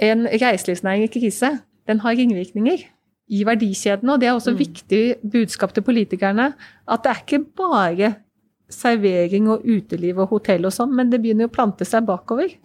en 0.01 0.25
reiselivsnæring 0.25 1.05
i 1.05 1.11
krise, 1.13 1.59
den 1.87 2.01
har 2.01 2.17
ringvirkninger 2.17 2.85
i 3.31 3.43
verdikjeden. 3.47 4.09
Og 4.09 4.19
det 4.21 4.27
er 4.29 4.33
også 4.33 4.51
Mm. 4.51 4.59
viktig 4.59 5.15
budskap 5.31 5.73
til 5.73 5.83
politikerne. 5.83 6.53
At 6.87 7.03
det 7.03 7.11
er 7.11 7.21
ikke 7.21 7.45
bare 7.55 8.15
servering 8.69 9.49
og 9.49 9.63
uteliv 9.65 10.17
og 10.19 10.29
hotell 10.29 10.65
og 10.65 10.71
sånn, 10.71 10.93
men 10.95 11.09
det 11.11 11.21
begynner 11.21 11.47
å 11.47 11.51
plante 11.51 11.85
seg 11.85 12.05
bakover. 12.05 12.55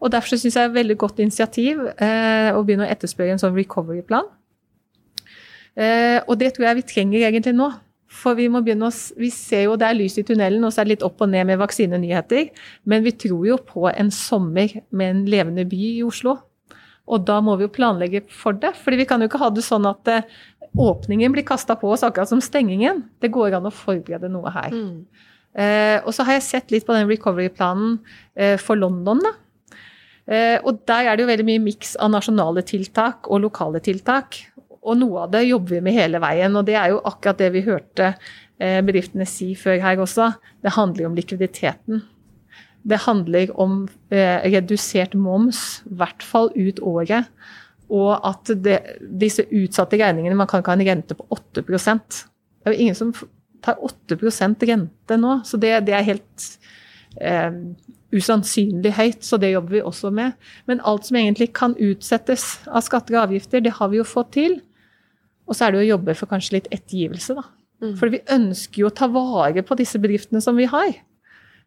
Og 0.00 0.10
Derfor 0.10 0.36
syns 0.36 0.54
jeg 0.54 0.54
det 0.54 0.60
er 0.60 0.70
et 0.70 0.84
veldig 0.86 0.98
godt 0.98 1.18
initiativ 1.18 1.80
eh, 1.98 2.52
å 2.52 2.64
begynne 2.64 2.86
å 2.86 2.90
etterspørre 2.90 3.32
en 3.32 3.38
sånn 3.38 3.56
recovery-plan. 3.56 4.24
Eh, 5.76 6.20
og 6.26 6.38
det 6.38 6.54
tror 6.54 6.66
jeg 6.66 6.76
vi 6.76 6.82
trenger 6.82 7.28
egentlig 7.28 7.54
nå. 7.54 7.70
For 8.10 8.34
vi 8.34 8.48
må 8.50 8.62
begynne 8.66 8.88
å, 8.90 8.94
vi 9.20 9.30
ser 9.30 9.68
jo 9.68 9.76
det 9.78 9.86
er 9.86 9.96
lys 9.96 10.18
i 10.18 10.24
tunnelen, 10.26 10.64
og 10.66 10.74
så 10.74 10.82
er 10.82 10.88
det 10.88 10.96
litt 10.96 11.06
opp 11.06 11.22
og 11.22 11.30
ned 11.30 11.46
med 11.46 11.60
vaksinenyheter. 11.60 12.50
Men 12.90 13.04
vi 13.06 13.14
tror 13.14 13.44
jo 13.46 13.58
på 13.62 13.86
en 13.90 14.10
sommer 14.14 14.80
med 14.90 15.14
en 15.14 15.26
levende 15.30 15.64
by 15.70 15.82
i 15.92 16.06
Oslo. 16.06 16.36
Og 17.10 17.24
da 17.26 17.38
må 17.42 17.56
vi 17.58 17.66
jo 17.66 17.74
planlegge 17.74 18.24
for 18.34 18.58
det. 18.58 18.74
fordi 18.78 19.02
vi 19.02 19.06
kan 19.08 19.22
jo 19.22 19.30
ikke 19.30 19.42
ha 19.42 19.50
det 19.54 19.64
sånn 19.66 19.86
at 19.88 20.10
eh, 20.10 20.26
åpningen 20.78 21.32
blir 21.34 21.46
kasta 21.46 21.74
på 21.78 21.90
oss 21.90 22.04
akkurat 22.06 22.30
som 22.30 22.42
stengingen. 22.42 23.04
Det 23.22 23.32
går 23.34 23.56
an 23.58 23.66
å 23.70 23.74
forberede 23.74 24.30
noe 24.30 24.52
her. 24.54 24.74
Eh, 25.54 25.98
og 26.04 26.14
så 26.14 26.26
har 26.26 26.38
jeg 26.38 26.46
sett 26.46 26.74
litt 26.74 26.86
på 26.86 26.94
den 26.94 27.10
recovery-planen 27.10 27.98
eh, 28.34 28.56
for 28.60 28.78
London. 28.78 29.22
da. 29.26 29.34
Eh, 30.30 30.58
og 30.62 30.84
der 30.86 31.08
er 31.10 31.16
det 31.16 31.24
jo 31.24 31.30
veldig 31.30 31.46
mye 31.48 31.62
miks 31.64 31.96
av 31.98 32.12
nasjonale 32.12 32.62
tiltak 32.66 33.26
og 33.26 33.42
lokale 33.48 33.80
tiltak. 33.82 34.38
Og 34.80 34.96
noe 34.96 35.26
av 35.26 35.32
det 35.34 35.44
jobber 35.44 35.76
vi 35.76 35.82
med 35.84 35.96
hele 35.96 36.20
veien, 36.22 36.54
og 36.56 36.64
det 36.68 36.76
er 36.80 36.94
jo 36.94 37.02
akkurat 37.04 37.40
det 37.40 37.50
vi 37.52 37.64
hørte 37.66 38.14
eh, 38.60 38.80
bedriftene 38.84 39.26
si 39.28 39.52
før 39.58 39.80
her 39.82 40.00
også. 40.00 40.30
Det 40.64 40.72
handler 40.76 41.10
om 41.10 41.18
likviditeten. 41.18 42.00
Det 42.82 43.02
handler 43.04 43.52
om 43.60 43.82
eh, 44.08 44.40
redusert 44.48 45.14
moms, 45.14 45.82
i 45.84 45.98
hvert 46.00 46.24
fall 46.24 46.48
ut 46.56 46.80
året. 46.80 47.28
Og 47.90 48.14
at 48.24 48.54
det, 48.64 48.78
disse 49.20 49.42
utsatte 49.50 49.98
regningene 49.98 50.36
Man 50.38 50.46
kan 50.46 50.62
ikke 50.62 50.70
ha 50.70 50.78
en 50.78 50.86
rente 50.86 51.16
på 51.18 51.24
8 51.34 51.64
Det 51.66 52.68
er 52.70 52.70
jo 52.70 52.78
ingen 52.78 52.94
som 52.94 53.10
tar 53.64 53.80
8% 53.82 54.62
rente 54.68 55.16
nå, 55.18 55.40
så 55.44 55.58
det, 55.58 55.72
det 55.88 55.96
er 55.96 56.06
helt 56.06 56.46
eh, 57.20 57.50
usannsynlig 58.14 58.94
høyt. 58.96 59.24
Så 59.26 59.36
det 59.36 59.52
jobber 59.52 59.76
vi 59.76 59.82
også 59.82 60.10
med. 60.10 60.32
Men 60.66 60.80
alt 60.84 61.06
som 61.06 61.16
egentlig 61.20 61.52
kan 61.52 61.76
utsettes 61.76 62.62
av 62.66 62.86
skatter 62.86 63.18
og 63.18 63.28
avgifter, 63.28 63.60
det 63.60 63.76
har 63.76 63.92
vi 63.92 64.00
jo 64.00 64.08
fått 64.08 64.32
til. 64.38 64.60
Og 65.50 65.56
så 65.58 65.66
er 65.66 65.72
det 65.74 65.80
jo 65.80 65.86
å 65.88 65.92
jobbe 65.98 66.14
for 66.14 66.30
kanskje 66.30 66.56
litt 66.60 66.68
ettergivelse, 66.70 67.34
da. 67.34 67.42
Mm. 67.82 67.94
For 67.98 68.12
vi 68.12 68.20
ønsker 68.30 68.82
jo 68.84 68.90
å 68.90 68.94
ta 68.94 69.08
vare 69.10 69.62
på 69.66 69.76
disse 69.80 69.98
bedriftene 69.98 70.40
som 70.44 70.54
vi 70.60 70.68
har. 70.70 70.92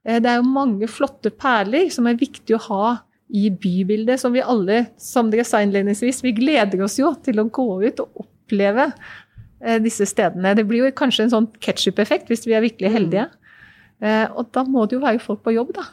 Eh, 0.05 0.19
Det 0.23 0.29
er 0.29 0.37
jo 0.39 0.45
mange 0.47 0.87
flotte 0.87 1.31
perler 1.35 1.89
som 1.91 2.07
er 2.07 2.15
viktig 2.19 2.55
å 2.55 2.61
ha 2.69 2.85
i 3.33 3.49
bybildet, 3.49 4.19
som 4.21 4.31
vi 4.35 4.41
alle, 4.45 4.85
som 4.97 5.29
dere 5.33 5.43
sa 5.47 5.57
innledningsvis, 5.65 6.21
vi 6.23 6.31
gleder 6.37 6.83
oss 6.85 6.99
jo 6.99 7.13
til 7.25 7.39
å 7.41 7.47
gå 7.49 7.65
ut 7.87 7.99
og 8.03 8.23
oppleve 8.23 8.91
eh, 9.63 9.79
disse 9.81 10.05
stedene. 10.05 10.53
Det 10.55 10.67
blir 10.69 10.85
jo 10.85 10.91
kanskje 10.91 11.23
en 11.25 11.33
sånn 11.33 11.47
ketsjup-effekt 11.59 12.29
hvis 12.29 12.45
vi 12.45 12.53
er 12.53 12.61
virkelig 12.61 12.91
heldige. 12.93 13.27
Eh, 14.03 14.27
Og 14.37 14.51
da 14.53 14.63
må 14.63 14.85
det 14.87 14.99
jo 14.99 15.01
være 15.03 15.19
folk 15.19 15.41
på 15.43 15.53
jobb, 15.55 15.73
da. 15.73 15.83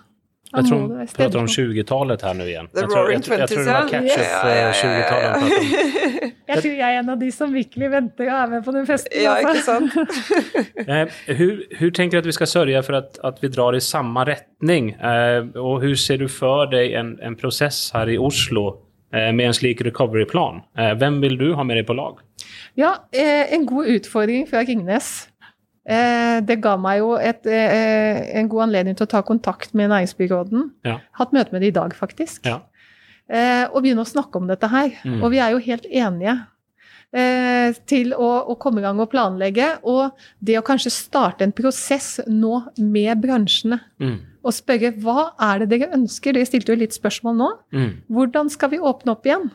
Jeg 0.50 0.64
tror 0.66 0.81
hun 0.83 1.07
prater 1.07 1.38
om 1.38 1.46
20-talet 1.46 2.22
her 2.26 2.35
nu 2.35 2.44
igjen. 2.44 2.68
The 2.74 2.81
jag, 2.83 2.90
tror, 2.90 3.11
jeg, 3.11 3.14
jeg, 3.14 3.22
tror- 3.24 3.38
jag 3.38 3.48
tror 3.48 3.64
det 3.64 3.72
var 3.72 3.88
20s, 3.88 4.16
ja. 6.51 6.59
ketchup 6.59 6.75
Ja, 6.75 6.91
ja, 6.91 6.91
ja, 6.91 6.91
eh, 6.91 6.91
20-talet 6.91 6.91
ja, 6.91 6.91
de 6.91 6.91
pratade 6.91 6.91
om. 6.91 6.91
Jeg 6.91 6.91
tror 6.91 6.91
jeg 6.91 6.97
er 6.97 7.01
en 7.01 7.13
av 7.15 7.21
de 7.21 7.31
som 7.35 7.55
virkelig 7.55 7.91
venter 7.95 8.29
og 8.29 8.37
er 8.37 8.53
med 8.55 8.67
på 8.67 8.75
den 8.75 8.87
festen. 8.89 9.17
Ja, 9.23 9.37
altså. 9.39 9.51
ikke 9.51 9.65
sant? 9.65 9.95
Hvordan 10.77 11.39
hur, 11.39 11.65
hur 11.79 11.91
du 11.91 12.19
at 12.19 12.27
vi 12.27 12.37
skal 12.37 12.51
sørge 12.51 12.83
for 12.87 13.01
at, 13.01 13.19
at 13.25 13.43
vi 13.43 13.49
drar 13.49 13.79
i 13.79 13.83
samme 13.85 14.25
retning? 14.29 14.93
Eh, 14.99 15.41
og 15.57 15.81
hvordan 15.81 15.97
ser 15.97 16.23
du 16.23 16.29
for 16.29 16.71
deg 16.73 16.95
en, 16.99 17.17
en 17.23 17.37
prosess 17.39 17.91
her 17.95 18.11
i 18.11 18.19
Oslo 18.19 18.67
eh, 19.15 19.31
med 19.33 19.51
en 19.51 19.57
slik 19.57 19.85
recoveryplan? 19.87 20.63
Eh, 20.79 20.95
hvem 20.99 21.21
vil 21.25 21.39
du 21.41 21.51
ha 21.55 21.67
med 21.67 21.81
deg 21.81 21.89
på 21.89 21.99
lag? 21.99 22.21
Ja, 22.79 22.97
eh, 23.13 23.53
en 23.55 23.67
god 23.69 23.91
utfordring 23.97 24.49
fra 24.51 24.65
Ringnes. 24.67 25.31
Eh, 25.91 26.39
det 26.47 26.61
ga 26.63 26.77
meg 26.79 27.01
jo 27.01 27.15
et, 27.17 27.47
eh, 27.47 28.39
en 28.39 28.49
god 28.49 28.69
anledning 28.69 28.97
til 28.97 29.09
å 29.09 29.11
ta 29.11 29.23
kontakt 29.27 29.73
med 29.75 29.91
næringsbyråden. 29.91 30.71
Ja. 30.87 30.99
Hatt 31.19 31.33
møte 31.33 31.53
med 31.53 31.63
dem 31.63 31.71
i 31.73 31.75
dag, 31.75 31.97
faktisk. 31.97 32.45
Ja. 32.47 32.61
Eh, 33.31 33.66
og 33.71 33.85
begynne 33.85 34.03
å 34.03 34.09
snakke 34.09 34.40
om 34.40 34.49
dette 34.51 34.71
her. 34.71 34.97
Mm. 35.07 35.21
Og 35.21 35.31
vi 35.31 35.38
er 35.43 35.55
jo 35.55 35.62
helt 35.62 35.87
enige 35.87 36.35
eh, 37.14 37.77
til 37.90 38.14
å, 38.16 38.31
å 38.51 38.57
komme 38.59 38.83
i 38.83 38.87
gang 38.87 38.99
og 39.03 39.12
planlegge. 39.12 39.69
Og 39.87 40.11
det 40.43 40.59
å 40.59 40.66
kanskje 40.66 40.93
starte 40.95 41.47
en 41.47 41.55
prosess 41.55 42.19
nå 42.27 42.64
med 42.83 43.23
bransjene. 43.23 43.79
Mm. 44.03 44.19
Og 44.40 44.57
spørre 44.57 44.95
hva 45.05 45.31
er 45.51 45.62
det 45.62 45.71
dere 45.75 45.93
ønsker? 45.99 46.35
Dere 46.35 46.49
stilte 46.49 46.75
jo 46.75 46.81
litt 46.81 46.97
spørsmål 46.97 47.38
nå. 47.38 47.51
Mm. 47.77 47.90
Hvordan 48.11 48.51
skal 48.53 48.75
vi 48.75 48.83
åpne 48.83 49.14
opp 49.14 49.29
igjen? 49.29 49.51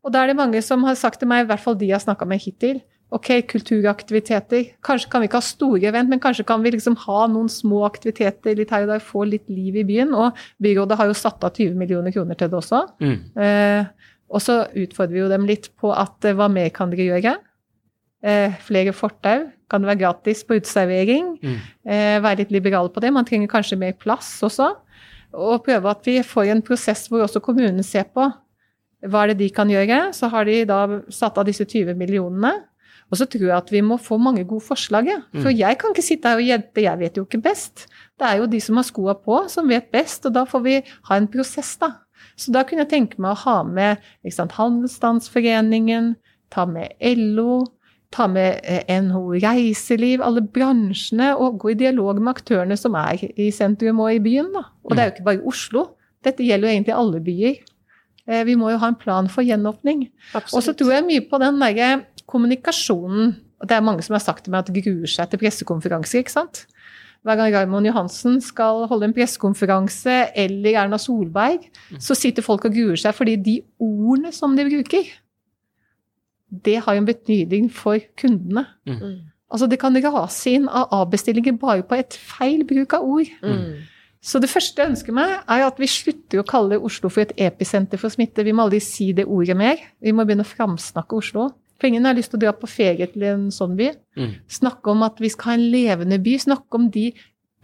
Og 0.00 0.14
da 0.14 0.22
er 0.22 0.30
det 0.30 0.38
mange 0.38 0.62
som 0.64 0.86
har 0.86 0.96
sagt 0.96 1.20
til 1.20 1.28
meg, 1.28 1.44
i 1.44 1.50
hvert 1.50 1.60
fall 1.60 1.76
de 1.76 1.90
jeg 1.90 1.98
har 1.98 2.06
snakka 2.06 2.28
med 2.28 2.40
hittil, 2.40 2.80
ok, 3.10 3.28
kulturaktiviteter. 3.50 4.70
Kanskje 4.86 5.10
kan 5.10 5.22
vi 5.22 5.28
ikke 5.28 5.40
ha 5.40 5.46
store 5.46 5.88
event, 5.90 6.10
men 6.12 6.22
kanskje 6.22 6.46
kan 6.46 6.62
vi 6.62 6.72
liksom 6.76 6.96
ha 7.06 7.24
noen 7.30 7.50
små 7.50 7.82
aktiviteter 7.88 8.58
litt 8.58 8.70
her 8.74 8.86
og 8.86 8.92
der, 8.94 9.02
få 9.02 9.24
litt 9.28 9.48
liv 9.50 9.80
i 9.82 9.86
byen. 9.86 10.14
Og 10.14 10.38
byrådet 10.62 10.98
har 11.00 11.10
jo 11.10 11.18
satt 11.18 11.44
av 11.46 11.54
20 11.56 11.78
millioner 11.80 12.14
kroner 12.14 12.38
til 12.38 12.50
det 12.52 12.58
også. 12.60 12.84
Mm. 13.02 13.16
Eh, 13.42 14.10
og 14.30 14.44
så 14.44 14.62
utfordrer 14.78 15.16
vi 15.16 15.24
jo 15.24 15.30
dem 15.32 15.48
litt 15.48 15.72
på 15.80 15.90
at 15.94 16.28
eh, 16.28 16.36
hva 16.38 16.46
mer 16.52 16.70
kan 16.74 16.92
dere 16.92 17.08
gjøre? 17.08 17.34
Eh, 18.20 18.60
flere 18.62 18.94
fortau. 18.94 19.48
Kan 19.70 19.82
det 19.82 19.90
være 19.90 20.02
gratis 20.04 20.44
på 20.46 20.60
uteservering? 20.60 21.34
Mm. 21.42 21.58
Eh, 21.90 22.16
være 22.22 22.44
litt 22.44 22.54
liberale 22.54 22.92
på 22.94 23.02
det. 23.02 23.10
Man 23.14 23.26
trenger 23.26 23.50
kanskje 23.50 23.80
mer 23.80 23.96
plass 23.98 24.36
også. 24.46 24.70
Og 25.34 25.64
prøve 25.66 25.90
at 25.90 26.06
vi 26.06 26.20
får 26.26 26.54
en 26.54 26.62
prosess 26.66 27.06
hvor 27.10 27.26
også 27.26 27.42
kommunen 27.42 27.82
ser 27.86 28.06
på 28.10 28.30
hva 29.00 29.22
er 29.24 29.30
det 29.32 29.40
de 29.40 29.48
kan 29.54 29.70
gjøre. 29.70 30.10
Så 30.14 30.28
har 30.30 30.46
de 30.46 30.62
da 30.68 30.82
satt 31.10 31.38
av 31.40 31.46
disse 31.48 31.64
20 31.64 31.96
millionene. 31.98 32.52
Og 33.10 33.18
så 33.18 33.26
tror 33.26 33.46
jeg 33.48 33.56
at 33.56 33.70
vi 33.72 33.80
må 33.82 33.96
få 33.98 34.18
mange 34.22 34.44
gode 34.46 34.62
forslag. 34.62 35.06
Ja. 35.10 35.16
For 35.34 35.50
Mm. 35.50 35.56
jeg 35.58 35.78
kan 35.78 35.90
ikke 35.90 36.02
sitte 36.06 36.28
her 36.28 36.36
og 36.36 36.42
hjelpe, 36.46 36.82
jeg 36.82 36.98
vet 36.98 37.16
jo 37.16 37.24
ikke 37.24 37.42
best. 37.42 37.86
Det 38.18 38.26
er 38.28 38.36
jo 38.38 38.46
de 38.46 38.60
som 38.60 38.76
har 38.76 38.84
skoa 38.84 39.14
på, 39.14 39.48
som 39.48 39.68
vet 39.68 39.90
best, 39.90 40.26
og 40.26 40.32
da 40.34 40.44
får 40.44 40.62
vi 40.62 40.82
ha 41.08 41.16
en 41.16 41.26
prosess, 41.28 41.76
da. 41.76 41.92
Så 42.36 42.52
da 42.52 42.62
kunne 42.62 42.84
jeg 42.84 42.88
tenke 42.90 43.18
meg 43.18 43.32
å 43.32 43.42
ha 43.44 43.62
med 43.64 43.98
sant, 44.30 44.52
Handelsstandsforeningen, 45.24 46.16
ta 46.50 46.66
med 46.66 46.92
LO, 47.00 47.66
ta 48.10 48.26
med 48.28 48.60
eh, 48.64 48.82
NHO 49.00 49.36
Reiseliv, 49.42 50.22
alle 50.24 50.42
bransjene, 50.42 51.32
og 51.38 51.58
gå 51.62 51.70
i 51.72 51.78
dialog 51.78 52.18
med 52.20 52.34
aktørene 52.36 52.76
som 52.78 52.94
er 52.98 53.20
i 53.38 53.50
sentrum 53.54 54.00
og 54.02 54.12
i 54.16 54.22
byen. 54.22 54.50
Da. 54.54 54.64
Og 54.84 54.96
det 54.96 54.98
er 55.04 55.10
jo 55.10 55.14
ikke 55.16 55.28
bare 55.28 55.46
Oslo. 55.46 55.84
Dette 56.24 56.44
gjelder 56.44 56.68
jo 56.68 56.74
egentlig 56.74 56.96
alle 56.96 57.20
byer. 57.24 57.60
Eh, 58.26 58.44
Vi 58.44 58.54
må 58.58 58.70
jo 58.72 58.78
ha 58.82 58.88
en 58.90 58.98
plan 58.98 59.28
for 59.28 59.42
gjenåpning. 59.46 60.08
Og 60.34 60.62
så 60.62 60.74
tror 60.76 60.92
jeg 60.92 61.06
mye 61.06 61.28
på 61.30 61.38
den 61.40 61.58
derre 61.62 62.04
kommunikasjonen. 62.30 63.34
og 63.60 63.68
Det 63.68 63.76
er 63.76 63.84
mange 63.84 64.02
som 64.06 64.16
har 64.16 64.24
sagt 64.24 64.44
til 64.44 64.54
meg 64.54 64.64
at 64.64 64.74
de 64.74 64.82
gruer 64.84 65.10
seg 65.10 65.30
til 65.30 65.42
pressekonferanser. 65.42 66.22
ikke 66.22 66.38
sant? 66.38 66.66
hver 67.22 67.36
gang 67.36 67.52
Raymond 67.52 67.84
Johansen 67.84 68.38
skal 68.40 68.86
holde 68.88 69.10
en 69.10 69.14
pressekonferanse, 69.16 70.30
eller 70.40 70.78
Erna 70.80 70.98
Solberg, 70.98 71.66
så 72.00 72.16
sitter 72.16 72.44
folk 72.44 72.64
og 72.64 72.72
gruer 72.72 73.00
seg 73.00 73.16
fordi 73.16 73.36
de 73.36 73.56
ordene 73.76 74.32
som 74.32 74.56
de 74.56 74.64
bruker, 74.64 75.10
det 76.50 76.80
har 76.82 76.98
en 76.98 77.06
betydning 77.06 77.68
for 77.70 78.00
kundene. 78.18 78.64
Mm. 78.88 79.28
Altså 79.50 79.66
Det 79.66 79.78
kan 79.82 79.94
rase 80.02 80.50
inn 80.50 80.68
av 80.68 80.90
avbestillinger 80.94 81.58
bare 81.58 81.84
på 81.86 81.98
et 81.98 82.14
feil 82.14 82.64
bruk 82.66 82.94
av 82.94 83.06
ord. 83.06 83.30
Mm. 83.42 83.86
Så 84.20 84.40
det 84.42 84.50
første 84.50 84.82
jeg 84.82 84.92
ønsker 84.92 85.14
meg, 85.16 85.38
er 85.48 85.64
at 85.64 85.78
vi 85.80 85.88
slutter 85.88 86.40
å 86.40 86.46
kalle 86.46 86.80
Oslo 86.80 87.08
for 87.08 87.22
et 87.24 87.32
episenter 87.40 88.00
for 88.00 88.12
smitte. 88.12 88.44
Vi 88.44 88.52
må 88.52 88.66
aldri 88.66 88.80
si 88.84 89.12
det 89.16 89.24
ordet 89.24 89.56
mer. 89.56 89.80
Vi 90.02 90.12
må 90.12 90.26
begynne 90.26 90.44
å 90.44 90.50
framsnakke 90.50 91.16
Oslo. 91.16 91.50
For 91.80 91.88
ingen 91.88 92.04
har 92.04 92.16
lyst 92.16 92.32
til 92.34 92.40
å 92.40 92.44
dra 92.44 92.54
på 92.56 92.68
ferie 92.68 93.08
til 93.08 93.24
en 93.30 93.48
sånn 93.54 93.76
by. 93.78 93.90
Mm. 94.20 94.32
Snakke 94.60 94.92
om 94.92 95.04
at 95.06 95.20
vi 95.22 95.30
skal 95.32 95.54
ha 95.54 95.58
en 95.58 95.68
levende 95.72 96.20
by. 96.22 96.36
Snakke 96.44 96.80
om 96.80 96.90
de 96.92 97.08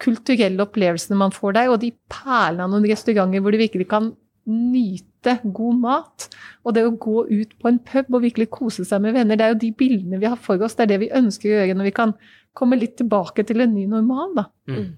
kulturelle 0.02 0.64
opplevelsene 0.64 1.18
man 1.20 1.32
får 1.32 1.56
der, 1.56 1.72
og 1.72 1.80
de 1.84 1.92
perlene 2.12 2.64
av 2.64 2.72
noen 2.72 2.88
restauranter 2.88 3.44
hvor 3.44 3.54
du 3.54 3.60
virkelig 3.60 3.88
kan 3.92 4.10
nyte 4.46 5.38
god 5.56 5.80
mat. 5.82 6.28
Og 6.64 6.76
det 6.76 6.84
å 6.86 6.94
gå 7.00 7.24
ut 7.28 7.56
på 7.60 7.70
en 7.70 7.80
pub 7.82 8.12
og 8.14 8.24
virkelig 8.24 8.48
kose 8.54 8.86
seg 8.86 9.02
med 9.04 9.16
venner, 9.16 9.38
det 9.38 9.46
er 9.46 9.54
jo 9.54 9.62
de 9.64 9.72
bildene 9.76 10.20
vi 10.22 10.28
har 10.30 10.38
for 10.40 10.60
oss. 10.62 10.76
Det 10.78 10.86
er 10.86 10.94
det 10.94 11.02
vi 11.06 11.14
ønsker 11.18 11.50
å 11.50 11.56
gjøre 11.56 11.78
når 11.78 11.90
vi 11.90 11.96
kan 11.96 12.14
komme 12.56 12.78
litt 12.80 12.96
tilbake 13.00 13.44
til 13.46 13.64
en 13.64 13.74
ny 13.74 13.88
normal. 13.90 14.36
da. 14.38 14.46
Mm. 14.70 14.94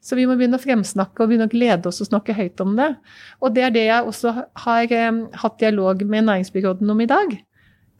Så 0.00 0.16
vi 0.16 0.24
må 0.28 0.34
begynne 0.36 0.56
å 0.56 0.62
fremsnakke 0.62 1.22
og 1.22 1.30
begynne 1.30 1.46
å 1.48 1.52
glede 1.52 1.90
oss 1.90 2.00
og 2.00 2.08
snakke 2.08 2.34
høyt 2.36 2.60
om 2.64 2.72
det. 2.78 2.88
Og 3.44 3.52
det 3.56 3.66
er 3.66 3.74
det 3.74 3.84
jeg 3.84 4.08
også 4.08 4.32
har 4.64 4.94
eh, 4.96 5.22
hatt 5.42 5.58
dialog 5.60 6.02
med 6.08 6.26
næringsbyråden 6.28 6.92
om 6.92 7.02
i 7.04 7.08
dag. 7.10 7.36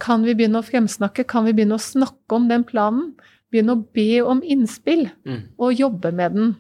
Kan 0.01 0.24
vi 0.24 0.34
begynne 0.34 0.61
å 0.62 0.66
fremsnakke, 0.66 1.26
kan 1.28 1.44
vi 1.44 1.53
begynne 1.53 1.76
å 1.76 1.82
snakke 1.82 2.36
om 2.38 2.48
den 2.48 2.64
planen? 2.64 3.12
Begynne 3.53 3.74
å 3.76 3.84
be 3.94 4.20
om 4.24 4.40
innspill 4.42 5.11
Mm. 5.26 5.42
og 5.59 5.74
jobbe 5.76 6.12
med 6.14 6.34
den. 6.34 6.57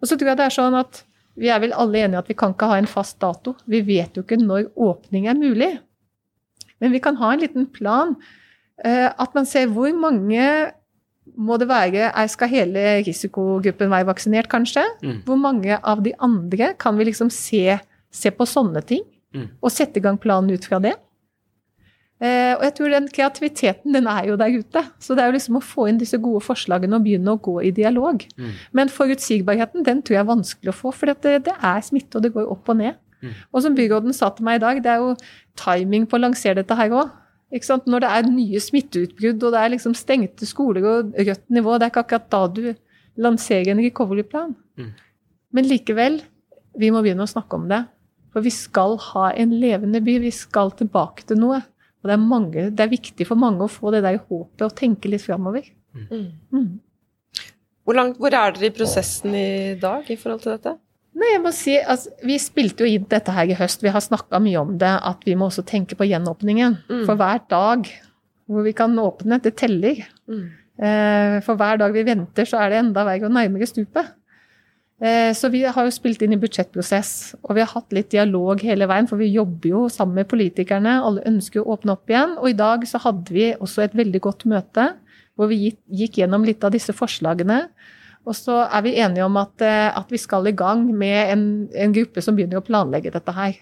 Og 0.00 0.08
så 0.08 0.16
tror 0.16 0.28
jeg 0.32 0.36
det 0.36 0.46
er 0.46 0.56
sånn 0.56 0.78
at 0.78 1.02
vi 1.36 1.48
er 1.52 1.58
vel 1.60 1.72
alle 1.72 1.98
enige 2.04 2.18
at 2.18 2.28
vi 2.28 2.34
kan 2.34 2.52
ikke 2.54 2.68
ha 2.68 2.76
en 2.78 2.86
fast 2.86 3.18
dato. 3.20 3.56
Vi 3.68 3.80
vet 3.82 4.14
jo 4.16 4.22
ikke 4.22 4.38
når 4.40 4.70
åpning 4.76 5.26
er 5.28 5.34
mulig. 5.34 5.78
Men 6.80 6.92
vi 6.92 6.98
kan 7.00 7.16
ha 7.16 7.32
en 7.32 7.40
liten 7.40 7.66
plan. 7.72 8.16
eh, 8.84 9.10
At 9.18 9.34
man 9.34 9.46
ser 9.46 9.66
hvor 9.68 9.90
mange 9.98 10.72
må 11.36 11.58
det 11.58 11.66
være 11.68 12.12
er- 12.14 12.26
Skal 12.28 12.48
hele 12.48 13.02
risikogruppen 13.04 13.88
være 13.90 14.06
vaksinert, 14.06 14.48
kanskje? 14.48 14.84
Mm. 15.02 15.22
Hvor 15.24 15.36
mange 15.38 15.80
av 15.82 16.02
de 16.02 16.12
andre 16.20 16.74
kan 16.78 16.96
vi 16.96 17.04
liksom 17.04 17.30
se, 17.30 17.80
se 18.10 18.30
på 18.30 18.44
sånne 18.46 18.84
ting? 18.86 19.02
Mm. 19.34 19.48
Og 19.62 19.70
sette 19.70 19.96
i 19.96 20.00
gang 20.00 20.18
planen 20.18 20.50
ut 20.52 20.64
fra 20.64 20.78
det? 20.78 20.94
Eh, 22.16 22.54
og 22.56 22.62
jeg 22.64 22.72
tror 22.78 22.92
den 22.94 23.08
kreativiteten 23.12 23.92
den 23.92 24.06
er 24.08 24.30
jo 24.30 24.36
der 24.40 24.54
ute. 24.56 24.82
Så 25.02 25.16
det 25.16 25.22
er 25.22 25.30
jo 25.30 25.36
liksom 25.36 25.58
å 25.58 25.64
få 25.64 25.88
inn 25.90 25.98
disse 26.00 26.20
gode 26.22 26.40
forslagene 26.44 26.96
og 26.96 27.04
begynne 27.04 27.34
å 27.34 27.40
gå 27.42 27.58
i 27.68 27.72
dialog. 27.76 28.24
Mm. 28.40 28.54
Men 28.78 28.92
forutsigbarheten 28.92 29.84
den 29.84 30.00
tror 30.00 30.16
jeg 30.16 30.22
er 30.24 30.30
vanskelig 30.30 30.72
å 30.72 30.78
få, 30.78 30.94
for 30.96 31.12
det, 31.12 31.36
det 31.48 31.56
er 31.56 31.84
smitte, 31.84 32.16
og 32.16 32.24
det 32.24 32.32
går 32.36 32.48
opp 32.52 32.72
og 32.72 32.80
ned. 32.80 32.96
Mm. 33.20 33.36
Og 33.52 33.64
som 33.64 33.76
byråden 33.76 34.16
sa 34.16 34.30
til 34.32 34.48
meg 34.48 34.60
i 34.60 34.64
dag, 34.64 34.80
det 34.84 34.92
er 34.92 35.04
jo 35.04 35.12
timing 35.60 36.08
på 36.08 36.16
å 36.16 36.24
lansere 36.24 36.60
dette 36.62 36.78
her 36.78 36.96
òg. 36.96 37.12
Når 37.52 38.02
det 38.02 38.08
er 38.10 38.28
nye 38.28 38.60
smitteutbrudd 38.60 39.44
og 39.46 39.52
det 39.54 39.60
er 39.60 39.70
liksom 39.76 39.94
stengte 39.96 40.48
skoler 40.48 40.88
og 40.90 41.12
rødt 41.14 41.44
nivå, 41.52 41.76
det 41.76 41.86
er 41.86 41.92
ikke 41.92 42.02
akkurat 42.02 42.32
da 42.32 42.40
du 42.50 42.64
lanserer 43.22 43.70
en 43.72 43.84
recovery-plan. 43.84 44.56
Mm. 44.80 44.90
Men 45.56 45.68
likevel, 45.68 46.18
vi 46.76 46.90
må 46.92 47.04
begynne 47.04 47.24
å 47.24 47.30
snakke 47.30 47.60
om 47.60 47.68
det. 47.70 47.84
For 48.34 48.44
vi 48.44 48.52
skal 48.52 48.98
ha 49.12 49.30
en 49.32 49.54
levende 49.56 50.02
by, 50.04 50.18
vi 50.26 50.32
skal 50.34 50.74
tilbake 50.76 51.24
til 51.28 51.40
noe. 51.40 51.62
Og 52.06 52.10
det 52.12 52.14
er, 52.14 52.22
mange, 52.22 52.64
det 52.70 52.82
er 52.84 52.90
viktig 52.92 53.24
for 53.26 53.34
mange 53.42 53.66
å 53.66 53.72
få 53.72 53.90
det 53.90 54.04
der 54.04 54.20
håpet 54.20 54.62
og 54.62 54.74
tenke 54.78 55.10
litt 55.10 55.24
framover. 55.24 55.64
Mm. 55.90 56.28
Mm. 56.54 57.46
Hvor, 57.82 57.96
langt, 57.98 58.20
hvor 58.22 58.30
er 58.30 58.54
dere 58.54 58.68
i 58.68 58.74
prosessen 58.76 59.34
i 59.34 59.48
dag 59.82 60.06
i 60.06 60.18
forhold 60.20 60.44
til 60.44 60.54
dette? 60.54 60.76
Nei, 61.16 61.32
jeg 61.32 61.42
må 61.42 61.50
si, 61.56 61.74
altså, 61.80 62.12
Vi 62.28 62.36
spilte 62.38 62.84
jo 62.86 62.92
inn 62.94 63.08
dette 63.10 63.34
her 63.34 63.50
i 63.50 63.56
høst. 63.58 63.82
Vi 63.82 63.90
har 63.90 64.04
snakka 64.04 64.38
mye 64.44 64.62
om 64.62 64.76
det, 64.78 64.92
at 65.10 65.26
vi 65.26 65.34
må 65.34 65.48
også 65.48 65.64
tenke 65.66 65.98
på 65.98 66.06
gjenåpningen. 66.06 66.78
Mm. 66.86 67.02
For 67.08 67.18
hver 67.18 67.42
dag 67.50 67.90
hvor 68.46 68.62
vi 68.62 68.76
kan 68.78 68.94
åpne, 69.02 69.40
det 69.42 69.56
teller. 69.58 70.04
Mm. 70.30 70.44
Eh, 70.78 71.36
for 71.42 71.58
hver 71.58 71.80
dag 71.82 71.90
vi 71.96 72.06
venter, 72.06 72.46
så 72.46 72.60
er 72.62 72.70
det 72.70 72.82
enda 72.84 73.02
verre 73.08 73.26
og 73.26 73.34
nærmere 73.34 73.66
stupet. 73.66 74.14
Eh, 74.96 75.34
så 75.36 75.50
vi 75.52 75.60
har 75.68 75.84
jo 75.84 75.92
spilt 75.92 76.22
inn 76.24 76.32
i 76.32 76.38
budsjettprosess, 76.40 77.34
og 77.42 77.58
vi 77.58 77.60
har 77.60 77.68
hatt 77.68 77.92
litt 77.92 78.08
dialog 78.14 78.62
hele 78.64 78.88
veien, 78.88 79.08
for 79.10 79.20
vi 79.20 79.28
jobber 79.28 79.68
jo 79.68 79.82
sammen 79.92 80.16
med 80.16 80.30
politikerne. 80.30 80.94
Alle 81.04 81.26
ønsker 81.28 81.60
å 81.60 81.76
åpne 81.76 81.96
opp 81.98 82.08
igjen. 82.12 82.38
Og 82.40 82.48
i 82.50 82.56
dag 82.56 82.86
så 82.88 83.02
hadde 83.04 83.36
vi 83.36 83.50
også 83.54 83.84
et 83.84 83.96
veldig 83.98 84.22
godt 84.24 84.48
møte 84.48 84.94
hvor 85.36 85.50
vi 85.50 85.68
gikk, 85.68 86.16
gjennom 86.22 86.46
litt 86.48 86.64
av 86.64 86.72
disse 86.72 86.94
forslagene. 86.96 87.66
Og 88.26 88.34
så 88.34 88.62
er 88.64 88.82
vi 88.86 88.96
enige 88.96 89.26
om 89.26 89.36
at, 89.36 89.60
eh, 89.60 89.90
at 89.92 90.08
vi 90.10 90.18
skal 90.18 90.48
i 90.48 90.56
gang 90.56 90.88
med 90.96 91.32
en, 91.34 91.42
en 91.76 91.92
gruppe 91.92 92.24
som 92.24 92.34
begynner 92.34 92.62
å 92.62 92.64
planlegge 92.64 93.12
dette 93.12 93.34
her. 93.36 93.58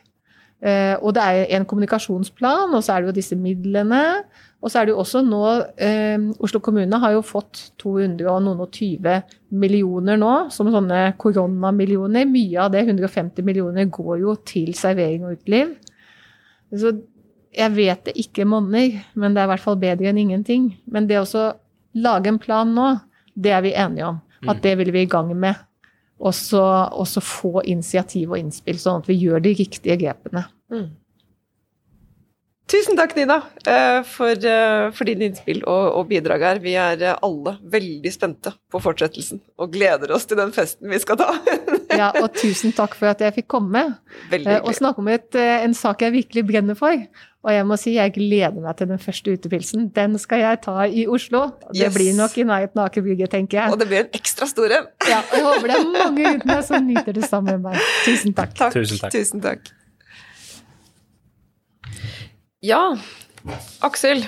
Eh, 0.65 0.95
og 1.03 1.17
det 1.17 1.25
er 1.25 1.51
en 1.59 1.67
kommunikasjonsplan, 1.69 2.73
og 2.73 2.85
så 2.85 2.95
er 2.95 3.03
det 3.03 3.11
jo 3.11 3.19
disse 3.19 3.37
midlene. 3.37 4.23
Og 4.65 4.73
så 4.73 4.81
er 4.81 4.87
det 4.87 4.95
jo 4.95 5.01
også 5.03 5.21
nå 5.27 5.41
eh, 5.77 6.23
Oslo 6.41 6.61
kommune 6.65 6.97
har 7.03 7.13
jo 7.13 7.25
fått 7.27 7.67
200 7.83 8.25
og 8.33 8.39
noen 8.47 8.63
og 8.65 8.71
20 8.73 9.19
millioner 9.61 10.17
nå, 10.17 10.33
som 10.55 10.71
sånne 10.73 11.11
koronamillioner. 11.21 12.25
Mye 12.31 12.63
av 12.63 12.73
det, 12.73 12.87
150 12.89 13.45
millioner, 13.45 13.91
går 13.93 14.23
jo 14.23 14.39
til 14.49 14.73
servering 14.79 15.27
og 15.29 15.37
uteliv. 15.37 15.75
Så 16.73 16.95
jeg 17.55 17.75
vet 17.77 18.09
det 18.09 18.17
ikke 18.25 18.49
monner, 18.49 18.97
men 19.13 19.37
det 19.37 19.43
er 19.43 19.51
i 19.51 19.53
hvert 19.53 19.67
fall 19.67 19.79
bedre 19.85 20.09
enn 20.11 20.23
ingenting. 20.25 20.73
Men 20.89 21.11
det 21.11 21.21
å 21.21 21.45
lage 21.95 22.33
en 22.33 22.41
plan 22.41 22.73
nå, 22.73 22.89
det 23.37 23.53
er 23.53 23.63
vi 23.67 23.77
enige 23.77 24.09
om. 24.15 24.25
At 24.49 24.65
det 24.65 24.75
vil 24.81 24.93
vi 24.97 25.05
i 25.05 25.11
gang 25.11 25.31
med. 25.37 25.61
Og 26.25 26.35
så 26.35 27.21
få 27.21 27.63
initiativ 27.69 28.33
og 28.33 28.41
innspill, 28.41 28.81
sånn 28.81 29.05
at 29.05 29.09
vi 29.13 29.21
gjør 29.21 29.45
de 29.45 29.55
riktige 29.61 30.01
grepene. 30.01 30.47
Mm. 30.73 30.89
Tusen 32.65 32.97
takk, 32.97 33.13
Nina, 33.13 33.43
eh, 33.69 33.99
for, 34.09 34.33
eh, 34.33 34.87
for 34.97 35.05
dine 35.05 35.27
innspill 35.29 35.61
og, 35.69 35.99
og 35.99 36.07
bidrag 36.09 36.41
her. 36.47 36.61
Vi 36.65 36.73
er 36.81 37.03
eh, 37.05 37.19
alle 37.27 37.59
veldig 37.75 38.13
spente 38.15 38.55
på 38.73 38.81
fortsettelsen 38.81 39.43
og 39.61 39.75
gleder 39.75 40.15
oss 40.17 40.25
til 40.31 40.41
den 40.41 40.49
festen 40.57 40.89
vi 40.91 41.01
skal 41.03 41.21
ta. 41.21 41.31
Ja, 41.95 42.09
og 42.19 42.33
tusen 42.35 42.73
takk 42.75 42.97
for 42.99 43.07
at 43.07 43.21
jeg 43.23 43.31
fikk 43.37 43.47
komme 43.53 43.81
Veldig 44.33 44.57
og 44.67 44.73
snakke 44.75 44.99
om 44.99 45.07
et, 45.13 45.29
en 45.39 45.77
sak 45.79 46.01
jeg 46.03 46.11
virkelig 46.11 46.43
brenner 46.49 46.75
for. 46.75 46.97
Og 47.45 47.53
jeg 47.55 47.67
må 47.69 47.77
si 47.79 47.93
jeg 47.95 48.11
gleder 48.17 48.57
meg 48.65 48.75
til 48.81 48.89
den 48.91 48.99
første 48.99 49.37
utepilsen. 49.37 49.85
Den 49.95 50.17
skal 50.19 50.43
jeg 50.43 50.59
ta 50.65 50.89
i 50.89 51.05
Oslo. 51.07 51.45
Det 51.69 51.85
Yes. 51.85 51.95
blir 51.95 52.17
nok 52.19 52.35
i 52.41 52.49
nærheten 52.49 52.81
av 52.83 52.89
Aker 52.91 53.05
Brygge, 53.07 53.29
tenker 53.31 53.61
jeg. 53.61 53.71
Og 53.77 53.79
det 53.79 53.87
blir 53.93 54.03
en 54.09 54.11
ekstra 54.19 54.49
stor 54.51 54.75
en. 54.81 54.91
Ja, 55.07 55.21
og 55.21 55.37
jeg 55.39 55.47
håper 55.47 55.71
det 55.71 55.77
er 55.79 55.87
mange 56.01 56.27
rundt 56.33 56.51
meg 56.51 56.65
som 56.67 56.89
nyter 56.91 57.15
det 57.21 57.29
sammen 57.31 57.61
med 57.61 57.69
meg. 57.71 57.89
Tusen 58.09 58.35
takk. 58.35 58.57
Takk. 58.59 58.75
Tusen 58.75 59.05
takk. 59.05 59.15
Tusen 59.15 59.45
takk. 59.45 59.71
Ja, 62.65 62.95
Aksel. 63.85 64.25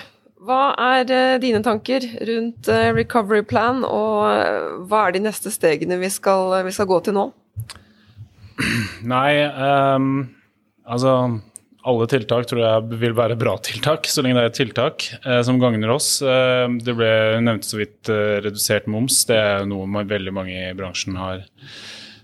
Hva 0.47 0.75
er 0.77 1.09
eh, 1.09 1.39
dine 1.41 1.63
tanker 1.65 2.05
rundt 2.29 2.69
eh, 2.69 2.91
recovery 2.95 3.41
plan, 3.49 3.81
og 3.89 4.27
eh, 4.29 4.67
hva 4.87 5.07
er 5.07 5.17
de 5.17 5.23
neste 5.25 5.51
stegene 5.51 5.97
vi 5.99 6.11
skal, 6.13 6.53
vi 6.67 6.75
skal 6.77 6.89
gå 6.91 7.01
til 7.07 7.17
nå? 7.17 7.25
Nei, 9.15 9.31
um, 9.97 10.27
altså 10.85 11.17
alle 11.87 12.07
tiltak 12.11 12.49
tror 12.51 12.61
jeg 12.61 13.01
vil 13.01 13.17
være 13.17 13.39
bra 13.39 13.57
tiltak, 13.63 14.09
så 14.11 14.23
lenge 14.25 14.41
det 14.41 14.51
er 14.51 14.55
tiltak 14.57 15.09
eh, 15.23 15.41
som 15.47 15.61
gagner 15.63 15.93
oss. 15.95 16.17
Eh, 16.21 16.67
det 16.83 16.97
ble 16.99 17.11
nevnt 17.47 17.67
så 17.67 17.81
vidt 17.81 18.11
eh, 18.13 18.39
redusert 18.45 18.89
moms. 18.91 19.21
Det 19.29 19.39
er 19.39 19.69
noe 19.71 19.87
man, 19.89 20.09
veldig 20.11 20.35
mange 20.35 20.57
i 20.57 20.77
bransjen 20.77 21.17
har 21.21 21.45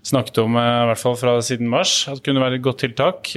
snakket 0.03 0.41
om, 0.43 0.57
i 0.59 0.87
hvert 0.89 0.99
fall 0.99 1.15
fra 1.15 1.37
siden 1.45 1.69
mars, 1.71 2.01
at 2.11 2.19
det 2.19 2.25
kunne 2.27 2.43
være 2.43 2.59
et 2.59 2.65
godt 2.65 2.83
tiltak. 2.83 3.31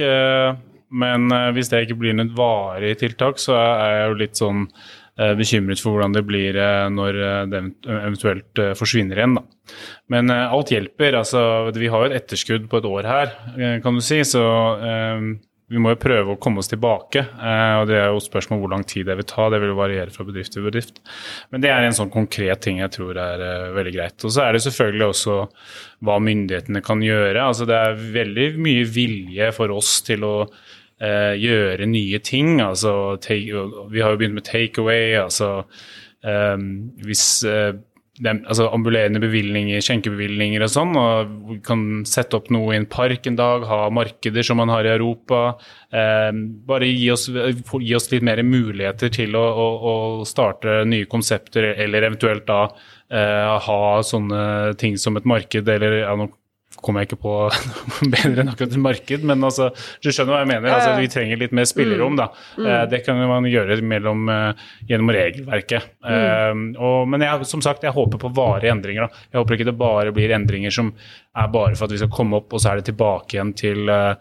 Men 0.89 1.31
eh, 1.31 1.49
hvis 1.55 1.71
det 1.71 1.85
ikke 1.85 1.99
blir 1.99 2.15
noe 2.15 2.31
varig 2.35 2.95
tiltak, 3.01 3.41
så 3.41 3.57
er 3.59 3.93
jeg 3.93 4.07
jo 4.07 4.19
litt 4.21 4.39
sånn 4.39 4.63
eh, 4.67 5.33
bekymret 5.39 5.81
for 5.83 5.95
hvordan 5.95 6.15
det 6.15 6.23
blir 6.27 6.59
eh, 6.61 6.85
når 6.93 7.19
det 7.51 7.63
eventuelt 7.97 8.63
forsvinner 8.79 9.19
igjen. 9.19 9.35
da. 9.39 9.75
Men 10.13 10.31
alt 10.31 10.71
hjelper. 10.71 11.19
altså 11.23 11.41
Vi 11.75 11.91
har 11.91 12.05
jo 12.05 12.11
et 12.11 12.21
etterskudd 12.21 12.69
på 12.71 12.79
et 12.79 12.87
år 12.87 13.11
her, 13.11 13.37
kan 13.83 13.97
du 13.97 14.03
si. 14.03 14.21
Så 14.23 14.41
vi 15.67 15.81
må 15.83 15.91
jo 15.91 15.99
prøve 15.99 16.31
å 16.31 16.39
komme 16.39 16.61
oss 16.63 16.71
tilbake. 16.71 17.25
og 17.35 17.89
Det 17.89 17.97
er 17.99 18.05
jo 18.07 18.21
spørsmål 18.23 18.61
hvor 18.61 18.71
lang 18.71 18.85
tid 18.87 19.09
det 19.09 19.17
vil 19.19 19.27
ta. 19.27 19.49
Det 19.51 19.59
vil 19.59 19.73
jo 19.73 19.81
variere 19.81 20.13
fra 20.13 20.23
bedrift 20.23 20.55
til 20.55 20.63
bedrift. 20.63 21.01
Men 21.51 21.65
det 21.65 21.73
er 21.73 21.83
en 21.83 21.97
sånn 21.97 22.13
konkret 22.13 22.63
ting 22.63 22.79
jeg 22.79 22.93
tror 22.95 23.19
er 23.19 23.43
veldig 23.75 23.93
greit. 23.97 24.15
Og 24.23 24.31
så 24.31 24.45
er 24.45 24.55
det 24.55 24.63
selvfølgelig 24.63 25.09
også 25.09 25.35
hva 26.07 26.15
myndighetene 26.23 26.79
kan 26.87 27.03
gjøre. 27.03 27.43
altså 27.43 27.67
Det 27.67 27.75
er 27.75 27.99
veldig 28.15 28.47
mye 28.63 28.87
vilje 28.87 29.51
for 29.59 29.75
oss 29.75 29.97
til 30.07 30.23
å 30.23 30.35
eh, 31.01 31.33
gjøre 31.39 31.89
nye 31.89 32.19
ting. 32.19 32.61
altså 32.61 33.17
take, 33.21 33.67
Vi 33.91 34.01
har 34.01 34.11
jo 34.11 34.17
begynt 34.17 34.39
med 34.39 34.47
takeaway. 34.47 35.15
altså 35.15 35.65
eh, 36.23 36.57
Hvis 37.05 37.43
eh, 37.43 37.73
dem, 38.23 38.39
altså 38.49 38.67
ambulerende 38.73 39.19
bevilgninger, 39.21 39.81
skjenkebevilgninger 39.83 40.63
og 40.65 40.71
sånn. 40.73 40.95
og 40.97 41.33
Vi 41.51 41.59
kan 41.65 41.83
sette 42.09 42.37
opp 42.39 42.49
noe 42.53 42.73
i 42.73 42.79
en 42.79 42.89
park 42.89 43.27
en 43.29 43.37
dag, 43.37 43.65
ha 43.69 43.89
markeder 43.93 44.45
som 44.45 44.57
man 44.61 44.71
har 44.73 44.87
i 44.87 44.93
Europa. 44.95 45.57
Eh, 45.91 46.31
bare 46.67 46.89
gi 46.89 47.11
oss, 47.13 47.27
gi 47.29 47.93
oss, 47.95 48.09
litt 48.11 48.25
mer 48.25 48.41
muligheter 48.45 49.13
til 49.13 49.37
å, 49.37 49.45
å, 49.45 49.67
å 49.91 49.95
starte 50.27 50.81
nye 50.89 51.09
konsepter, 51.09 51.73
eller 51.75 52.09
eventuelt 52.09 52.47
da 52.49 52.63
eh, 53.11 53.55
ha 53.67 53.79
sånne 54.03 54.73
ting 54.81 54.97
som 54.97 55.19
et 55.19 55.29
marked, 55.29 55.69
eller 55.69 56.01
ja, 56.01 56.17
noe 56.17 56.33
kommer 56.83 57.03
jeg 57.03 57.09
ikke 57.09 57.19
på 57.25 57.33
noe 57.49 58.09
bedre 58.13 58.43
enn 58.43 58.51
akkurat 58.51 58.73
et 58.73 58.81
marked, 58.81 59.25
men 59.29 59.45
altså, 59.47 59.69
du 60.03 60.09
skjønner 60.09 60.33
hva 60.33 60.41
jeg 60.43 60.49
mener. 60.51 60.69
Altså, 60.73 60.93
vi 60.99 61.11
trenger 61.11 61.41
litt 61.41 61.55
mer 61.57 61.67
spillerom. 61.69 62.17
da. 62.19 62.29
Mm. 62.57 62.67
Eh, 62.67 62.83
det 62.93 63.01
kan 63.05 63.21
man 63.31 63.47
gjøre 63.49 63.79
mellom, 63.85 64.25
eh, 64.33 64.65
gjennom 64.89 65.13
regelverket. 65.17 65.93
Mm. 66.07 66.65
Uh, 66.77 66.83
og, 66.83 66.99
men 67.11 67.25
jeg, 67.25 67.47
som 67.49 67.63
sagt, 67.65 67.85
jeg 67.85 67.95
håper 67.95 68.21
på 68.21 68.33
varige 68.37 68.73
endringer. 68.73 69.07
da. 69.07 69.25
Jeg 69.31 69.41
håper 69.41 69.57
ikke 69.57 69.69
det 69.71 69.77
bare 69.79 70.13
blir 70.15 70.35
endringer 70.35 70.73
som 70.73 70.93
er 71.37 71.49
bare 71.53 71.75
for 71.77 71.87
at 71.87 71.95
vi 71.95 72.01
skal 72.01 72.13
komme 72.13 72.39
opp, 72.39 72.53
og 72.53 72.63
så 72.63 72.71
er 72.71 72.79
det 72.79 72.89
tilbake 72.91 73.37
igjen 73.37 73.53
til 73.57 73.91
uh, 73.91 74.15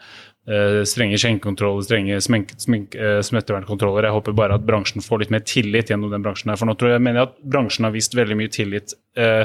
strenge 0.86 1.18
skjenkekontroller, 1.18 1.86
strenge 1.86 2.20
smittevernkontroller. 2.22 4.06
Jeg 4.06 4.16
håper 4.18 4.36
bare 4.38 4.58
at 4.60 4.66
bransjen 4.66 5.04
får 5.04 5.24
litt 5.24 5.34
mer 5.34 5.42
tillit 5.46 5.90
gjennom 5.90 6.12
den 6.12 6.24
bransjen 6.26 6.52
her. 6.52 6.60
For 6.60 6.68
nå 6.68 6.76
tror 6.78 6.94
jeg, 6.94 7.02
mener 7.02 7.22
jeg 7.22 7.32
at 7.32 7.40
bransjen 7.56 7.88
har 7.88 7.96
vist 7.96 8.14
veldig 8.16 8.38
mye 8.38 8.52
tillit 8.54 8.94
uh, 9.18 9.44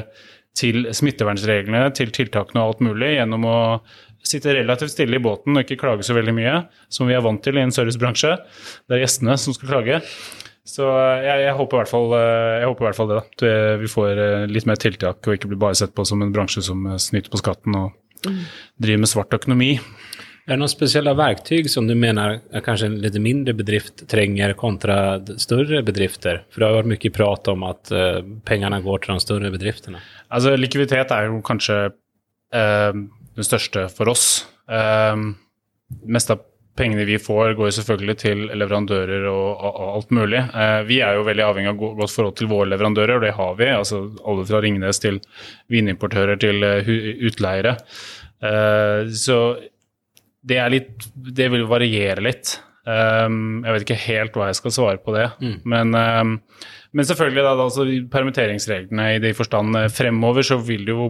til 0.58 0.86
smittevernreglene, 0.94 1.86
til 1.96 2.12
tiltakene 2.14 2.62
og 2.62 2.74
alt 2.74 2.84
mulig, 2.84 3.14
gjennom 3.16 3.46
å 3.48 3.58
sitte 4.22 4.54
relativt 4.54 4.94
stille 4.94 5.18
i 5.18 5.22
båten 5.22 5.56
og 5.56 5.64
ikke 5.64 5.80
klage 5.80 6.06
så 6.06 6.14
veldig 6.14 6.34
mye, 6.36 6.54
som 6.92 7.08
vi 7.08 7.16
er 7.16 7.24
vant 7.24 7.42
til 7.42 7.58
i 7.58 7.64
en 7.64 7.74
servicebransje. 7.74 8.36
Det 8.86 8.96
er 8.96 9.02
gjestene 9.02 9.36
som 9.40 9.56
skal 9.56 9.72
klage. 9.72 10.00
Så 10.68 10.86
jeg, 10.86 11.40
jeg, 11.42 11.54
håper, 11.58 11.74
i 11.74 11.80
hvert 11.80 11.90
fall, 11.90 12.12
jeg 12.14 12.68
håper 12.70 12.84
i 12.84 12.86
hvert 12.86 12.98
fall 13.00 13.10
det. 13.10 13.22
da. 13.42 13.54
Vi 13.80 13.90
får 13.90 14.20
eh, 14.22 14.44
litt 14.46 14.68
mer 14.70 14.78
tiltak 14.78 15.26
og 15.26 15.34
ikke 15.34 15.50
blir 15.50 15.58
bare 15.64 15.78
sett 15.78 15.94
på 15.96 16.04
som 16.06 16.22
en 16.22 16.30
bransje 16.34 16.62
som 16.68 16.86
snyter 17.02 17.32
på 17.32 17.40
skatten 17.40 17.74
og 17.80 18.28
driver 18.78 19.02
med 19.02 19.10
svart 19.10 19.34
økonomi. 19.34 19.72
Er 20.42 20.56
det 20.56 20.58
noen 20.58 20.70
spesielle 20.72 21.12
verktøy 21.14 21.68
som 21.70 21.86
du 21.86 21.94
mener 21.94 22.40
er 22.50 22.64
kanskje 22.66 22.88
en 22.90 22.96
litt 23.04 23.14
mindre 23.22 23.54
bedrift 23.54 24.02
trenger 24.10 24.56
kontra 24.58 24.96
større 25.38 25.84
bedrifter? 25.86 26.40
For 26.50 26.58
det 26.58 26.68
har 26.68 26.78
vært 26.80 26.90
mye 26.90 27.12
prat 27.14 27.50
om 27.52 27.66
at 27.68 27.92
uh, 27.94 28.18
pengene 28.48 28.80
går 28.82 29.04
til 29.04 29.14
de 29.14 29.22
større 29.22 29.52
bedriftene. 29.54 30.02
Altså, 30.34 30.56
likviditet 30.58 31.14
er 31.14 31.28
jo 31.28 31.38
kanskje 31.46 31.76
uh, 31.92 32.90
den 32.92 33.46
største 33.46 33.86
for 33.94 34.10
oss. 34.10 34.26
Uh, 34.66 35.30
mest 36.10 36.34
av 36.34 36.42
pengene 36.74 37.04
vi 37.06 37.18
får, 37.20 37.54
går 37.54 37.68
jo 37.68 37.76
selvfølgelig 37.76 38.16
til 38.22 38.44
leverandører 38.56 39.26
og, 39.30 39.48
og, 39.52 39.72
og 39.72 39.88
alt 39.98 40.14
mulig. 40.16 40.40
Eh, 40.40 40.78
vi 40.88 41.02
er 41.04 41.18
jo 41.18 41.26
veldig 41.26 41.44
avhengig 41.44 41.72
av 41.74 41.80
godt 41.82 42.14
forhold 42.14 42.38
til 42.38 42.48
våre 42.48 42.70
leverandører, 42.70 43.18
og 43.18 43.26
det 43.26 43.34
har 43.36 43.58
vi. 43.58 43.68
altså 43.76 43.98
Alle 44.24 44.46
fra 44.48 44.62
Ringnes 44.64 45.02
til 45.04 45.20
vinimportører 45.72 46.40
til 46.40 46.64
utleiere. 47.28 47.76
Eh, 48.40 49.12
så 49.12 49.36
det 50.42 50.58
er 50.58 50.72
litt 50.72 51.08
Det 51.14 51.48
vil 51.52 51.66
variere 51.70 52.24
litt. 52.24 52.56
Um, 52.82 53.60
jeg 53.62 53.76
vet 53.76 53.84
ikke 53.84 54.04
helt 54.08 54.36
hva 54.36 54.48
jeg 54.50 54.58
skal 54.58 54.74
svare 54.74 55.02
på 55.02 55.14
det. 55.14 55.28
Mm. 55.42 55.58
Men, 55.70 55.94
um, 55.94 56.32
men, 56.90 57.06
selvfølgelig, 57.06 57.44
da, 57.46 57.52
altså, 57.62 57.86
permitteringsreglene 58.10 59.06
i 59.14 59.20
de 59.22 59.30
forstand 59.38 59.78
eh, 59.78 59.90
fremover, 59.92 60.44
så 60.46 60.58
vil 60.58 60.90
jo 60.90 61.06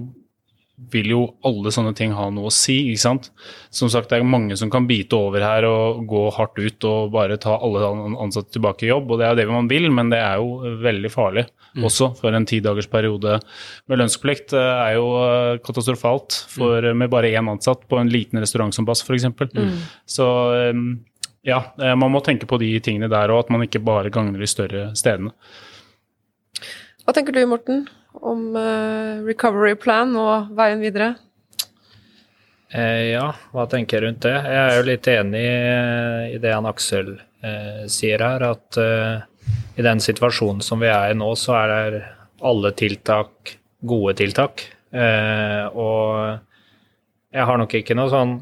vil 0.91 1.11
jo 1.13 1.21
alle 1.47 1.73
sånne 1.75 1.93
ting 1.97 2.15
ha 2.17 2.27
noe 2.35 2.51
å 2.51 2.55
si. 2.55 2.79
ikke 2.91 3.03
sant? 3.05 3.31
Som 3.71 3.91
sagt, 3.93 4.11
Det 4.11 4.19
er 4.19 4.27
mange 4.27 4.57
som 4.57 4.71
kan 4.71 4.87
bite 4.87 5.17
over 5.17 5.41
her 5.41 5.65
og 5.69 6.07
gå 6.09 6.25
hardt 6.37 6.59
ut 6.59 6.85
og 6.89 7.13
bare 7.13 7.39
ta 7.41 7.59
alle 7.59 7.85
ansatte 8.23 8.53
tilbake 8.57 8.87
i 8.87 8.91
jobb. 8.91 9.11
og 9.11 9.19
Det 9.19 9.27
er 9.27 9.31
jo 9.31 9.41
det 9.41 9.49
man 9.53 9.69
vil, 9.69 9.91
men 9.91 10.11
det 10.11 10.19
er 10.19 10.37
jo 10.43 10.77
veldig 10.83 11.13
farlig 11.13 11.47
mm. 11.77 11.85
også. 11.85 12.13
For 12.21 12.33
en 12.33 12.47
tidagersperiode 12.47 13.39
med 13.89 13.99
lønnsplikt 13.99 14.51
Det 14.57 14.67
er 14.67 14.99
jo 14.99 15.09
eh, 15.23 15.61
katastrofalt 15.65 16.43
for, 16.49 16.81
mm. 16.83 16.99
med 16.99 17.11
bare 17.11 17.33
én 17.33 17.51
ansatt 17.51 17.89
på 17.89 17.99
en 18.01 18.13
liten 18.13 18.41
restaurant 18.41 18.75
som 18.75 18.85
Bass 18.85 19.05
f.eks. 19.07 19.31
Mm. 19.55 19.79
Så 20.07 20.29
ja, 21.43 21.75
eh, 21.83 21.95
man 21.97 22.13
må 22.15 22.21
tenke 22.25 22.47
på 22.47 22.59
de 22.63 22.71
tingene 22.81 23.11
der 23.11 23.33
òg, 23.33 23.47
at 23.47 23.53
man 23.53 23.65
ikke 23.67 23.83
bare 23.83 24.13
gagner 24.15 24.39
de 24.43 24.51
større 24.51 24.91
stedene. 24.99 25.35
Hva 27.03 27.15
tenker 27.17 27.35
du, 27.35 27.43
Morten? 27.51 27.87
Om 28.21 28.51
uh, 28.57 29.23
recovery 29.27 29.77
plan 29.81 30.13
og 30.19 30.53
veien 30.57 30.83
videre? 30.83 31.15
Eh, 32.73 33.13
ja, 33.13 33.27
hva 33.53 33.67
tenker 33.69 33.99
jeg 33.99 34.07
rundt 34.07 34.25
det? 34.25 34.33
Jeg 34.33 34.61
er 34.63 34.79
jo 34.79 34.85
litt 34.89 35.09
enig 35.13 35.43
i 36.33 36.39
det 36.41 36.55
han 36.55 36.69
Aksel 36.71 37.11
eh, 37.45 37.83
sier 37.93 38.23
her, 38.25 38.45
at 38.55 38.79
eh, 38.81 39.51
i 39.77 39.85
den 39.85 40.01
situasjonen 40.01 40.65
som 40.65 40.81
vi 40.81 40.89
er 40.89 41.13
i 41.13 41.19
nå, 41.19 41.29
så 41.37 41.59
er 41.59 41.73
det 41.73 42.01
alle 42.49 42.73
tiltak 42.77 43.59
gode 43.85 44.17
tiltak. 44.23 44.65
Eh, 44.89 45.67
og 45.69 46.41
jeg 47.33 47.49
har 47.49 47.61
nok 47.61 47.77
ikke 47.77 47.97
noe 47.99 48.13
sånn 48.13 48.35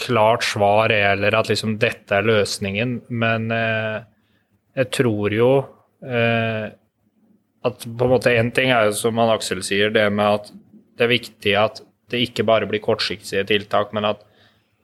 klart 0.00 0.44
svar 0.44 0.92
eller 0.92 1.36
at 1.36 1.48
liksom 1.48 1.78
dette 1.80 2.20
er 2.20 2.28
løsningen, 2.28 2.98
men 3.08 3.48
eh, 3.52 3.96
jeg 4.76 4.92
tror 4.96 5.34
jo 5.34 5.50
at 7.66 7.84
på 7.84 8.06
en 8.06 8.12
måte 8.14 8.32
en 8.32 8.50
ting 8.56 8.72
er 8.72 8.88
jo 8.88 8.96
som 8.96 9.18
han 9.20 9.32
Aksel 9.34 9.62
sier, 9.64 9.92
det 9.92 10.06
med 10.14 10.40
at 10.40 10.50
det 10.96 11.06
er 11.06 11.12
viktig 11.12 11.54
at 11.60 11.82
det 12.10 12.22
ikke 12.24 12.46
bare 12.48 12.68
blir 12.68 12.82
kortsiktige 12.82 13.44
tiltak, 13.48 13.92
men 13.96 14.08
at, 14.08 14.22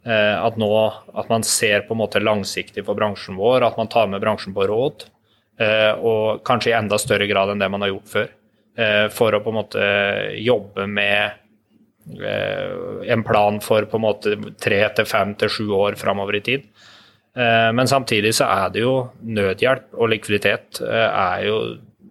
eh, 0.07 0.37
at 0.37 0.59
nå 0.61 0.71
at 1.17 1.31
man 1.33 1.45
ser 1.47 1.87
på 1.87 1.97
en 1.97 2.03
måte 2.05 2.23
langsiktig 2.23 2.85
for 2.87 2.99
bransjen 2.99 3.39
vår, 3.41 3.65
at 3.67 3.79
man 3.81 3.91
tar 3.93 4.11
med 4.13 4.23
bransjen 4.23 4.55
på 4.57 4.69
råd. 4.71 5.09
Eh, 5.59 5.93
og 5.97 6.45
kanskje 6.45 6.75
i 6.75 6.77
enda 6.77 6.99
større 7.01 7.27
grad 7.31 7.51
enn 7.53 7.63
det 7.63 7.71
man 7.73 7.85
har 7.85 7.95
gjort 7.95 8.13
før. 8.13 8.31
Eh, 8.77 9.07
for 9.13 9.33
å 9.33 9.41
på 9.41 9.53
en 9.53 9.57
måte 9.57 9.85
jobbe 10.37 10.85
med 10.87 11.41
eh, 12.21 13.13
en 13.13 13.25
plan 13.25 13.61
for 13.65 13.89
på 13.89 13.97
en 13.97 14.05
måte 14.05 14.37
tre 14.61 14.83
til 14.99 15.09
fem 15.09 15.33
til 15.41 15.53
sju 15.53 15.65
år 15.79 15.97
framover 16.01 16.37
i 16.37 16.45
tid. 16.45 16.69
Eh, 17.37 17.71
men 17.73 17.89
samtidig 17.89 18.35
så 18.37 18.51
er 18.53 18.73
det 18.73 18.85
jo 18.85 18.95
nødhjelp 19.25 19.97
og 19.97 20.13
likviditet 20.13 20.83
eh, 20.85 21.09
er 21.09 21.47
jo 21.49 21.59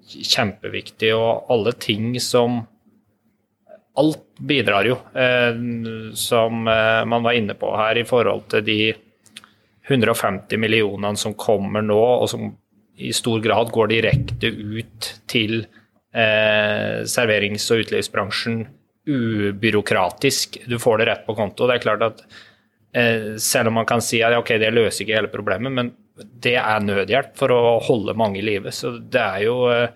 kjempeviktig, 0.06 1.12
og 1.18 1.52
alle 1.54 1.76
ting 1.80 2.16
som 2.24 2.64
Alt 3.96 4.42
bidrar 4.44 4.84
jo, 4.84 4.98
eh, 5.16 5.56
som 6.20 6.66
eh, 6.68 7.06
man 7.08 7.24
var 7.24 7.38
inne 7.38 7.54
på 7.56 7.70
her, 7.80 7.96
i 7.96 8.04
forhold 8.04 8.42
til 8.52 8.66
de 8.68 8.80
150 9.88 10.60
millionene 10.60 11.16
som 11.16 11.32
kommer 11.40 11.80
nå, 11.86 11.96
og 11.96 12.28
som 12.28 12.50
i 13.00 13.14
stor 13.16 13.40
grad 13.40 13.72
går 13.72 13.94
direkte 13.94 14.52
ut 14.52 15.08
til 15.32 15.62
eh, 16.12 17.08
serverings- 17.08 17.70
og 17.72 17.86
utelivsbransjen 17.86 18.66
ubyråkratisk. 19.08 20.60
Du 20.68 20.76
får 20.76 21.00
det 21.00 21.08
rett 21.14 21.24
på 21.24 21.38
konto. 21.40 21.64
Det 21.64 21.78
er 21.78 21.86
klart 21.88 22.04
at 22.04 22.28
selv 23.40 23.70
om 23.70 23.76
man 23.80 23.88
kan 23.88 24.04
si 24.04 24.22
at 24.24 24.36
ok, 24.36 24.54
det 24.60 24.72
løser 24.72 25.04
ikke 25.04 25.18
hele 25.18 25.32
problemet, 25.32 25.72
men 25.72 25.90
det 26.16 26.56
er 26.62 26.84
nødhjelp 26.84 27.34
for 27.40 27.52
å 27.52 27.80
holde 27.84 28.16
mange 28.18 28.40
i 28.40 28.46
live. 28.46 28.72
Så 28.76 28.96
det 29.00 29.22
er 29.22 29.42
jo 29.48 29.58
eh, 29.72 29.90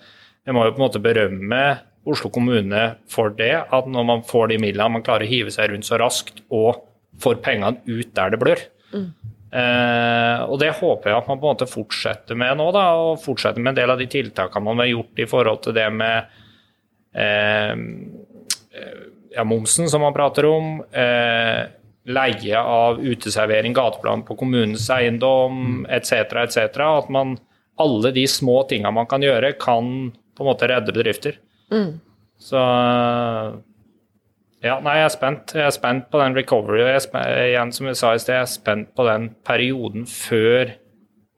Jeg 0.47 0.55
må 0.55 0.65
jo 0.65 0.73
på 0.73 0.81
en 0.81 0.87
måte 0.87 1.03
berømme 1.03 1.63
Oslo 2.09 2.31
kommune 2.33 2.83
for 3.11 3.33
det, 3.37 3.53
at 3.69 3.89
når 3.91 4.05
man 4.07 4.21
får 4.25 4.49
de 4.49 4.57
midlene, 4.63 4.95
man 4.97 5.03
klarer 5.05 5.27
å 5.27 5.29
hive 5.29 5.51
seg 5.53 5.69
rundt 5.69 5.85
så 5.85 5.99
raskt 6.01 6.39
og 6.47 6.79
får 7.21 7.41
pengene 7.45 7.83
ut 7.85 8.13
der 8.15 8.33
det 8.33 8.39
blør. 8.41 8.63
Mm. 8.95 9.09
Eh, 9.49 10.41
og 10.45 10.59
det 10.61 10.71
håper 10.77 11.11
jeg 11.11 11.19
at 11.19 11.29
man 11.29 11.41
på 11.41 11.47
en 11.47 11.55
måte 11.55 11.69
fortsetter 11.69 12.37
med 12.39 12.57
nå, 12.57 12.69
da, 12.73 12.85
og 12.97 13.21
fortsetter 13.21 13.61
med 13.61 13.73
en 13.73 13.79
del 13.81 13.93
av 13.93 14.01
de 14.01 14.07
tiltakene 14.09 14.65
man 14.65 14.81
har 14.81 14.89
gjort 14.91 15.21
i 15.21 15.27
forhold 15.29 15.61
til 15.65 15.75
det 15.77 15.87
med 15.93 16.33
eh, 17.17 17.73
ja, 19.35 19.45
momsen 19.45 19.89
som 19.91 20.01
man 20.05 20.15
prater 20.15 20.47
om. 20.49 20.79
Eh, 20.89 21.61
leie 22.09 22.59
av 22.59 22.99
uteservering, 22.99 23.75
gateplan 23.77 24.25
på 24.27 24.37
kommunens 24.39 24.87
eiendom 24.93 25.85
etc., 25.89 26.33
etc. 26.43 26.81
At 26.85 27.09
man 27.13 27.37
alle 27.79 28.11
de 28.15 28.25
små 28.27 28.63
tinga 28.69 28.91
man 28.91 29.07
kan 29.07 29.23
gjøre, 29.23 29.53
kan 29.61 30.09
på 30.11 30.43
en 30.43 30.49
måte 30.49 30.67
redde 30.71 30.95
bedrifter. 30.95 31.39
Mm. 31.71 31.99
Så 32.39 32.59
ja, 34.59 34.75
nei, 34.83 34.97
jeg 34.99 35.05
er 35.05 35.13
spent. 35.13 35.53
Jeg 35.55 35.67
er 35.67 35.75
spent 35.75 36.09
på 36.11 36.19
den 36.19 36.35
recovery. 36.35 36.81
Jeg 36.81 36.97
er 36.97 37.05
spent, 37.05 37.29
igjen, 37.45 37.71
som 37.75 37.87
jeg 37.87 37.99
sa 37.99 38.11
i 38.11 38.19
sted, 38.19 38.35
jeg 38.35 38.47
er 38.47 38.51
spent 38.51 38.91
på 38.97 39.05
den 39.07 39.29
perioden 39.47 40.07
før 40.09 40.73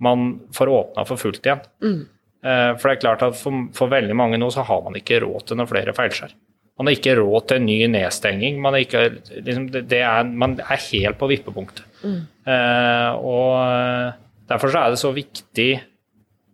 man 0.01 0.31
får 0.55 0.71
åpna 0.73 1.05
for 1.05 1.21
fullt 1.21 1.45
igjen. 1.45 1.61
Mm. 1.85 1.99
Eh, 2.41 2.71
for 2.77 2.89
det 2.89 2.95
er 2.95 3.03
klart 3.03 3.25
at 3.25 3.37
for, 3.37 3.67
for, 3.77 3.91
veldig 3.91 4.15
mange 4.17 4.39
nå 4.41 4.49
så 4.53 4.65
har 4.65 4.81
man 4.85 4.97
ikke 4.97 5.21
råd 5.21 5.45
til 5.45 5.59
noen 5.59 5.69
flere 5.69 5.93
feilskjær. 5.97 6.33
Man 6.81 6.89
har 6.89 6.97
ikke 6.97 7.13
råd 7.19 7.43
til 7.45 7.59
en 7.59 7.67
ny 7.69 7.77
nedstenging. 7.93 8.55
Man 8.63 8.73
er, 8.73 8.87
ikke, 8.87 9.03
liksom, 9.45 9.67
det 9.69 10.01
er, 10.01 10.25
man 10.25 10.55
er 10.63 10.81
helt 10.89 11.19
på 11.19 11.29
vippepunktet. 11.29 11.85
Mm. 12.01 12.19
Eh, 12.49 13.21
og 13.21 13.51
eh, 13.61 14.19
Derfor 14.51 14.73
er 14.75 14.91
det 14.91 14.99
så 14.99 15.11
viktig, 15.15 15.69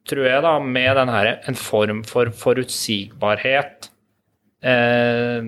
tror 0.07 0.27
jeg, 0.27 0.41
da, 0.45 0.57
med 0.61 0.99
denne, 0.99 1.21
en 1.49 1.57
form 1.57 2.03
for 2.05 2.29
forutsigbarhet, 2.35 3.87
eh, 4.61 5.47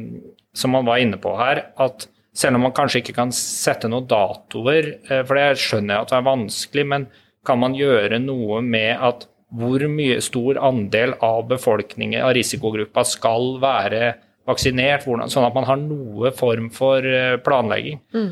som 0.58 0.74
man 0.74 0.88
var 0.88 1.04
inne 1.04 1.20
på 1.22 1.36
her. 1.38 1.68
at 1.78 2.08
selv 2.34 2.56
om 2.56 2.66
man 2.68 2.74
kanskje 2.74 3.04
ikke 3.04 3.18
kan 3.18 3.34
sette 3.36 3.90
noen 3.92 4.08
datoer, 4.10 4.94
eh, 5.10 5.22
for 5.28 5.38
det 5.38 5.60
skjønner 5.62 5.96
jeg 5.96 6.08
at 6.08 6.14
det 6.14 6.18
er 6.18 6.30
vanskelig, 6.30 6.88
men 6.88 7.10
kan 7.46 7.60
man 7.60 7.76
gjøre 7.78 8.20
noe 8.24 8.64
med 8.66 8.98
at 8.98 9.28
hvor 9.60 9.82
mye 9.90 10.20
stor 10.22 10.60
andel 10.62 11.16
av 11.26 11.48
befolkningen 11.50 12.22
av 12.22 12.36
risikogruppa 12.38 13.04
skal 13.08 13.58
være 13.62 14.14
vaksinert, 14.48 15.06
hvordan, 15.06 15.32
sånn 15.32 15.48
at 15.48 15.58
man 15.58 15.68
har 15.68 15.82
noe 15.82 16.32
form 16.36 16.70
for 16.74 17.06
eh, 17.06 17.36
planlegging. 17.44 18.00
Mm. 18.16 18.32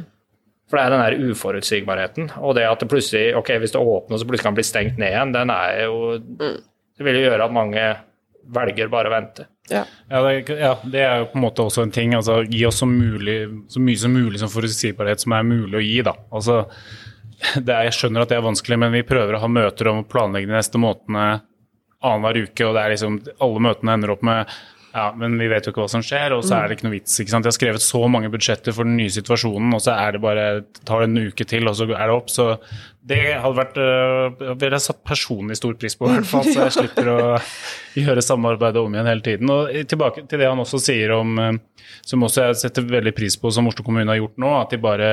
For 0.68 0.80
det 0.80 0.84
er 0.84 0.94
den 0.94 1.04
der 1.06 1.32
uforutsigbarheten. 1.32 2.32
Og 2.44 2.58
det 2.58 2.66
at 2.68 2.82
det 2.84 2.90
plutselig, 2.92 3.32
ok, 3.40 3.54
hvis 3.62 3.76
det 3.76 3.82
åpner, 3.82 4.20
så 4.20 4.28
plutselig 4.28 4.48
kan 4.48 4.56
det 4.56 4.62
bli 4.62 4.68
stengt 4.68 5.00
ned 5.00 5.14
igjen, 5.14 5.36
den 5.36 5.54
er 5.54 5.84
jo 5.86 6.18
Det 6.98 7.06
vil 7.06 7.20
jo 7.20 7.28
gjøre 7.28 7.46
at 7.46 7.54
mange 7.54 7.84
velger 8.58 8.90
bare 8.92 9.10
å 9.10 9.14
vente. 9.14 9.46
Ja. 9.70 9.84
Ja 10.10 10.22
det, 10.24 10.56
ja, 10.56 10.72
det 10.88 11.02
er 11.04 11.20
jo 11.22 11.28
på 11.32 11.38
en 11.38 11.44
måte 11.44 11.66
også 11.68 11.84
en 11.84 11.94
ting. 11.94 12.16
altså 12.16 12.40
Gi 12.48 12.64
oss 12.66 12.80
så, 12.82 12.88
mulig, 12.90 13.38
så 13.72 13.84
mye 13.84 14.00
som 14.02 14.16
mulig 14.16 14.42
som 14.42 14.52
forutsigbarhet 14.52 15.24
som 15.24 15.36
er 15.38 15.46
mulig 15.48 15.78
å 15.78 15.84
gi. 15.84 16.00
da. 16.08 16.16
Altså, 16.32 16.64
det 17.56 17.74
er, 17.74 17.88
Jeg 17.88 17.98
skjønner 18.00 18.24
at 18.24 18.34
det 18.34 18.40
er 18.40 18.48
vanskelig, 18.48 18.80
men 18.82 18.96
vi 18.96 19.06
prøver 19.08 19.38
å 19.38 19.44
ha 19.44 19.52
møter 19.52 19.92
om 19.92 20.02
å 20.02 20.08
planlegge 20.10 20.50
de 20.50 20.58
neste 20.58 20.82
månedene 20.82 21.28
annenhver 21.98 22.44
uke, 22.46 22.66
og 22.66 22.76
det 22.76 22.82
er 22.82 22.94
liksom, 22.94 23.22
alle 23.44 23.64
møtene 23.68 23.96
ender 23.98 24.14
opp 24.14 24.26
med 24.26 24.58
ja, 24.98 25.12
men 25.14 25.36
vi 25.38 25.46
vet 25.52 25.68
jo 25.68 25.72
ikke 25.72 25.84
hva 25.84 25.92
som 25.92 26.02
skjer, 26.02 26.34
og 26.34 26.42
så 26.48 26.56
er 26.58 26.68
det 26.68 26.78
ikke 26.78 26.88
noe 26.88 26.96
vits. 26.96 27.20
ikke 27.22 27.30
sant? 27.30 27.46
De 27.46 27.52
har 27.52 27.56
skrevet 27.56 27.84
så 27.84 28.00
mange 28.10 28.32
budsjetter 28.34 28.74
for 28.74 28.88
den 28.88 28.96
nye 28.98 29.14
situasjonen, 29.14 29.76
og 29.78 29.84
så 29.84 29.94
er 29.94 30.16
det 30.16 30.22
bare, 30.24 30.46
tar 30.88 31.04
det 31.04 31.10
en 31.12 31.30
uke 31.30 31.46
til, 31.46 31.70
og 31.70 31.78
så 31.78 31.86
er 31.86 32.02
det 32.02 32.16
opp. 32.16 32.32
Så 32.34 32.48
det 33.08 33.20
hadde 33.38 33.60
vært 33.60 33.78
øh, 33.84 34.56
ville 34.58 34.80
satt 34.82 35.04
personlig 35.06 35.60
stor 35.60 35.78
pris 35.78 35.94
på, 36.00 36.10
i 36.10 36.16
hvert 36.16 36.30
fall, 36.32 36.50
så 36.50 36.66
jeg 36.66 36.76
slipper 36.80 37.12
å 37.14 37.20
gjøre 38.08 38.26
samarbeidet 38.26 38.82
om 38.82 38.98
igjen 38.98 39.12
hele 39.12 39.26
tiden. 39.28 39.54
Og 39.54 39.70
tilbake 39.94 40.26
til 40.26 40.42
det 40.42 40.50
han 40.50 40.66
også 40.66 40.82
sier 40.88 41.14
om, 41.20 41.38
øh, 41.44 41.92
som 42.02 42.26
også 42.26 42.48
jeg 42.48 42.62
setter 42.64 42.90
veldig 42.90 43.14
pris 43.20 43.38
på, 43.38 43.54
som 43.54 43.70
Oslo 43.70 43.86
kommune 43.86 44.10
har 44.10 44.24
gjort 44.24 44.42
nå, 44.42 44.56
at 44.64 44.74
de 44.74 44.82
bare 44.82 45.12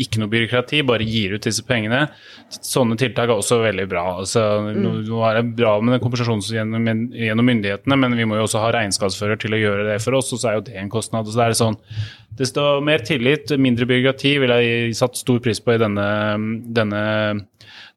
ikke 0.00 0.22
noe 0.22 0.30
byråkrati, 0.32 0.80
bare 0.88 1.04
gir 1.04 1.34
ut 1.36 1.44
disse 1.44 1.64
pengene. 1.68 2.06
Sånne 2.48 2.96
tiltak 3.00 3.28
er 3.28 3.34
også 3.36 3.58
veldig 3.60 3.84
bra. 3.90 4.04
Altså, 4.22 4.42
nå, 4.72 4.94
nå 5.04 5.20
er 5.28 5.38
det 5.38 5.56
bra 5.58 5.74
med 5.84 5.96
den 5.96 6.02
kompensasjonen 6.04 6.44
gjennom, 6.56 6.88
gjennom 7.12 7.48
myndighetene, 7.50 7.98
men 8.00 8.16
vi 8.16 8.26
må 8.28 8.38
jo 8.38 8.46
også 8.46 8.62
ha 8.64 8.72
regnskapsfører 8.78 9.40
til 9.42 9.56
å 9.56 9.60
gjøre 9.60 9.86
det 9.90 10.00
for 10.04 10.16
oss, 10.16 10.32
og 10.32 10.40
så 10.40 10.48
er 10.48 10.58
jo 10.58 10.66
det 10.70 10.78
en 10.80 10.92
kostnad. 10.92 11.28
Så 11.28 11.36
det 11.38 11.46
er 11.50 11.58
sånn, 11.60 11.80
Desto 12.32 12.62
mer 12.80 13.02
tillit, 13.04 13.52
mindre 13.60 13.84
byråkrati, 13.84 14.38
vil 14.40 14.54
jeg 14.56 14.94
satt 14.96 15.18
stor 15.20 15.42
pris 15.44 15.58
på 15.60 15.74
i 15.74 15.80
denne, 15.82 16.06
denne, 16.72 17.02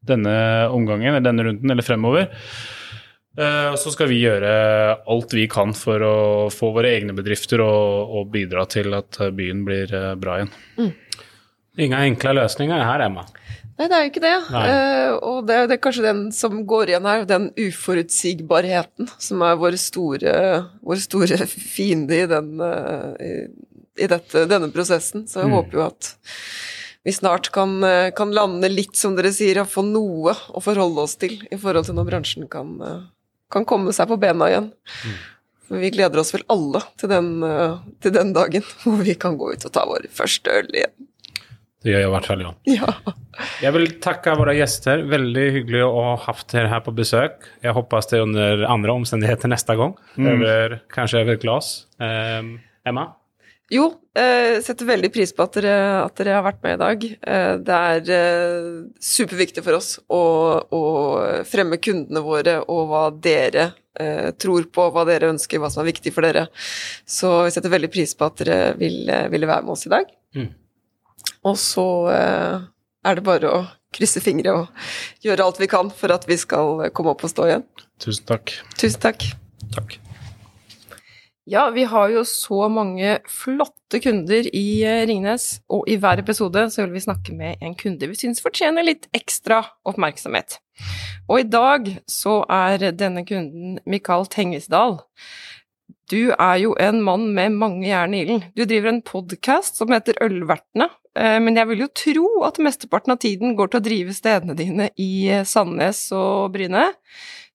denne 0.04 0.34
omgangen, 0.68 1.14
eller 1.14 1.24
denne 1.24 1.46
runden, 1.46 1.72
eller 1.72 1.86
fremover. 1.86 2.28
Eh, 3.36 3.72
så 3.76 3.92
skal 3.92 4.08
vi 4.08 4.22
gjøre 4.22 4.50
alt 5.12 5.34
vi 5.36 5.44
kan 5.52 5.74
for 5.76 6.04
å 6.04 6.16
få 6.52 6.70
våre 6.76 6.94
egne 6.96 7.16
bedrifter 7.16 7.60
og, 7.64 8.12
og 8.16 8.30
bidra 8.32 8.64
til 8.72 8.96
at 8.96 9.18
byen 9.36 9.64
blir 9.66 9.92
eh, 9.92 10.14
bra 10.20 10.38
igjen. 10.40 10.54
Inga 11.78 12.04
enkle 12.08 12.32
løsninger 12.38 12.80
her, 12.88 13.04
Emma. 13.06 13.26
Nei, 13.76 13.88
det 13.90 13.96
er 13.98 14.04
jo 14.06 14.08
ikke 14.08 14.22
det. 14.24 14.34
Eh, 14.56 15.10
og 15.20 15.42
det, 15.48 15.56
det 15.68 15.74
er 15.76 15.80
kanskje 15.84 16.06
den 16.06 16.20
som 16.32 16.62
går 16.68 16.88
igjen 16.94 17.04
her, 17.08 17.26
den 17.28 17.50
uforutsigbarheten 17.60 19.10
som 19.20 19.42
er 19.44 19.58
vår 19.60 19.76
store, 19.80 20.32
vår 20.80 21.02
store 21.02 21.36
fiende 21.50 22.22
i, 22.22 22.26
den, 22.30 22.54
uh, 22.62 23.12
i, 23.20 23.32
i 24.00 24.08
dette, 24.08 24.46
denne 24.48 24.70
prosessen. 24.72 25.26
Så 25.28 25.42
jeg 25.42 25.50
Mm. 25.50 25.56
håper 25.58 25.76
jo 25.76 25.84
at 25.90 26.10
vi 27.06 27.12
snart 27.14 27.50
kan, 27.54 27.76
eh, 27.84 28.10
kan 28.16 28.32
lande 28.34 28.68
litt, 28.72 28.96
som 28.96 29.14
dere 29.14 29.30
sier, 29.30 29.60
og 29.60 29.68
få 29.70 29.84
noe 29.86 30.32
å 30.56 30.62
forholde 30.64 31.04
oss 31.04 31.14
til 31.20 31.36
i 31.52 31.56
forhold 31.60 31.86
til 31.86 31.94
når 31.94 32.08
bransjen 32.08 32.48
kan, 32.50 32.72
kan 33.52 33.64
komme 33.68 33.92
seg 33.94 34.08
på 34.08 34.16
bena 34.18 34.48
igjen. 34.50 34.72
For 35.68 35.78
vi 35.82 35.90
gleder 35.94 36.18
oss 36.18 36.32
vel 36.34 36.42
alle 36.50 36.80
til 36.98 37.10
den, 37.12 37.28
til 38.00 38.12
den 38.14 38.32
dagen 38.34 38.64
hvor 38.82 39.04
vi 39.04 39.14
kan 39.14 39.36
gå 39.38 39.52
ut 39.52 39.68
og 39.68 39.72
ta 39.74 39.84
vår 39.86 40.08
første 40.14 40.50
øl 40.62 40.72
igjen. 40.72 40.94
Det 41.86 41.92
gjør 41.92 42.08
i 42.08 42.12
hvert 42.16 42.26
fall 42.26 42.40
jeg. 42.42 42.54
Ja. 42.74 42.94
Jeg 43.62 43.70
vil 43.76 43.84
takke 44.02 44.32
våre 44.40 44.56
gjester. 44.56 45.04
Veldig 45.06 45.44
hyggelig 45.54 45.84
å 45.86 45.92
ha 45.94 46.14
hatt 46.24 46.48
dere 46.50 46.72
her 46.72 46.82
på 46.82 46.94
besøk. 46.96 47.46
Jeg 47.62 47.76
håper 47.76 48.08
det 48.10 48.18
er 48.18 48.24
under 48.24 48.64
andre 48.72 48.96
omstendigheter 48.98 49.52
neste 49.52 49.76
gang. 49.78 49.94
Over, 50.18 50.80
kanskje 50.90 51.22
over 51.22 51.36
et 51.36 51.44
glass. 51.44 51.70
Um, 52.02 52.56
Emma? 52.86 53.12
Jo, 53.70 53.86
jeg 54.14 54.60
setter 54.62 54.86
veldig 54.86 55.08
pris 55.14 55.32
på 55.34 55.42
at 55.42 55.56
dere, 55.58 55.78
at 56.04 56.18
dere 56.18 56.36
har 56.36 56.44
vært 56.46 56.60
med 56.62 56.76
i 56.76 56.82
dag. 56.82 57.06
Eh, 57.06 57.54
det 57.66 57.78
er 57.94 58.12
eh, 58.14 58.68
superviktig 59.02 59.64
for 59.66 59.78
oss 59.78 59.96
å, 60.06 60.20
å 60.62 60.82
fremme 61.46 61.80
kundene 61.82 62.22
våre 62.22 62.60
og 62.62 62.84
hva 62.92 63.08
dere 63.10 63.72
eh, 63.98 64.30
tror 64.38 64.68
på, 64.70 64.86
hva 64.94 65.02
dere 65.08 65.32
ønsker, 65.34 65.58
hva 65.62 65.70
som 65.72 65.82
er 65.82 65.90
viktig 65.90 66.14
for 66.14 66.26
dere. 66.26 66.46
Så 67.06 67.32
vi 67.48 67.56
setter 67.56 67.74
veldig 67.74 67.90
pris 67.94 68.14
på 68.14 68.30
at 68.30 68.44
dere 68.44 68.60
ville, 68.78 69.24
ville 69.34 69.50
være 69.50 69.66
med 69.66 69.74
oss 69.74 69.86
i 69.90 69.94
dag. 69.96 70.14
Mm. 70.38 70.52
Og 71.46 71.58
så 71.60 71.86
eh, 72.12 72.64
er 73.06 73.18
det 73.18 73.26
bare 73.26 73.52
å 73.52 73.60
krysse 73.96 74.20
fingre 74.20 74.52
og 74.52 74.88
gjøre 75.24 75.46
alt 75.46 75.60
vi 75.62 75.70
kan 75.70 75.92
for 75.94 76.12
at 76.12 76.26
vi 76.28 76.38
skal 76.40 76.88
komme 76.96 77.14
opp 77.14 77.24
og 77.24 77.32
stå 77.32 77.46
igjen. 77.50 77.68
Tusen 78.02 78.26
takk. 78.28 78.56
Tusen 78.76 79.02
takk. 79.02 79.30
Takk. 79.76 79.96
Ja, 81.46 81.68
vi 81.70 81.84
har 81.86 82.10
jo 82.10 82.24
så 82.26 82.64
mange 82.66 83.20
flotte 83.30 84.00
kunder 84.02 84.48
i 84.50 84.82
eh, 84.82 85.04
Ringnes, 85.06 85.60
og 85.70 85.86
i 85.86 85.94
hver 86.02 86.18
episode 86.18 86.64
så 86.74 86.82
vil 86.82 86.96
vi 86.96 87.04
snakke 87.04 87.36
med 87.38 87.62
en 87.62 87.76
kunde 87.78 88.08
vi 88.10 88.18
syns 88.18 88.42
fortjener 88.42 88.82
litt 88.82 89.06
ekstra 89.14 89.60
oppmerksomhet. 89.86 90.58
Og 91.30 91.44
i 91.44 91.46
dag 91.46 91.86
så 92.10 92.40
er 92.50 92.90
denne 92.98 93.22
kunden 93.28 93.78
Mikael 93.86 94.26
Tengesdal. 94.30 94.98
Du 96.06 96.30
er 96.30 96.58
jo 96.62 96.74
en 96.78 97.00
mann 97.02 97.32
med 97.34 97.56
mange 97.58 97.88
jern 97.88 98.12
i 98.14 98.20
ilden. 98.22 98.44
Du 98.54 98.62
driver 98.62 98.92
en 98.92 99.02
podkast 99.02 99.80
som 99.80 99.90
heter 99.90 100.18
Ølvertene, 100.22 100.86
eh, 101.18 101.38
men 101.42 101.58
jeg 101.58 101.66
vil 101.72 101.82
jo 101.82 101.88
tro 101.98 102.26
at 102.46 102.60
mesteparten 102.62 103.16
av 103.16 103.18
tiden 103.24 103.56
går 103.58 103.72
til 103.72 103.80
å 103.80 103.86
drive 103.88 104.14
stedene 104.14 104.54
dine 104.58 104.92
i 105.02 105.26
eh, 105.34 105.42
Sandnes 105.42 106.04
og 106.14 106.52
Bryne. 106.54 106.84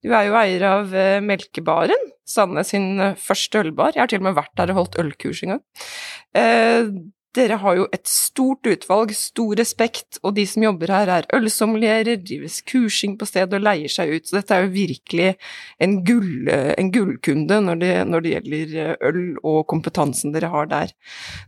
Du 0.03 0.11
er 0.11 0.27
jo 0.27 0.35
eier 0.35 0.67
av 0.67 0.91
eh, 0.91 1.21
Melkebaren, 1.23 2.11
Sandnes 2.27 2.73
sin 2.75 2.91
første 3.21 3.63
ølbar. 3.63 3.95
Jeg 3.95 4.03
har 4.03 4.11
til 4.11 4.19
og 4.19 4.27
med 4.27 4.37
vært 4.41 4.55
der 4.59 4.75
og 4.75 4.81
holdt 4.81 4.99
ølkurs 4.99 5.45
en 5.45 5.55
gang. 5.55 5.65
Dere 7.31 7.55
har 7.61 7.77
jo 7.77 7.85
et 7.95 8.09
stort 8.11 8.67
utvalg, 8.67 9.13
stor 9.15 9.53
respekt, 9.55 10.17
og 10.19 10.33
de 10.35 10.43
som 10.49 10.65
jobber 10.65 10.91
her 10.91 11.11
er 11.15 11.27
ølsommelierer, 11.37 12.19
drives 12.19 12.57
kursing 12.67 13.13
på 13.19 13.27
stedet 13.29 13.55
og 13.55 13.63
leier 13.63 13.91
seg 13.91 14.11
ut, 14.11 14.27
så 14.27 14.37
dette 14.41 14.57
er 14.57 14.65
jo 14.65 14.73
virkelig 14.73 15.29
en, 15.79 15.93
gull, 16.03 16.49
en 16.51 16.91
gullkunde 16.91 17.61
når 17.63 17.79
det, 17.79 17.93
når 18.11 18.25
det 18.25 18.33
gjelder 18.33 18.75
eh, 18.83 19.07
øl 19.07 19.21
og 19.47 19.61
kompetansen 19.71 20.35
dere 20.35 20.51
har 20.51 20.67
der. 20.73 20.91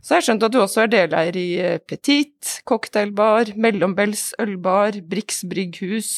Så 0.00 0.14
jeg 0.14 0.22
har 0.22 0.26
skjønt 0.30 0.48
at 0.48 0.56
du 0.56 0.60
også 0.62 0.86
er 0.86 0.92
deleier 0.94 1.36
i 1.36 1.46
eh, 1.60 1.76
Petit, 1.84 2.56
cocktailbar, 2.64 3.52
Mellombels 3.60 4.30
ølbar, 4.40 5.02
Brix 5.04 5.44
brygghus, 5.50 6.14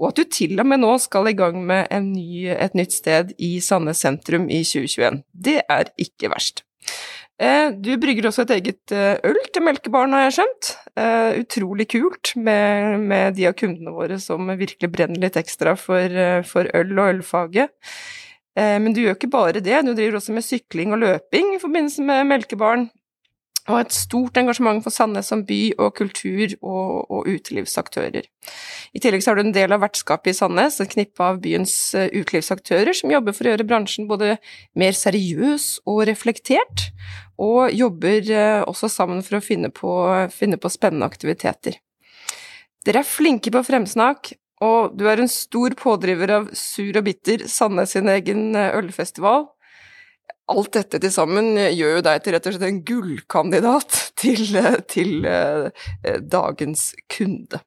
og 0.00 0.14
at 0.14 0.22
du 0.22 0.32
til 0.40 0.56
og 0.56 0.72
med 0.72 0.80
nå 0.86 0.96
skal 1.04 1.28
i 1.28 1.36
gang 1.36 1.60
med 1.68 1.92
ny, 2.08 2.48
et 2.56 2.80
nytt 2.80 2.96
sted 2.96 3.36
i 3.36 3.58
Sandnes 3.60 4.00
sentrum 4.00 4.48
i 4.48 4.64
2021. 4.64 5.20
Det 5.36 5.60
er 5.68 5.92
ikke 6.00 6.32
verst. 6.32 6.64
Eh, 7.40 7.72
Du 7.72 7.96
brygger 7.98 8.28
også 8.28 8.44
et 8.46 8.54
eget 8.58 8.92
eh, 8.94 9.16
øl 9.24 9.38
til 9.52 9.64
melkebaren, 9.64 10.12
har 10.12 10.26
jeg 10.26 10.36
skjønt. 10.38 10.72
Eh, 10.96 11.40
Utrolig 11.42 11.88
kult 11.90 12.34
med, 12.36 12.98
med 13.00 13.36
de 13.38 13.46
av 13.50 13.56
kundene 13.58 13.94
våre 13.94 14.18
som 14.22 14.50
virkelig 14.50 14.90
brenner 14.92 15.22
litt 15.22 15.38
ekstra 15.40 15.76
for, 15.78 16.18
for 16.48 16.68
øl 16.74 16.98
og 16.98 17.14
ølfaget. 17.16 17.72
Men 18.52 18.92
du 18.92 18.98
gjør 19.00 19.14
ikke 19.16 19.30
bare 19.32 19.62
det, 19.64 19.78
du 19.86 19.94
driver 19.96 20.18
også 20.18 20.34
med 20.36 20.44
sykling 20.44 20.90
og 20.92 20.98
løping 21.00 21.54
i 21.54 21.60
forbindelse 21.62 22.02
med 22.04 22.26
melkebaren. 22.28 22.90
Og 23.70 23.76
et 23.78 23.94
stort 23.94 24.38
engasjement 24.40 24.80
for 24.82 24.90
Sandnes 24.90 25.28
som 25.30 25.44
by 25.46 25.60
og 25.76 25.92
kultur 25.94 26.50
og, 26.58 27.04
og 27.14 27.28
utelivsaktører. 27.30 28.26
I 28.90 29.02
tillegg 29.02 29.22
er 29.28 29.38
du 29.38 29.42
en 29.44 29.54
del 29.54 29.74
av 29.74 29.84
vertskapet 29.84 30.32
i 30.32 30.34
Sandnes, 30.34 30.80
et 30.82 30.90
knippe 30.90 31.22
av 31.22 31.38
byens 31.44 31.76
eh, 31.94 32.10
utelivsaktører 32.10 32.90
som 32.98 33.14
jobber 33.14 33.36
for 33.36 33.46
å 33.46 33.52
gjøre 33.52 33.68
bransjen 33.68 34.10
både 34.10 34.34
mer 34.74 34.98
seriøs 34.98 35.68
og 35.86 36.02
reflektert, 36.10 36.88
og 37.38 37.70
jobber 37.70 38.26
eh, 38.34 38.64
også 38.66 38.90
sammen 38.90 39.22
for 39.22 39.38
å 39.38 39.44
finne 39.46 39.70
på, 39.70 39.94
finne 40.34 40.58
på 40.58 40.72
spennende 40.72 41.06
aktiviteter. 41.06 41.78
Dere 42.82 43.04
er 43.04 43.06
flinke 43.06 43.54
på 43.54 43.62
fremsnakk, 43.62 44.34
og 44.62 44.98
du 44.98 45.06
er 45.10 45.22
en 45.22 45.30
stor 45.30 45.74
pådriver 45.78 46.34
av 46.34 46.50
Sur 46.58 46.98
og 46.98 47.06
bitter, 47.06 47.46
Sandnes 47.50 47.94
sin 47.94 48.10
egen 48.10 48.56
eh, 48.58 48.74
ølfestival. 48.74 49.51
Alt 50.50 50.72
dette 50.74 50.98
til 50.98 51.12
sammen 51.14 51.54
gjør 51.54 51.98
jo 51.98 52.02
deg 52.04 52.24
til 52.24 52.34
rett 52.34 52.48
og 52.48 52.56
slett 52.56 52.66
en 52.66 52.82
gullkandidat 52.86 53.98
til, 54.18 54.42
til 54.90 55.28
eh, 55.28 55.86
dagens 56.18 56.88
kunde. 57.12 57.62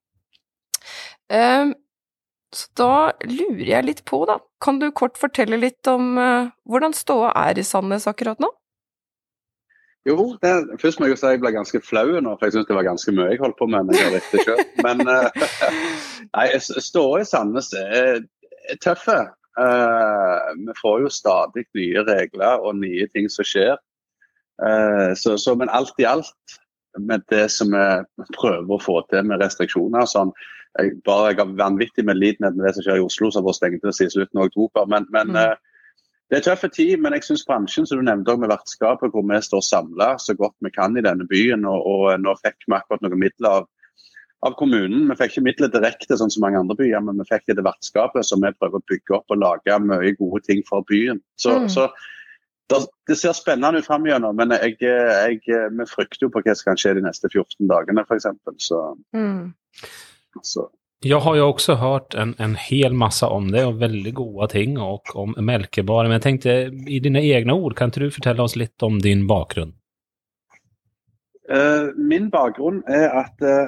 Eh, 1.31 1.71
så 2.55 2.67
da 2.79 2.91
lurer 3.27 3.65
jeg 3.67 3.87
litt 3.87 4.03
på, 4.07 4.21
da, 4.29 4.37
kan 4.63 4.79
du 4.79 4.87
kort 4.95 5.17
fortelle 5.19 5.57
litt 5.59 5.87
om 5.91 6.15
eh, 6.21 6.51
hvordan 6.69 6.95
ståa 6.95 7.33
er 7.47 7.59
i 7.59 7.65
Sandnes 7.67 8.07
akkurat 8.11 8.39
nå? 8.43 8.51
Jo, 10.05 10.35
det, 10.41 10.51
først 10.77 10.99
må 10.99 11.07
jeg 11.07 11.15
jo 11.15 11.17
si 11.17 11.31
jeg 11.33 11.41
ble 11.41 11.49
ganske 11.55 11.81
flau 11.81 12.05
nå, 12.21 12.35
for 12.37 12.45
jeg 12.45 12.53
syns 12.53 12.67
det 12.69 12.77
var 12.77 12.85
ganske 12.85 13.13
mye 13.15 13.31
jeg 13.31 13.41
holdt 13.41 13.57
på 13.57 13.67
med. 13.73 13.89
Men 13.89 13.97
jeg. 13.97 14.67
Men 14.85 15.01
eh, 15.09 15.47
nei, 16.37 16.45
ståa 16.61 17.23
i 17.23 17.27
Sandnes 17.27 17.71
er 17.79 18.21
tøffe. 18.83 19.17
Eh, 19.59 20.53
vi 20.59 20.73
får 20.81 21.01
jo 21.05 21.11
stadig 21.13 21.65
nye 21.77 22.03
regler 22.07 22.63
og 22.65 22.79
nye 22.81 23.07
ting 23.13 23.29
som 23.31 23.47
skjer. 23.47 23.77
Eh, 24.65 25.11
så, 25.19 25.37
så, 25.41 25.55
men 25.55 25.71
alt 25.71 25.95
i 25.99 26.07
alt 26.09 26.59
med 26.99 27.23
det 27.31 27.49
som 27.51 27.73
vi 27.75 28.25
prøver 28.37 28.71
å 28.71 28.81
få 28.81 29.01
til 29.11 29.25
med 29.27 29.41
restriksjoner. 29.43 30.07
sånn. 30.07 30.31
Jeg, 30.79 30.97
bare, 31.07 31.31
jeg 31.31 31.39
har 31.39 31.55
vanvittig 31.59 32.03
medlidenhet 32.07 32.55
med 32.55 32.67
det 32.67 32.73
som 32.75 32.83
skjer 32.83 32.99
i 32.99 33.05
Oslo, 33.05 33.31
som 33.31 33.43
har 33.43 33.49
vært 33.49 33.61
stengt 33.61 33.87
siden 33.95 34.11
slutten 34.11 34.41
av 34.41 34.49
oktober. 34.51 34.87
Men, 34.91 35.07
men 35.15 35.31
Mm. 35.31 35.41
eh, 35.43 35.55
det 36.31 36.39
er 36.39 36.45
tøffe 36.47 36.67
tid, 36.73 36.97
men 36.99 37.13
jeg 37.13 37.23
syns 37.23 37.45
bransjen 37.45 37.85
som 37.85 37.99
du 37.99 38.03
nevnte 38.03 38.33
med 38.41 38.49
vertskapet, 38.49 39.11
hvor 39.13 39.21
vi 39.29 39.37
står 39.45 39.61
samla 39.61 40.15
så 40.17 40.33
godt 40.33 40.55
vi 40.65 40.71
kan 40.73 40.97
i 40.97 41.03
denne 41.05 41.27
byen, 41.29 41.67
og, 41.69 41.85
og 41.85 42.19
nå 42.19 42.33
fikk 42.41 42.65
vi 42.65 42.73
akkurat 42.73 43.03
noen 43.05 43.19
midler 43.21 43.59
av, 43.59 43.67
av 44.45 44.55
kommunen. 44.59 45.07
Vi 45.09 45.17
fikk 45.19 45.33
ikke 45.35 45.45
midler 45.47 45.71
direkte, 45.73 46.17
sånn 46.19 46.31
som 46.33 46.43
mange 46.45 46.59
andre 46.61 46.77
byer, 46.79 47.01
men 47.03 47.17
vi 47.21 47.27
fikk 47.29 47.47
det 47.49 47.57
til 47.57 47.65
vertskapet, 47.65 48.27
så 48.27 48.37
vi 48.41 48.51
prøver 48.59 48.81
å 48.81 48.87
bygge 48.91 49.17
opp 49.17 49.33
og 49.33 49.41
lage 49.41 49.79
mye 49.81 50.13
gode 50.19 50.43
ting 50.45 50.63
for 50.69 50.85
byen. 50.91 51.21
Så, 51.41 51.57
Mm. 51.59 51.69
så 51.69 51.89
det, 52.69 52.79
det 53.07 53.17
ser 53.17 53.33
spennende 53.37 53.81
ut 53.81 53.85
framover, 53.85 54.33
men 54.33 54.53
jeg, 54.55 54.77
jeg, 54.81 55.41
vi 55.77 55.85
frykter 55.89 56.25
jo 56.27 56.31
på 56.33 56.41
hva 56.45 56.55
som 56.55 56.71
kan 56.71 56.77
skje 56.81 56.95
de 56.97 57.05
neste 57.05 57.29
14 57.29 57.67
dagene, 57.69 58.05
f.eks. 58.07 58.25
Så, 58.57 58.97
Mm. 59.13 59.53
så 60.41 60.69
Jag 61.03 61.19
har 61.19 61.35
ju 61.35 61.41
också 61.41 61.73
hört 61.73 62.13
en, 62.13 62.35
en 62.37 62.55
hel 62.55 62.93
massa 62.93 63.27
om 63.29 63.51
det 63.51 63.65
og 63.65 63.79
veldig 63.79 64.13
gode 64.13 64.47
ting 64.47 64.77
og 64.79 65.01
om 65.15 65.35
Melkebar. 65.37 66.03
Men 66.07 66.17
jeg 66.17 66.21
tenkte, 66.21 66.55
i 66.87 66.99
dine 66.99 67.21
egne 67.21 67.53
ord, 67.53 67.75
kan 67.75 67.91
ikke 67.91 68.07
du 68.07 68.11
fortelle 68.15 68.41
oss 68.41 68.55
litt 68.55 68.81
om 68.83 68.97
din 69.01 69.27
bakgrunn? 69.27 69.75
Uh, 71.45 71.93
min 71.97 72.31
bakgrunn 72.33 72.81
er 72.89 73.11
at 73.21 73.43
eh, 73.45 73.67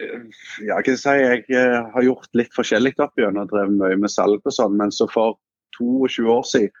ja, 0.00 0.76
jeg 0.76 0.86
kan 0.86 0.98
si, 1.00 1.16
jeg 1.20 1.44
eh, 1.56 1.78
har 1.94 2.06
gjort 2.06 2.30
litt 2.38 2.54
forskjellig 2.56 2.94
opp 3.02 3.20
igjen 3.20 3.40
og 3.40 3.50
drevet 3.52 3.76
mye 3.76 3.98
med 4.00 4.12
salg 4.12 4.40
og 4.40 4.54
sånn, 4.54 4.76
men 4.80 4.92
så 4.94 5.08
for 5.10 5.38
22 5.78 6.26
år 6.32 6.46
siden 6.48 6.76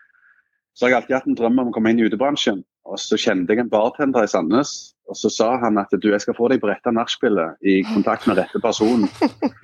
så 0.74 0.86
har 0.86 0.92
jeg 0.92 1.00
alltid 1.00 1.16
hatt 1.18 1.28
en 1.28 1.36
drøm 1.36 1.58
om 1.60 1.70
å 1.70 1.72
komme 1.74 1.90
inn 1.92 1.98
i 2.00 2.06
utebransjen. 2.08 2.62
Og 2.88 2.96
så 2.98 3.18
kjente 3.20 3.52
jeg 3.52 3.60
en 3.60 3.70
bartender 3.70 4.24
i 4.24 4.30
Sandnes, 4.30 4.70
og 5.10 5.18
så 5.18 5.28
sa 5.34 5.48
han 5.60 5.76
at 5.82 5.90
du, 5.92 6.06
jeg 6.08 6.22
skal 6.22 6.36
få 6.38 6.48
deg 6.48 6.62
på 6.62 6.70
rette 6.70 6.92
nachspielet 6.94 7.58
i 7.66 7.80
kontakt 7.90 8.24
med 8.30 8.38
rette 8.38 8.62
person. 8.62 9.04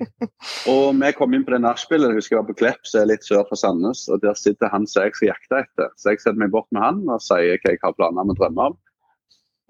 og 0.73 0.99
vi 0.99 1.11
kom 1.17 1.33
inn 1.33 1.45
på 1.47 1.55
det 1.55 1.61
nachspielet, 1.63 2.11
jeg 2.11 2.19
husker 2.19 2.35
jeg 2.35 2.41
var 2.43 2.49
på 2.51 2.57
Klepp, 2.59 2.83
som 2.85 3.01
er 3.01 3.09
litt 3.13 3.25
sør 3.25 3.47
for 3.49 3.59
Sandnes, 3.59 4.03
og 4.11 4.21
der 4.21 4.37
sitter 4.37 4.71
han 4.73 4.85
som 4.85 5.07
jeg 5.07 5.15
skal 5.17 5.31
jakte 5.31 5.63
etter. 5.63 5.89
Så 5.97 6.13
jeg 6.13 6.21
setter 6.21 6.39
meg 6.43 6.53
bort 6.53 6.69
med 6.75 6.83
han 6.83 7.01
og 7.07 7.23
sier 7.23 7.57
hva 7.63 7.73
jeg 7.73 7.81
har 7.81 7.97
planer 7.97 8.27
om 8.27 8.35
å 8.35 8.37
drømme 8.37 8.69
om. 8.71 8.77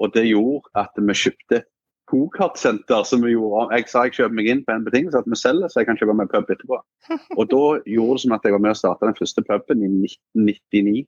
Og 0.04 0.14
det 0.14 0.28
gjorde 0.28 0.84
at 0.84 1.00
vi 1.00 1.20
kjøpte 1.22 1.64
et 2.08 2.12
go-kartsenter 2.12 3.03
som 3.03 3.22
vi 3.24 3.34
gjorde. 3.34 3.76
Jeg 3.76 3.89
sa 3.89 4.05
jeg 4.05 4.16
kjøper 4.16 4.36
meg 4.36 4.47
inn 4.47 4.64
på 4.66 4.74
en 4.74 4.86
betingelse 4.86 5.20
at 5.20 5.28
vi 5.28 5.36
selger, 5.36 5.68
så 5.70 5.82
jeg 5.82 5.88
kan 5.88 5.97
kjøpe 5.99 6.16
meg 6.16 6.32
pub 6.32 6.49
etterpå. 6.49 6.80
Og 7.38 7.45
da 7.51 7.64
gjorde 7.86 8.18
det 8.18 8.24
som 8.24 8.36
at 8.36 8.43
jeg 8.43 8.53
var 8.53 8.64
med 8.64 8.72
og 8.72 8.80
starta 8.80 9.08
den 9.08 9.18
første 9.18 9.43
puben 9.43 9.84
i 9.84 9.89
1999. 9.89 11.05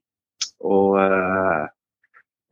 Og, 0.59 0.99
eh, 0.99 1.65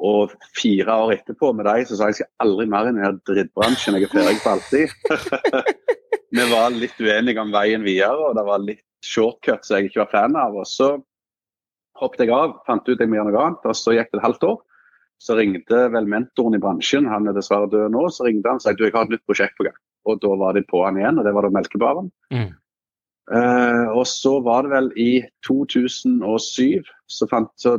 og 0.08 0.34
fire 0.56 0.94
år 0.94 1.16
etterpå 1.18 1.52
med 1.58 1.66
deg, 1.68 1.88
så 1.88 1.98
sa 1.98 2.08
jeg 2.08 2.18
jeg 2.18 2.22
skal 2.22 2.46
aldri 2.46 2.68
mer 2.70 2.90
inn 2.90 3.00
i 3.02 3.06
den 3.06 3.20
drittbransjen. 3.28 3.98
Jeg 3.98 4.08
er 4.08 4.14
ferdig 4.14 4.42
for 4.44 4.56
alltid. 4.56 4.88
vi 6.38 6.48
var 6.52 6.76
litt 6.76 7.00
uenige 7.02 7.44
om 7.44 7.54
veien 7.56 7.86
videre, 7.88 8.30
og 8.30 8.38
det 8.38 8.46
var 8.48 8.64
litt 8.64 8.86
shortcut 9.04 9.66
som 9.66 9.80
jeg 9.80 9.90
ikke 9.90 10.06
var 10.06 10.14
fan 10.14 10.40
av. 10.40 10.56
Og 10.56 10.70
så 10.70 10.94
hoppet 11.98 12.28
jeg 12.28 12.36
av, 12.36 12.60
fant 12.68 12.88
ut 12.88 12.96
jeg 12.96 13.10
må 13.10 13.18
gjøre 13.18 13.34
noe 13.34 13.44
annet, 13.44 13.68
og 13.68 13.78
så 13.78 13.96
gikk 13.98 14.14
det 14.14 14.22
et 14.22 14.28
halvt 14.28 14.48
år. 14.52 14.62
Så 15.24 15.36
ringte 15.38 15.88
vel 15.94 16.08
mentoren 16.10 16.56
i 16.58 16.62
bransjen, 16.62 17.08
han 17.10 17.28
er 17.30 17.36
dessverre 17.36 17.70
død 17.72 17.90
nå, 17.94 18.06
så 18.14 18.28
ringte 18.28 18.52
han 18.52 18.62
og 18.62 18.64
sa 18.64 18.74
du, 18.78 18.86
jeg 18.86 18.94
har 18.94 19.08
et 19.08 19.16
nytt 19.16 19.26
prosjekt 19.26 19.58
på 19.58 19.66
gang. 19.68 19.78
Og 20.08 20.22
da 20.24 20.34
var 20.40 20.56
de 20.56 20.64
på 20.68 20.84
han 20.86 21.00
igjen, 21.00 21.18
og 21.20 21.26
det 21.26 21.34
var 21.36 21.48
da 21.48 21.52
Melkebaren. 21.56 22.12
Mm. 22.34 22.52
Uh, 23.28 23.90
og 23.92 24.06
så 24.08 24.38
var 24.40 24.64
det 24.64 24.72
vel 24.72 24.86
i 24.96 25.12
2007 25.44 26.86
så, 27.12 27.28
fant, 27.28 27.50
så, 27.60 27.74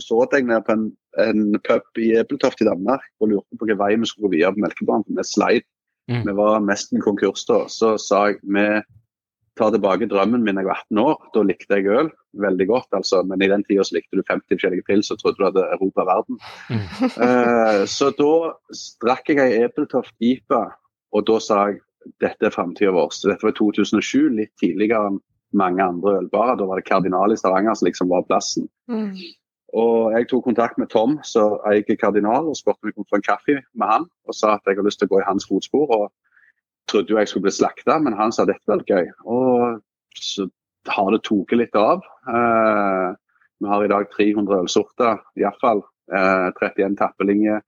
så 0.00 0.22
jeg 0.32 0.46
ned 0.48 0.64
på 0.64 0.78
en, 0.78 0.86
en 1.20 1.58
pub 1.66 2.00
i 2.00 2.14
Ebeltoft 2.16 2.62
i 2.64 2.68
Danmark 2.70 3.04
og 3.20 3.34
lurte 3.34 3.58
på 3.58 3.66
hvilken 3.66 3.82
vei 3.82 3.90
vi 3.98 4.08
skulle 4.08 4.30
gå 4.30 4.38
videre 4.38 4.54
på 4.54 4.64
Melkebaren. 4.64 5.04
med 5.10 5.20
Vi 5.20 5.28
sleit. 5.28 5.68
Mm. 6.08 6.22
Vi 6.28 6.36
var 6.36 6.64
nesten 6.64 7.04
konkurs 7.04 7.44
da. 7.48 7.64
Så 7.68 7.96
sa 8.00 8.28
jeg 8.30 8.40
vi 8.44 8.64
tar 9.58 9.70
tilbake 9.74 10.08
drømmen 10.10 10.42
min 10.42 10.58
jeg 10.58 10.66
var 10.66 10.82
18 10.82 11.00
år. 11.04 11.16
Da 11.34 11.42
likte 11.46 11.78
jeg 11.78 11.90
øl 11.90 12.10
veldig 12.42 12.66
godt, 12.68 12.88
altså. 12.98 13.22
Men 13.22 13.42
i 13.42 13.48
den 13.50 13.64
tida 13.66 13.84
likte 13.94 14.18
du 14.18 14.24
50 14.26 14.56
forskjellige 14.56 14.86
pils 14.88 15.12
og 15.14 15.20
trodde 15.20 15.38
du 15.38 15.46
hadde 15.46 15.66
erobra 15.76 16.06
verden. 16.08 16.40
Mm. 16.70 16.86
Eh, 17.24 17.82
så 17.90 18.10
da 18.18 18.32
drakk 19.04 19.30
jeg 19.30 19.40
ei 19.42 19.62
Ebeltoft 19.64 20.14
IPA, 20.20 20.64
og 21.14 21.26
da 21.28 21.38
sa 21.42 21.60
jeg 21.70 21.80
dette 22.20 22.48
er 22.48 22.52
framtida 22.52 22.92
vår. 22.92 23.12
Så 23.14 23.30
dette 23.30 23.46
var 23.46 23.54
2007, 23.56 24.34
litt 24.36 24.52
tidligere 24.60 25.12
enn 25.12 25.22
mange 25.56 25.84
andre 25.84 26.18
ølbarer. 26.18 26.58
Da 26.58 26.66
var 26.68 26.80
det 26.80 26.88
Kardinal 26.88 27.32
i 27.32 27.38
Stavanger 27.38 27.78
som 27.78 27.88
liksom 27.88 28.10
var 28.10 28.26
plassen. 28.28 28.68
Mm. 28.90 29.14
Og 29.74 30.12
jeg 30.14 30.28
tok 30.30 30.44
kontakt 30.46 30.78
med 30.78 30.90
Tom, 30.92 31.16
som 31.26 31.56
eier 31.70 31.98
Kardinal, 31.98 32.50
og 32.50 32.58
spurte 32.58 32.82
om 32.82 32.90
jeg 32.90 32.98
kunne 32.98 33.10
få 33.10 33.20
en 33.20 33.26
kaffe 33.26 33.56
med 33.74 33.90
han. 33.90 34.06
Og 34.28 34.36
sa 34.36 34.54
at 34.58 34.66
jeg 34.68 34.78
har 34.78 34.86
lyst 34.86 35.00
til 35.02 35.10
å 35.10 35.14
gå 35.14 35.22
i 35.22 35.28
hans 35.28 35.48
fotspor. 35.48 35.90
og 35.90 36.12
trodde 36.90 37.12
jo 37.14 37.18
jeg 37.20 37.28
skulle 37.30 37.46
bli 37.48 37.54
slakta, 37.56 37.98
men 38.02 38.16
han 38.18 38.32
sa 38.34 38.44
dette 38.48 38.66
var 38.68 38.80
litt 38.82 38.90
gøy. 38.92 39.06
Og 39.26 39.80
så 40.20 40.48
har 40.92 41.10
det 41.14 41.22
tatt 41.24 41.54
litt 41.56 41.76
av. 41.80 42.02
Eh, 42.28 43.10
vi 43.62 43.70
har 43.70 43.84
i 43.86 43.88
dag 43.92 44.10
300 44.16 44.58
ølsorter, 44.66 45.20
iallfall. 45.40 45.82
Eh, 46.12 46.48
31 46.60 46.96
tappelinjer. 47.00 47.62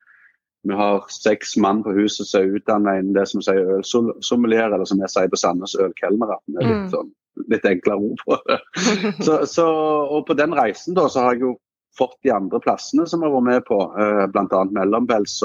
Vi 0.67 0.75
har 0.75 1.05
seks 1.15 1.55
mann 1.63 1.85
på 1.87 1.95
huset 1.95 2.27
som 2.27 2.43
er 2.43 2.57
utdannet 2.59 2.99
innen 3.01 3.15
det 3.15 3.29
som 3.31 3.41
sier 3.45 3.77
ølsommelier, 3.79 4.67
eller 4.75 4.85
som 4.89 4.99
jeg 5.01 5.13
sier 5.13 5.31
på 5.31 5.39
Sandnes, 5.39 5.77
ølkelnere. 5.79 6.37
Det 6.51 6.59
er 6.63 6.67
Mm. 6.67 6.73
litt, 6.75 6.91
sånn, 6.91 7.13
litt 7.53 7.65
enklere 7.71 8.03
ord 8.03 8.19
på 8.27 8.39
det. 8.49 8.59
Så, 9.27 9.39
så, 9.47 9.67
og 10.11 10.27
på 10.27 10.35
den 10.37 10.53
reisen 10.59 10.95
da, 10.99 11.07
så 11.09 11.23
har 11.23 11.35
jeg 11.37 11.43
jo 11.47 11.55
fått 11.97 12.17
de 12.27 12.33
andre 12.35 12.59
plassene 12.61 13.07
som 13.09 13.23
jeg 13.23 13.31
har 13.31 13.37
vært 13.39 13.47
med 13.53 13.65
på, 13.65 13.79
eh, 13.97 14.27
bl.a. 14.35 14.65
Mellombels, 14.75 15.39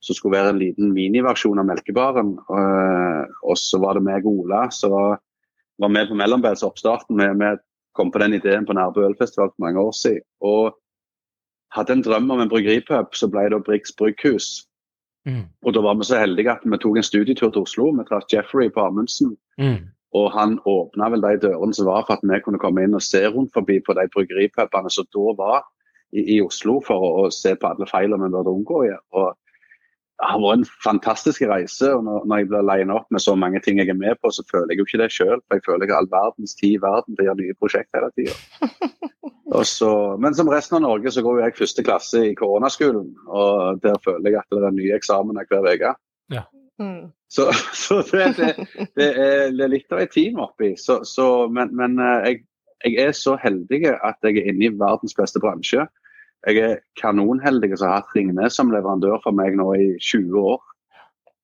som 0.00 0.16
skulle 0.16 0.38
være 0.38 0.54
en 0.54 0.60
liten 0.60 0.92
miniversjon 0.96 1.60
av 1.60 1.68
Melkebaren. 1.68 2.36
Eh, 2.40 3.34
og 3.44 3.58
så 3.60 3.80
var 3.82 3.98
det 3.98 4.06
meg 4.06 4.28
og 4.28 4.46
Ola 4.46 4.66
som 4.74 4.94
var 5.80 5.92
med 5.92 6.08
på 6.08 6.16
Mellombels 6.16 6.64
oppstarten. 6.66 7.20
Vi, 7.20 7.50
kom 7.92 8.10
på 8.10 8.18
den 8.22 8.34
ideen 8.34 8.66
på 8.66 8.72
Nærbø 8.72 9.02
ølfestival 9.08 9.50
for 9.50 9.64
mange 9.64 9.80
år 9.80 9.92
siden. 9.92 10.24
Og 10.40 10.76
hadde 11.74 11.92
en 11.92 12.02
drøm 12.02 12.30
om 12.30 12.40
en 12.40 12.48
bryggeripub, 12.48 13.14
så 13.14 13.28
ble 13.30 13.48
det 13.50 13.64
Briggs 13.66 13.94
brygghus. 13.98 14.66
Mm. 15.26 15.44
Og 15.66 15.74
da 15.74 15.82
var 15.84 15.98
vi 15.98 16.06
så 16.08 16.20
heldige 16.22 16.52
at 16.52 16.62
vi 16.64 16.78
tok 16.80 16.96
en 16.96 17.06
studietur 17.06 17.50
til 17.50 17.62
Oslo. 17.62 17.90
Vi 17.98 18.06
traff 18.08 18.28
Jeffrey 18.32 18.70
på 18.70 18.84
Amundsen. 18.86 19.36
Mm. 19.58 19.90
Og 20.16 20.30
han 20.34 20.58
åpna 20.66 21.10
vel 21.12 21.22
de 21.22 21.36
dørene 21.44 21.74
som 21.76 21.86
var 21.86 22.06
for 22.06 22.16
at 22.16 22.24
vi 22.26 22.40
kunne 22.44 22.62
komme 22.62 22.82
inn 22.82 22.96
og 22.98 23.04
se 23.04 23.20
rundt 23.28 23.52
forbi 23.54 23.78
på 23.86 23.94
de 23.98 24.08
bryggeripubene 24.14 24.90
som 24.90 25.06
da 25.14 25.34
var 25.38 25.60
i, 26.10 26.24
i 26.36 26.40
Oslo, 26.42 26.80
for 26.86 26.98
å, 26.98 27.10
å 27.26 27.30
se 27.34 27.54
på 27.54 27.68
alle 27.68 27.86
feilene 27.86 28.26
vi 28.26 28.34
burde 28.34 28.54
unngå. 28.56 28.82
Ja. 28.88 28.98
Og 29.14 29.36
har 30.20 30.40
vært 30.42 30.60
en 30.60 30.68
fantastisk 30.84 31.42
reise. 31.48 31.92
og 31.94 32.04
Når, 32.04 32.26
når 32.28 32.42
jeg 32.42 32.50
blir 32.50 32.66
leina 32.66 32.98
opp 33.00 33.08
med 33.10 33.22
så 33.24 33.34
mange 33.38 33.62
ting 33.64 33.80
jeg 33.80 33.88
er 33.92 33.98
med 33.98 34.20
på, 34.20 34.32
så 34.34 34.44
føler 34.50 34.74
jeg 34.74 34.82
jo 34.82 34.88
ikke 34.88 35.02
det 35.02 35.10
sjøl. 35.14 35.40
Jeg 35.54 35.64
føler 35.66 35.86
jeg 35.86 35.94
har 35.94 36.04
all 36.04 36.12
verdens 36.12 36.56
tid 36.58 36.76
i 36.76 36.82
verden 36.82 37.16
til 37.16 37.24
å 37.24 37.28
gjøre 37.30 37.40
nye 37.40 37.58
prosjekter 37.60 38.04
hele 38.04 38.12
tida. 38.18 38.36
Men 40.22 40.36
som 40.38 40.50
resten 40.52 40.78
av 40.78 40.84
Norge 40.84 41.10
så 41.10 41.24
går 41.26 41.40
jo 41.40 41.46
jeg 41.46 41.56
første 41.58 41.84
klasse 41.86 42.22
i 42.28 42.36
koronaskolen. 42.38 43.08
Og 43.26 43.80
der 43.82 43.98
føler 44.04 44.30
jeg 44.30 44.42
at 44.42 44.54
det 44.54 44.62
er 44.68 44.76
nye 44.76 44.98
eksamener 45.00 45.48
hver 45.50 45.66
uke. 45.66 45.96
Mm. 46.80 47.10
Så, 47.28 47.52
så 47.74 48.02
det, 48.12 48.36
det, 48.36 48.54
det, 48.96 49.08
er, 49.08 49.50
det 49.52 49.64
er 49.64 49.72
litt 49.72 49.92
av 49.92 50.00
et 50.00 50.14
team 50.14 50.40
oppi. 50.40 50.74
Så, 50.80 51.02
så, 51.04 51.48
men 51.52 51.74
men 51.76 51.98
eh, 52.00 52.28
jeg, 52.28 52.44
jeg, 52.86 52.96
er 53.04 53.12
så 53.16 53.36
heldig 53.40 53.82
at 53.92 54.16
jeg 54.24 54.40
er 54.40 54.52
inne 54.52 54.70
i 54.70 54.72
verdens 54.80 55.16
beste 55.18 55.42
bransje. 55.42 55.84
Jeg 56.48 56.64
er 56.64 56.78
kanonheldig 56.96 57.74
som 57.74 57.90
har 57.90 58.00
hatt 58.00 58.14
Ringnes 58.16 58.56
som 58.56 58.72
leverandør 58.72 59.20
for 59.24 59.36
meg 59.36 59.58
nå 59.58 59.68
i 59.76 59.88
20 60.00 60.38
år. 60.40 60.60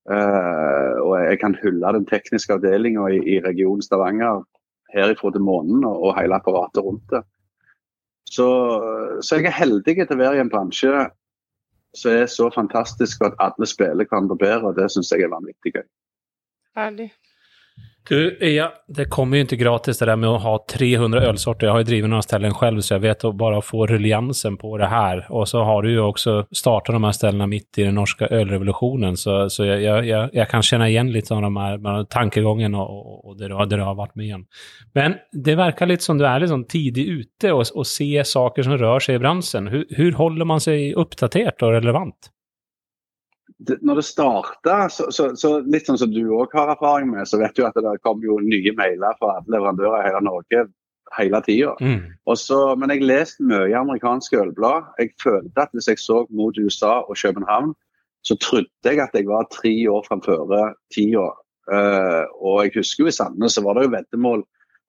Uh, 0.06 0.94
og 1.02 1.12
jeg 1.18 1.40
kan 1.42 1.56
hylle 1.58 1.92
den 1.96 2.06
tekniske 2.06 2.54
avdelinga 2.54 3.08
i, 3.10 3.18
i 3.34 3.40
regionen 3.42 3.82
Stavanger 3.82 4.44
herifra 4.94 5.32
til 5.34 5.42
månen 5.42 5.82
og, 5.84 5.96
og 6.06 6.14
hele 6.20 6.38
apparatet 6.38 6.84
rundt 6.86 7.10
det. 7.10 7.24
Så, 8.30 8.46
så 9.22 9.38
jeg 9.38 9.50
er 9.50 9.58
heldig 9.58 9.96
til 9.98 10.16
å 10.16 10.20
være 10.20 10.38
i 10.38 10.42
en 10.42 10.50
bransje 10.50 11.06
som 11.96 12.12
er 12.12 12.26
så 12.30 12.48
fantastisk 12.54 13.22
at 13.24 13.36
alle 13.42 13.68
spiller 13.68 14.06
hverandre 14.08 14.36
bedre, 14.38 14.70
og 14.70 14.76
det 14.78 14.90
syns 14.92 15.12
jeg 15.12 15.24
er 15.24 15.32
vanvittig 15.32 15.76
gøy. 15.78 15.86
Herlig. 16.76 17.10
Du, 18.08 18.38
ja, 18.40 18.72
det 18.88 19.04
kommer 19.04 19.36
ju 19.36 19.40
inte 19.40 19.56
gratis 19.56 19.98
det 19.98 20.06
där 20.06 20.16
med 20.16 20.30
att 20.30 20.42
ha 20.42 20.64
300 20.70 21.22
ölsorter. 21.22 21.66
Jag 21.66 21.74
har 21.74 21.78
ju 21.78 21.84
drivit 21.84 22.10
några 22.10 22.22
ställen 22.22 22.54
själv 22.54 22.80
så 22.80 22.94
jag 22.94 23.00
vet 23.00 23.24
att 23.24 23.34
bara 23.34 23.62
få 23.62 23.86
ruljansen 23.86 24.56
på 24.56 24.78
det 24.78 24.86
här. 24.86 25.26
Och 25.28 25.48
så 25.48 25.62
har 25.62 25.82
du 25.82 25.90
ju 25.90 26.00
också 26.00 26.46
startat 26.50 26.94
de 26.94 27.04
här 27.04 27.12
ställena 27.12 27.46
mitt 27.46 27.78
i 27.78 27.82
den 27.82 27.94
norska 27.94 28.26
ölrevolutionen. 28.26 29.16
Så, 29.16 29.50
så 29.50 29.64
jag, 29.64 30.06
jag, 30.06 30.30
jag, 30.34 30.50
kan 30.50 30.62
känna 30.62 30.88
igen 30.88 31.12
lite 31.12 31.34
av 31.34 31.42
de 31.42 31.56
här, 31.56 32.04
tankegången 32.04 32.74
och, 32.74 33.28
och 33.28 33.36
det, 33.36 33.48
du 33.48 33.54
har, 33.54 33.66
det 33.66 33.76
du 33.76 33.82
har 33.82 33.94
varit 33.94 34.14
med 34.14 34.34
om. 34.34 34.46
Men 34.92 35.14
det 35.32 35.54
verkar 35.54 35.86
lite 35.86 36.02
som 36.02 36.18
du 36.18 36.26
är 36.26 36.40
liksom 36.40 36.64
tidig 36.64 37.06
ute 37.08 37.52
och, 37.52 37.64
och 37.74 37.86
ser 37.86 38.22
saker 38.22 38.62
som 38.62 38.78
rör 38.78 39.00
sig 39.00 39.14
i 39.14 39.18
branschen. 39.18 39.66
Hur, 39.66 39.86
hur 39.90 40.12
håller 40.12 40.44
man 40.44 40.60
sig 40.60 40.94
uppdaterat 40.94 41.62
och 41.62 41.70
relevant? 41.70 42.30
Når 43.56 44.00
det 44.00 44.04
starta, 44.04 44.74
så, 44.92 45.06
så, 45.14 45.30
så 45.38 45.52
litt 45.64 45.88
sånn 45.88 46.00
som 46.00 46.10
du 46.12 46.22
òg 46.36 46.52
har 46.56 46.74
erfaring 46.74 47.08
med, 47.14 47.24
så 47.28 47.40
vet 47.40 47.56
du 47.56 47.64
at 47.64 47.78
det 47.80 47.94
kom 48.04 48.20
jo 48.24 48.36
nye 48.44 48.74
mailer 48.76 49.16
fra 49.20 49.38
alle 49.38 49.56
leverandører 49.56 50.02
i 50.02 50.08
hele 50.10 50.20
Norge 50.26 50.66
hele 51.16 51.40
tida. 51.46 51.72
Mm. 51.80 52.02
Men 52.80 52.92
jeg 52.92 53.06
leste 53.06 53.46
mye 53.46 53.78
amerikanske 53.78 54.38
ølblad. 54.42 54.90
Jeg 55.00 55.14
følte 55.22 55.62
at 55.62 55.72
hvis 55.72 55.88
jeg 55.88 56.02
så 56.02 56.24
mot 56.28 56.58
USA 56.58 56.98
og 57.06 57.16
København, 57.16 57.72
så 58.26 58.36
trodde 58.42 58.68
jeg 58.84 59.00
at 59.00 59.14
jeg 59.14 59.28
var 59.28 59.46
tre 59.54 59.72
år 59.90 60.04
framfor 60.08 60.50
tida. 60.94 61.30
Uh, 61.66 62.26
og 62.38 62.66
jeg 62.66 62.76
husker 62.76 63.04
jo 63.04 63.10
i 63.10 63.14
Sandnes 63.14 63.56
så 63.56 63.62
var 63.64 63.74
det 63.74 63.86
jo 63.86 63.94
veddemål 63.96 64.44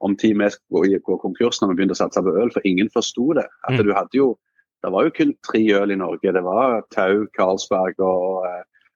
om 0.05 0.13
tid 0.17 0.35
vi 0.37 0.49
skulle 0.53 0.99
gå 1.01 1.15
konkurs 1.21 1.57
når 1.61 1.71
vi 1.71 1.79
begynte 1.79 1.95
å 1.95 2.01
satse 2.03 2.21
på 2.21 2.33
øl, 2.37 2.51
for 2.53 2.65
ingen 2.69 2.89
forsto 2.93 3.31
det. 3.37 3.47
At 3.65 3.79
du 3.81 3.93
hadde 3.95 4.17
jo, 4.17 4.27
Det 4.83 4.91
var 4.93 5.07
jo 5.07 5.13
kun 5.15 5.33
tre 5.45 5.61
øl 5.77 5.93
i 5.93 5.99
Norge. 5.99 6.33
Det 6.33 6.43
var 6.45 6.83
Tau, 6.93 7.25
Carlsberg 7.37 7.97
og, 8.03 8.45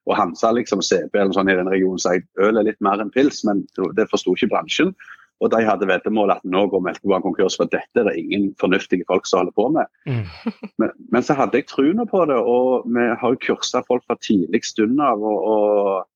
og 0.06 0.14
Hansa, 0.18 0.52
liksom, 0.54 0.82
CB 0.84 1.18
eller 1.18 1.34
sånn 1.36 1.50
i 1.50 1.58
den 1.58 1.70
regionen. 1.72 2.00
Så 2.02 2.14
øl 2.42 2.60
er 2.60 2.68
litt 2.68 2.80
mer 2.84 3.02
enn 3.02 3.12
pils, 3.14 3.42
men 3.48 3.64
det 3.98 4.08
forsto 4.12 4.36
ikke 4.36 4.52
bransjen. 4.54 4.94
Og 5.42 5.50
de 5.50 5.58
hadde 5.66 5.88
veddemål 5.90 6.36
at 6.36 6.44
nå 6.46 6.68
går 6.70 6.84
Melkebanen 6.86 7.24
konkurs, 7.24 7.56
for 7.58 7.70
dette 7.70 7.98
er 7.98 8.06
det 8.06 8.14
ingen 8.20 8.52
fornuftige 8.62 9.06
folk 9.08 9.26
som 9.26 9.40
holder 9.42 9.56
på 9.58 9.66
med. 9.74 9.90
Mm. 10.06 10.22
Men, 10.80 10.94
men, 11.10 11.22
så 11.26 11.34
hadde 11.38 11.58
jeg 11.58 11.68
trua 11.70 12.06
på 12.08 12.22
det, 12.30 12.38
og 12.38 12.86
vi 12.90 13.04
har 13.10 13.34
jo 13.34 13.40
kursa 13.42 13.82
folk 13.86 14.06
fra 14.06 14.16
tidlig 14.22 14.62
stund 14.66 15.02
av. 15.02 15.22
og, 15.22 15.44
og 15.50 16.08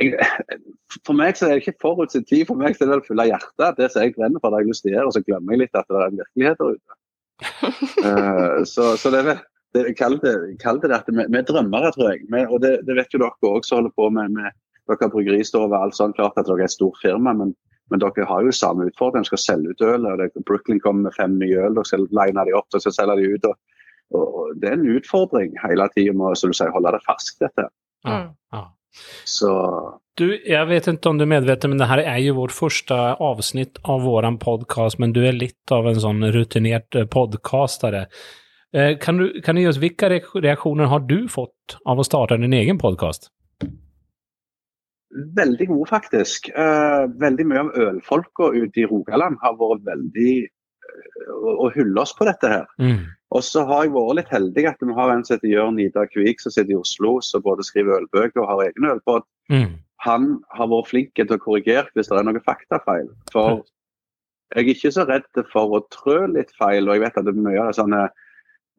jeg, 0.00 0.16
for 1.06 1.16
meg 1.18 1.38
så 1.38 1.46
er 1.46 1.56
det 1.56 1.62
ikke 1.62 1.82
forutsett 1.82 2.26
tid, 2.30 2.46
for 2.48 2.58
meg 2.58 2.76
så 2.76 2.86
er 2.86 2.96
det 2.96 3.06
full 3.06 3.22
av 3.22 3.30
hjertet. 3.30 3.78
Det 3.78 3.90
som 3.92 4.04
jeg 4.04 4.14
brenner 4.16 4.42
for, 4.42 4.54
det 4.54 4.62
jeg 4.62 4.72
lyst 4.72 4.86
til 4.86 4.92
å 4.92 4.96
gjøre, 4.96 5.10
og 5.10 5.16
så 5.16 5.24
glemmer 5.26 5.54
jeg 5.54 5.62
litt 5.64 5.78
at 5.78 5.88
det 5.88 5.98
er 5.98 6.06
en 6.08 6.20
virkelighet 6.22 6.62
der 6.62 6.74
ute. 6.76 6.98
Uh, 7.42 8.62
så, 8.72 8.92
så, 8.96 9.12
det 9.12 9.22
er 9.22 9.30
det, 9.72 9.84
Kall 9.96 10.18
det, 10.20 10.34
kall 10.60 10.80
det 10.82 10.90
dette. 10.92 11.14
vi, 11.16 11.38
er 11.38 11.46
drømmere, 11.48 11.92
tror 11.94 12.12
jeg. 12.12 12.26
Vi, 12.28 12.44
og 12.44 12.60
det, 12.60 12.74
det, 12.86 12.96
vet 12.98 13.14
jo 13.14 13.22
dere 13.22 13.52
òg 13.52 13.64
som 13.64 13.80
holder 13.80 13.94
på 13.96 14.10
med, 14.12 14.34
med 14.36 14.50
dere 14.90 15.06
har 15.06 15.12
bryggeristove 15.14 15.70
og 15.70 15.78
alt 15.78 15.96
sånt. 15.96 16.18
Klart 16.18 16.36
at 16.36 16.48
dere 16.48 16.60
er 16.60 16.68
et 16.68 16.74
stort 16.74 17.00
firma, 17.00 17.32
men, 17.38 17.54
men 17.88 18.02
dere 18.02 18.26
har 18.28 18.44
jo 18.44 18.52
samme 18.52 18.90
utfordring. 18.90 19.24
Dere 19.24 19.32
skal 19.32 19.44
selge 19.46 19.72
ut 19.72 19.86
øl. 19.86 20.08
og 20.10 20.44
Brooklyn 20.48 20.82
kommer 20.84 21.08
med 21.08 21.16
fem 21.16 21.38
nye 21.40 21.64
øl, 21.64 21.78
dere 21.78 21.88
skal 21.88 22.04
line 22.20 22.46
de 22.48 22.56
opp 22.58 22.68
og 22.76 22.84
så 22.84 22.92
selge 22.92 23.16
de 23.22 23.32
ut. 23.32 23.48
Og, 23.48 23.56
og, 24.18 24.52
Det 24.60 24.68
er 24.68 24.76
en 24.76 24.92
utfordring 24.98 25.56
hele 25.64 25.88
tida 25.96 26.12
med 26.12 26.36
å 26.36 26.72
holde 26.76 26.94
det 26.98 27.04
ferskt, 27.08 27.40
dette. 27.40 27.68
Ja, 28.04 28.22
ja. 28.52 28.64
Så... 29.24 29.52
Du, 30.20 30.26
jeg 30.28 30.68
vet 30.68 30.88
ikke 30.90 31.08
om 31.08 31.16
du 31.16 31.24
er 31.24 31.30
medveten, 31.32 31.72
men 31.72 31.80
det 31.80 31.88
her 31.88 32.02
er 32.04 32.18
jo 32.20 32.36
vårt 32.36 32.52
første 32.52 32.96
avsnitt 33.16 33.78
av 33.88 34.02
vår 34.04 34.28
podkast, 34.42 34.98
men 35.00 35.14
du 35.16 35.22
er 35.24 35.32
litt 35.32 35.72
av 35.72 35.88
en 35.88 36.00
sånn 36.00 36.26
rutinert 36.34 36.98
podcastare. 37.12 38.06
Eh, 38.76 38.98
kan 39.00 39.16
du, 39.16 39.40
kan 39.44 39.56
du 39.56 39.62
gi 39.62 39.70
oss 39.70 39.80
hvilke 39.80 40.10
reaksjoner 40.12 40.90
har 40.92 41.06
du 41.08 41.30
fått 41.32 41.78
av 41.88 42.00
å 42.00 42.04
starte 42.04 42.36
din 42.40 42.52
egen 42.56 42.80
podkast? 42.80 43.30
Veldig 45.12 45.68
gode, 45.68 45.88
faktisk. 45.88 46.48
Uh, 46.56 47.08
veldig 47.20 47.46
mye 47.48 47.62
av 47.64 47.72
ølfolka 47.86 48.50
ute 48.52 48.84
i 48.84 48.88
Rogaland 48.88 49.40
har 49.40 49.56
vært 49.60 49.84
veldig 49.88 50.34
å 51.62 51.70
hylle 51.72 52.00
oss 52.02 52.12
på 52.16 52.26
dette 52.28 52.48
her. 52.48 52.66
Mm. 52.80 53.04
Og 53.32 53.44
så 53.44 53.64
har 53.68 53.86
jeg 53.86 53.94
vært 53.94 54.18
litt 54.18 54.32
heldig 54.32 54.66
at 54.68 54.84
vi 54.84 54.96
har 54.96 55.12
en 55.12 55.24
som 55.24 55.36
heter 55.36 55.52
Jørn 55.52 55.78
Nidar 55.78 56.08
Kvik, 56.10 56.40
som 56.42 56.52
sitter 56.52 56.74
i 56.74 56.80
Oslo, 56.80 57.16
som 57.24 57.44
både 57.44 57.64
skriver 57.66 58.02
ølbøker 58.02 58.42
og 58.42 58.50
har 58.50 58.64
egen 58.66 58.88
ølpod. 58.92 59.24
Mm. 59.52 59.78
Han 60.02 60.40
har 60.56 60.70
vært 60.72 60.90
flink 60.90 61.12
til 61.18 61.30
å 61.30 61.40
korrigere 61.40 61.90
hvis 61.94 62.10
det 62.10 62.18
er 62.18 62.26
noen 62.26 62.44
faktafeil. 62.46 63.10
For 63.32 63.62
jeg 64.52 64.64
er 64.66 64.72
ikke 64.74 64.92
så 64.92 65.06
redd 65.08 65.44
for 65.52 65.78
å 65.78 65.84
trø 65.94 66.24
litt 66.34 66.50
feil, 66.58 66.88
og 66.88 66.96
jeg 66.96 67.04
vet 67.04 67.18
at 67.20 67.28
det 67.28 67.32
er 67.32 67.44
mye 67.46 67.62
av 67.62 67.76
sånne 67.76 68.06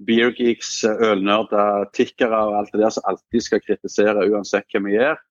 beer 0.03 0.34
geeks, 0.36 0.82
ølnerder, 0.86 1.88
tikkere 1.95 2.41
og 2.47 2.57
alt 2.59 2.74
det 2.74 2.82
der 2.82 2.93
som 2.93 3.07
alltid 3.09 3.45
skal 3.45 3.63
kritisere 3.63 4.28
uansett 4.30 4.67
hva 4.74 4.84
vi 4.86 4.97
gjør. 4.97 5.21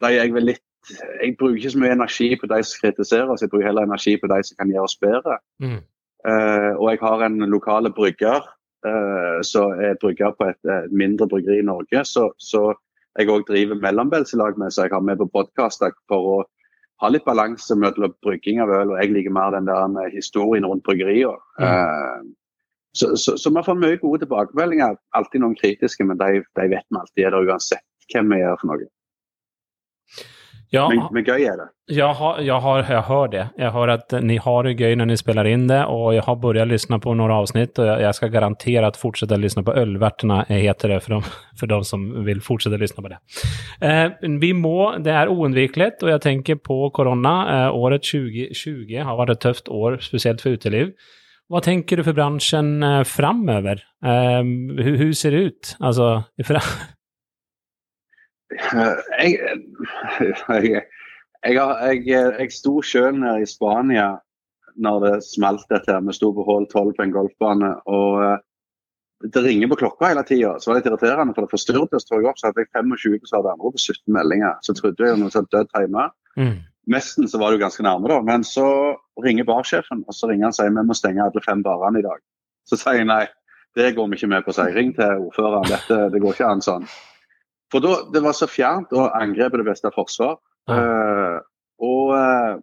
Da 0.00 0.10
er 0.10 0.22
jeg 0.22 0.36
vel 0.36 0.48
litt 0.52 0.64
jeg 0.92 1.36
bruker 1.38 1.56
ikke 1.56 1.72
så 1.72 1.80
mye 1.80 1.94
energi 1.96 2.26
på 2.36 2.48
de 2.50 2.60
som 2.66 2.82
kritiserer 2.82 3.30
oss, 3.32 3.42
jeg 3.44 3.52
bruker 3.52 3.70
heller 3.70 3.86
energi 3.88 4.18
på 4.20 4.28
de 4.28 4.40
som 4.44 4.58
kan 4.60 4.72
gjøre 4.72 4.88
oss 4.88 4.98
bedre. 5.00 5.38
Mm. 5.64 5.80
Uh, 6.24 6.72
og 6.80 6.90
jeg 6.90 7.00
har 7.02 7.24
en 7.24 7.38
lokale 7.52 7.92
brygger 7.92 8.44
uh, 8.84 9.40
som 9.44 9.80
er 9.80 9.96
brygger 10.00 10.34
på 10.36 10.48
et, 10.50 10.60
et, 10.64 10.92
mindre 10.92 11.28
bryggeri 11.28 11.60
i 11.60 11.66
Norge. 11.68 12.04
Så, 12.08 12.30
så 12.36 12.72
jeg 13.18 13.30
òg 13.30 13.46
driver 13.48 13.80
mellombelselag 13.82 14.58
med, 14.58 14.74
så 14.74 14.86
jeg 14.86 14.94
har 14.94 15.04
med 15.04 15.20
på 15.20 15.30
podkaster 15.34 15.94
for 16.10 16.30
å 16.34 16.38
ha 17.02 17.10
litt 17.10 17.26
balanse 17.26 17.76
mellom 17.78 18.14
brygging 18.24 18.60
av 18.62 18.72
øl, 18.74 18.94
og 18.94 19.00
jeg 19.00 19.12
liker 19.14 19.34
mer 19.34 19.54
den 19.54 19.68
der 19.68 19.86
med 19.92 20.14
historien 20.14 20.66
rundt 20.66 20.84
bryggeriene. 20.86 21.38
Mm. 21.58 21.66
Uh, 21.66 22.34
så, 22.94 23.16
så, 23.18 23.34
så, 23.38 23.50
vi 23.50 23.62
får 23.66 23.78
mye 23.80 23.98
gode 23.98 24.22
tilbakemeldinger. 24.22 24.94
Alltid 25.18 25.42
noen 25.42 25.56
kritiske, 25.58 26.06
men 26.06 26.20
de, 26.20 26.44
de 26.54 26.68
vet 26.70 26.86
vi 26.86 27.00
alltid 27.00 27.24
er 27.26 27.34
der 27.34 27.50
uansett 27.50 28.12
hvem 28.12 28.30
vi 28.30 28.38
gjør 28.38 28.60
for 28.60 28.70
noe. 28.70 28.90
Ja, 30.74 30.84
men, 30.90 31.04
men 31.14 31.24
gøy 31.26 31.44
er 31.46 31.58
det. 31.60 31.66
Jeg, 31.92 32.16
har, 32.18 32.38
jeg, 32.40 32.56
har, 32.64 32.80
jeg 32.88 33.02
hører 33.08 33.30
det. 33.32 33.44
Jeg 33.60 33.72
hører 33.74 33.92
at 33.98 34.14
ni 34.24 34.38
har 34.40 34.66
det 34.66 34.74
gøy 34.80 34.94
når 34.96 35.08
ni 35.10 35.16
spiller 35.20 35.48
inn 35.50 35.66
det, 35.68 35.82
og 35.92 36.14
jeg 36.16 36.24
har 36.26 36.38
begynt 36.40 36.64
å 36.64 36.68
lytte 36.70 36.98
på 37.04 37.16
noen 37.18 37.34
avsnitt, 37.34 37.78
og 37.78 37.88
jeg, 37.90 38.04
jeg 38.06 38.18
skal 38.18 38.32
garantere 38.34 38.88
at 38.88 39.00
fortsette 39.00 39.36
å 39.36 39.42
lytte 39.42 39.64
på 39.66 39.74
Ølvertene, 39.82 40.40
heter 40.50 40.94
det 40.94 41.00
for 41.04 41.16
dem, 41.16 41.26
for 41.60 41.72
dem 41.74 41.84
som 41.88 42.06
vil 42.26 42.40
fortsette 42.44 42.78
å 42.78 42.84
lytte 42.84 43.04
på 43.04 43.12
det. 43.12 43.20
Eh, 43.84 44.06
vi 44.42 44.54
må, 44.56 44.78
det 45.04 45.12
er 45.14 45.32
uunngåelig, 45.32 45.90
og 46.02 46.14
jeg 46.14 46.24
tenker 46.24 46.62
på 46.64 46.78
korona. 46.96 47.34
Eh, 47.56 47.76
året 47.76 48.06
2020 48.08 49.04
har 49.04 49.20
vært 49.20 49.36
et 49.36 49.44
tøft 49.44 49.70
år, 49.72 50.00
spesielt 50.04 50.42
for 50.44 50.56
uteliv. 50.56 50.94
Hva 51.52 51.60
tenker 51.60 52.00
du 52.00 52.06
for 52.06 52.16
bransjen 52.16 52.78
eh, 52.82 53.02
framover? 53.04 53.82
Eh, 54.04 54.40
hvordan 54.80 55.16
ser 55.16 55.36
det 55.36 55.42
ut? 55.50 55.74
Altså, 55.84 56.10
jeg, 58.52 59.38
jeg, 61.44 61.54
jeg, 61.54 62.04
jeg 62.08 62.52
sto 62.52 62.80
sjøl 62.84 63.16
nede 63.20 63.42
i 63.42 63.48
Spania 63.48 64.14
når 64.74 65.04
det 65.04 65.12
smalt 65.26 65.64
dette. 65.70 66.00
Vi 66.06 66.16
sto 66.16 66.32
på 66.34 66.44
hull 66.46 66.66
12 66.66 66.92
på 66.96 67.04
en 67.04 67.14
golfbane. 67.14 67.70
og 67.86 68.20
uh, 68.20 68.36
Det 69.22 69.44
ringer 69.44 69.70
på 69.70 69.78
klokka 69.84 70.10
hele 70.10 70.24
tida. 70.26 70.56
Så 70.58 70.70
var 70.70 70.76
det 70.76 70.82
litt 70.82 70.92
irriterende, 70.92 71.34
for 71.36 71.46
det 71.46 71.54
forstyrret 71.54 71.94
oss. 71.96 72.08
Jeg 72.10 72.26
opp, 72.28 72.40
så 72.40 72.50
hadde 72.50 72.64
jeg 72.64 72.72
25 72.74 73.28
så 73.30 73.38
hadde 73.38 73.54
andre 73.54 73.74
på 73.74 73.82
17 73.82 74.16
meldinger. 74.16 74.58
Så 74.66 74.76
trodde 74.76 75.08
jeg 75.08 75.20
noe 75.20 75.34
sånt 75.34 75.52
dødt 75.54 75.72
hjemme. 75.78 76.08
Mm. 76.40 76.58
Mesten 76.90 77.30
så 77.30 77.40
var 77.40 77.50
det 77.50 77.60
jo 77.60 77.64
ganske 77.64 77.86
nærme, 77.86 78.10
da. 78.10 78.18
Men 78.26 78.44
så 78.44 78.66
ringer 79.24 79.46
barsjefen, 79.48 80.02
og 80.04 80.16
så 80.16 80.28
ringer 80.28 80.50
han 80.50 80.52
og 80.52 80.58
sier 80.58 80.74
vi 80.74 80.84
må 80.84 80.98
stenge 80.98 81.24
alle 81.24 81.44
fem 81.44 81.62
barene 81.64 82.02
i 82.02 82.04
dag. 82.04 82.20
Så 82.68 82.76
sier 82.80 83.00
jeg 83.00 83.08
nei, 83.08 83.24
det 83.78 83.94
går 83.96 84.10
vi 84.10 84.18
ikke 84.18 84.32
med 84.34 84.44
på. 84.44 84.52
Så 84.52 84.68
jeg 84.68 84.76
ring 84.76 84.92
til 84.96 85.28
ordføreren. 85.28 85.70
Dette, 85.70 86.08
det 86.12 86.20
går 86.22 86.36
ikke 86.36 86.50
an 86.50 86.64
sånn. 86.64 86.88
For 87.74 87.82
da, 87.82 87.94
Det 88.14 88.22
var 88.22 88.36
så 88.38 88.46
fjernt, 88.46 88.92
og 88.94 89.10
angrep 89.18 89.54
er 89.54 89.64
det 89.64 89.66
beste 89.66 89.90
forsvar. 89.94 90.38
Ja. 90.70 90.76
Uh, 90.78 91.38
og, 91.82 92.12
uh, 92.14 92.60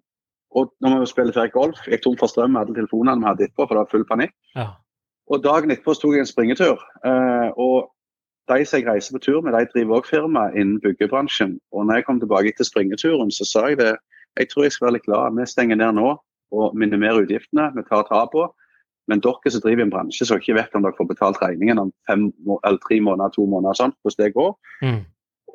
og 0.55 0.71
når 0.81 1.01
vi 1.01 1.09
spiller 1.11 1.35
ferdig 1.35 1.51
golf, 1.51 1.81
jeg 1.87 1.99
tom 2.01 2.15
for 2.17 2.31
strøm 2.31 2.55
med 2.55 2.61
alle 2.61 2.75
telefonene 2.77 3.19
vi 3.19 3.27
hadde 3.27 3.43
etterpå, 3.49 3.65
for 3.67 3.75
det 3.75 3.81
var 3.83 3.91
full 3.91 4.05
panikk. 4.07 4.31
Ja. 4.55 4.69
Og 5.27 5.43
Dagen 5.43 5.73
etterpå 5.75 5.97
tok 5.99 6.15
jeg 6.15 6.23
en 6.23 6.31
springetur. 6.31 6.79
Uh, 7.03 7.51
og 7.59 7.91
De 8.49 8.65
som 8.65 8.79
jeg 8.79 8.87
reiser 8.87 9.13
på 9.15 9.21
tur 9.23 9.41
med, 9.43 9.53
de 9.53 9.67
driver 9.73 9.99
også 9.99 10.15
firma 10.15 10.47
innen 10.55 10.79
byggebransjen. 10.81 11.59
Og 11.71 11.85
når 11.85 11.99
jeg 11.99 12.05
kom 12.07 12.19
tilbake 12.19 12.49
etter 12.49 12.67
springeturen, 12.67 13.29
så 13.31 13.45
sa 13.47 13.67
jeg 13.67 13.77
det. 13.83 13.93
Jeg 14.39 14.49
tror 14.49 14.63
jeg 14.63 14.71
skal 14.71 14.85
være 14.85 14.95
litt 14.97 15.05
glad. 15.05 15.37
Vi 15.37 15.45
stenger 15.45 15.75
ned 15.79 15.99
nå 15.99 16.09
og 16.51 16.75
minimerer 16.75 17.21
utgiftene. 17.21 17.69
Vi 17.75 17.83
tar 17.87 18.07
tapene. 18.09 18.49
Men 19.11 19.21
dere 19.23 19.51
som 19.51 19.63
driver 19.63 19.83
i 19.83 19.87
en 19.87 19.93
bransje 19.93 20.27
som 20.27 20.39
ikke 20.39 20.55
vet 20.55 20.75
om 20.77 20.85
dere 20.85 20.95
får 20.97 21.09
betalt 21.09 21.41
regningen 21.43 21.81
om 21.83 21.89
fem, 22.07 22.29
eller 22.61 22.79
tre 22.85 23.01
måneder, 23.03 23.33
to 23.35 23.47
måneder, 23.49 23.77
sånn, 23.77 23.95
hvordan 24.01 24.23
det 24.23 24.35
går. 24.37 24.53
Mm. 24.87 25.01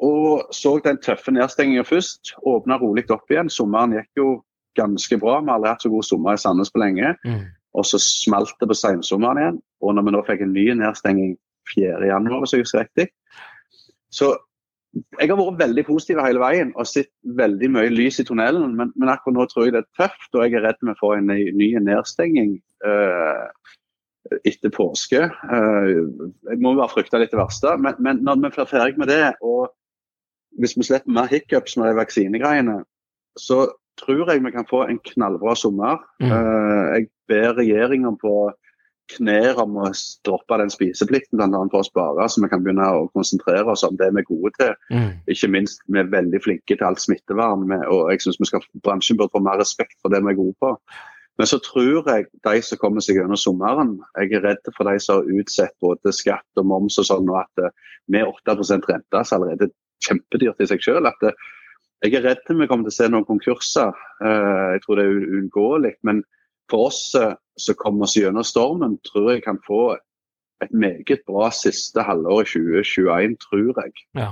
Og 0.07 0.53
så 0.53 0.75
den 0.85 1.01
tøffe 1.01 1.33
nedstengingen 1.33 1.87
først. 1.89 2.35
Åpna 2.45 2.77
rolig 2.83 3.07
opp 3.15 3.33
igjen. 3.33 3.49
Sommeren 3.53 3.97
gikk 3.97 4.21
jo 4.21 4.29
ganske 4.77 5.17
bra. 5.21 5.39
Vi 5.41 5.49
har 5.49 5.57
aldri 5.57 5.73
hatt 5.73 5.87
så 5.87 5.93
god 5.93 6.05
sommer 6.05 6.37
i 6.37 6.41
Sandnes 6.41 6.73
på 6.73 6.83
lenge. 6.83 7.15
Mm. 7.25 7.47
Og 7.77 7.87
så 7.89 8.01
smalt 8.03 8.53
det 8.61 8.69
på 8.69 8.77
sensommeren 8.77 9.41
igjen. 9.41 9.61
Og 9.85 9.97
når 9.97 10.07
vi 10.07 10.15
nå 10.15 10.25
fikk 10.27 10.45
en 10.45 10.53
ny 10.57 10.67
nedstenging 10.77 11.37
4.1, 11.73 12.29
hvis 12.29 12.55
jeg 12.55 12.67
husker 12.67 12.85
riktig. 12.85 13.09
Så 14.13 14.35
jeg 14.97 15.29
har 15.29 15.39
vært 15.39 15.61
veldig 15.61 15.85
positiv 15.87 16.21
hele 16.25 16.41
veien 16.41 16.73
og 16.77 16.89
sett 16.89 17.11
veldig 17.39 17.69
mye 17.75 17.93
lys 17.93 18.21
i 18.23 18.27
tunnelen. 18.29 18.77
Men, 18.79 18.93
men, 18.97 19.13
akkurat 19.13 19.37
nå 19.37 19.47
tror 19.51 19.67
jeg 19.67 19.77
det 19.77 19.83
er 19.85 20.03
tøft, 20.03 20.29
og 20.35 20.45
jeg 20.45 20.57
er 20.57 20.67
redd 20.67 20.85
vi 20.85 20.97
får 21.01 21.17
en 21.19 21.33
ny 21.33 21.71
nedstenging 21.85 22.57
uh, 22.87 23.47
etter 24.49 24.73
påske. 24.75 25.27
Uh, 25.51 26.31
jeg 26.49 26.61
må 26.63 26.77
bare 26.79 26.93
frykte 26.93 27.21
litt 27.21 27.35
det 27.35 27.41
verste. 27.41 27.77
Men, 27.83 27.99
men 28.03 28.23
når 28.27 28.41
vi 28.45 28.53
blir 28.57 28.71
ferdig 28.71 29.01
med 29.03 29.13
det, 29.13 29.35
og 29.45 29.73
hvis 30.61 30.77
vi 30.79 30.89
slipper 30.89 31.13
mer 31.19 31.29
hiccups 31.33 31.77
med 31.77 31.91
de 31.91 31.99
vaksinegreiene, 32.01 32.79
så 33.37 33.67
tror 34.01 34.31
jeg 34.31 34.45
vi 34.45 34.53
kan 34.55 34.69
få 34.69 34.87
en 34.87 35.01
knallbra 35.13 35.57
sommer. 35.59 36.01
Mm. 36.23 36.31
Uh, 36.33 36.85
jeg 36.97 37.11
ber 37.29 37.59
regjeringa 37.61 38.17
på 38.23 38.37
knær 39.15 39.61
om 39.63 39.77
å 39.81 39.91
droppe 40.27 40.59
den 40.61 40.73
spiseplikten 40.73 41.43
annet 41.45 41.73
for 41.73 41.85
å 41.85 41.87
spare, 41.87 42.29
så 42.29 42.43
vi 42.43 42.51
kan 42.53 42.63
begynne 42.65 42.87
å 42.91 43.09
konsentrere 43.15 43.71
oss 43.73 43.85
om 43.87 43.99
det 44.01 44.09
vi 44.15 44.23
er 44.23 44.29
gode 44.29 44.53
til. 44.59 44.73
Mm. 44.91 45.11
Ikke 45.33 45.51
minst 45.53 45.85
vi 45.87 46.01
er 46.03 46.11
veldig 46.13 46.41
flinke 46.45 46.75
til 46.75 46.87
alt 46.89 47.03
smittevern, 47.03 47.69
og 47.87 48.11
jeg 48.13 48.25
synes 48.25 48.57
bransjen 48.85 49.21
bør 49.21 49.31
få 49.35 49.45
mer 49.47 49.61
respekt 49.63 49.99
for 50.03 50.15
det 50.15 50.23
vi 50.25 50.35
er 50.35 50.41
gode 50.41 50.57
på. 50.63 50.75
Men 51.37 51.49
så 51.51 51.59
tror 51.61 52.07
jeg 52.09 52.29
de 52.49 52.61
som 52.65 52.81
kommer 52.81 53.05
seg 53.05 53.19
gjennom 53.19 53.39
sommeren, 53.41 53.99
jeg 54.17 54.39
er 54.39 54.45
redd 54.47 54.71
for 54.77 54.89
de 54.89 54.97
som 55.03 55.21
har 55.21 55.43
utsatt 55.43 55.75
både 55.85 56.15
skatt 56.17 56.63
og 56.63 56.69
moms 56.71 56.97
og 57.03 57.09
sånn, 57.11 57.29
og 57.29 57.43
at 57.43 57.67
eh, 57.67 57.75
med 58.13 58.25
8% 58.49 58.89
rente 58.89 59.21
så 59.21 59.37
allerede 59.37 59.69
kjempedyrt 60.07 60.65
i 60.65 60.69
seg. 60.71 60.87
At 61.05 61.29
eh, 61.29 61.37
jeg 62.07 62.17
er 62.17 62.25
redd 62.31 62.41
til 62.47 62.61
vi 62.61 62.69
kommer 62.71 62.89
til 62.89 62.95
å 62.95 62.97
se 62.97 63.11
noen 63.13 63.29
konkurser. 63.29 63.93
Eh, 64.25 64.65
jeg 64.77 64.85
tror 64.87 65.01
det 65.01 65.05
er 65.05 65.37
uunngåelig. 65.37 65.93
Men 66.09 66.25
for 66.71 66.91
oss 66.91 67.01
som 67.13 67.79
kommer 67.79 68.05
oss 68.05 68.17
gjennom 68.19 68.45
stormen, 68.45 68.99
tror 69.07 69.33
jeg 69.33 69.45
kan 69.45 69.59
få 69.67 69.97
et 70.65 70.73
meget 70.73 71.25
bra 71.29 71.51
siste 71.55 72.05
halvår 72.05 72.43
i 72.43 72.85
2021, 72.85 73.37
tror 73.45 73.83
jeg. 73.83 74.07
Ja. 74.17 74.31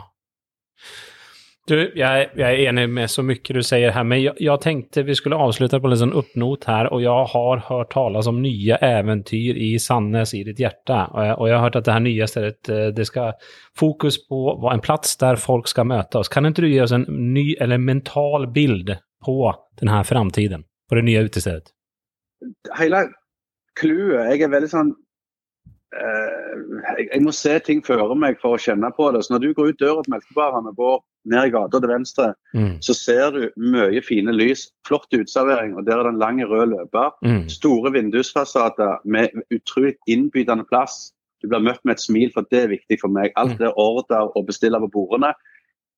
Du, 1.65 1.79
jeg, 1.97 2.27
jeg 2.37 2.45
er 2.45 2.69
enig 2.69 2.83
med 2.93 3.09
så 3.09 3.23
mye 3.25 3.55
du 3.57 3.63
sier 3.65 3.95
her, 3.97 4.05
men 4.05 4.21
jeg, 4.21 4.35
jeg 4.45 4.61
tenkte 4.61 5.07
vi 5.07 5.15
skulle 5.17 5.39
avslutte 5.41 5.79
på 5.81 5.89
en 5.89 5.97
sånn 5.97 6.13
oppnot 6.17 6.67
her, 6.69 6.91
og 6.93 7.01
jeg 7.01 7.31
har 7.33 7.63
hørt 7.71 7.93
tales 7.95 8.29
om 8.29 8.43
nye 8.45 8.77
eventyr 8.85 9.57
i 9.57 9.71
Sandnes 9.81 10.35
i 10.37 10.43
ditt 10.45 10.61
hjerte. 10.61 10.99
Og 11.17 11.49
jeg, 11.49 11.55
har 11.57 11.65
hørt 11.65 11.79
at 11.81 11.87
det 11.89 11.97
her 11.97 12.05
nye 12.05 12.29
stedet 12.29 12.69
eh, 12.69 12.91
det 12.93 13.09
skal 13.09 13.33
fokus 13.81 14.21
på 14.29 14.59
en 14.73 14.85
plass 14.85 15.17
der 15.21 15.41
folk 15.41 15.71
skal 15.73 15.89
møte 15.89 16.21
oss. 16.21 16.33
Kan 16.33 16.51
ikke 16.51 16.67
du 16.67 16.69
gi 16.69 16.83
oss 16.85 16.93
en 16.97 17.09
ny 17.09 17.55
eller 17.57 17.81
mental 17.81 18.45
bild 18.53 18.93
på 19.25 19.39
denne 19.81 20.05
framtiden, 20.05 20.69
på 20.89 21.01
det 21.01 21.09
nye 21.09 21.25
utestedet? 21.31 21.74
Hele 22.79 23.07
clouet 23.79 24.31
Jeg 24.33 24.45
er 24.47 24.53
veldig 24.53 24.71
sånn 24.71 24.93
eh, 25.95 26.55
jeg, 27.13 27.23
må 27.23 27.33
se 27.35 27.57
ting 27.67 27.83
føre 27.87 28.15
meg 28.19 28.39
for 28.43 28.57
å 28.57 28.61
kjenne 28.61 28.91
på 28.97 29.11
det. 29.15 29.25
Så 29.25 29.35
når 29.35 29.45
du 29.45 29.51
går 29.55 29.73
ut 29.73 29.81
døra 29.83 30.03
til 30.05 30.15
melkebarene 30.15 30.73
og 30.73 30.79
går 30.81 30.97
ned 31.33 31.49
i 31.49 31.53
gata 31.55 31.81
til 31.81 31.89
venstre, 31.91 32.35
Mm. 32.55 32.77
så 32.85 32.95
ser 32.95 33.31
du 33.35 33.51
mye 33.57 34.03
fine 34.05 34.31
lys. 34.35 34.69
Flott 34.87 35.09
uteservering, 35.11 35.77
og 35.77 35.87
der 35.87 35.99
er 35.99 36.03
det 36.05 36.13
en 36.15 36.19
lang 36.23 36.39
rød 36.45 36.69
løper. 36.71 37.11
Mm. 37.25 37.49
Store 37.49 37.93
vindusfasader 37.93 39.01
med 39.05 39.31
utrolig 39.51 39.97
innbydende 40.07 40.67
plass. 40.69 41.13
Du 41.43 41.49
blir 41.49 41.61
møtt 41.61 41.81
med 41.85 41.97
et 41.97 42.01
smil, 42.01 42.31
for 42.33 42.47
det 42.51 42.63
er 42.63 42.69
viktig 42.69 43.01
for 43.01 43.09
meg. 43.09 43.33
Alt 43.37 43.59
det 43.59 43.73
order 43.77 44.31
og 44.37 44.47
bestille 44.47 44.79
på 44.81 44.91
bordene. 44.93 45.35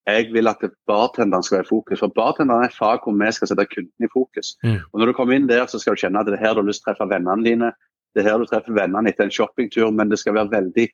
Jeg 0.07 0.29
vil 0.33 0.47
at 0.49 0.63
bartenderen 0.87 1.43
skal 1.43 1.59
være 1.59 1.67
i 1.67 1.69
fokus. 1.69 1.99
For 1.99 2.13
bartenderen 2.15 2.63
er 2.63 2.71
et 2.71 2.79
fag 2.79 3.03
hvor 3.03 3.17
vi 3.19 3.33
skal 3.35 3.49
sette 3.51 3.67
kunden 3.73 4.07
i 4.07 4.13
fokus. 4.13 4.55
Mm. 4.63 4.79
Og 4.93 5.01
Når 5.01 5.07
du 5.07 5.13
kommer 5.19 5.35
inn 5.35 5.49
der, 5.49 5.67
så 5.67 5.81
skal 5.83 5.97
du 5.97 6.03
kjenne 6.05 6.21
at 6.21 6.27
det 6.31 6.37
er 6.37 6.45
her 6.45 6.55
du 6.55 6.63
har 6.63 6.69
lyst 6.69 6.85
til 6.85 6.93
å 6.93 6.95
treffe 6.95 7.11
vennene 7.11 7.45
dine. 7.47 7.73
Det 8.15 8.23
er 8.23 8.31
her 8.31 8.39
du 8.39 8.47
treffer 8.47 8.77
vennene 8.77 9.11
etter 9.11 9.27
en 9.27 9.35
shoppingtur, 9.35 9.91
men 9.91 10.09
det 10.13 10.21
skal 10.23 10.37
være 10.39 10.53
veldig 10.55 10.87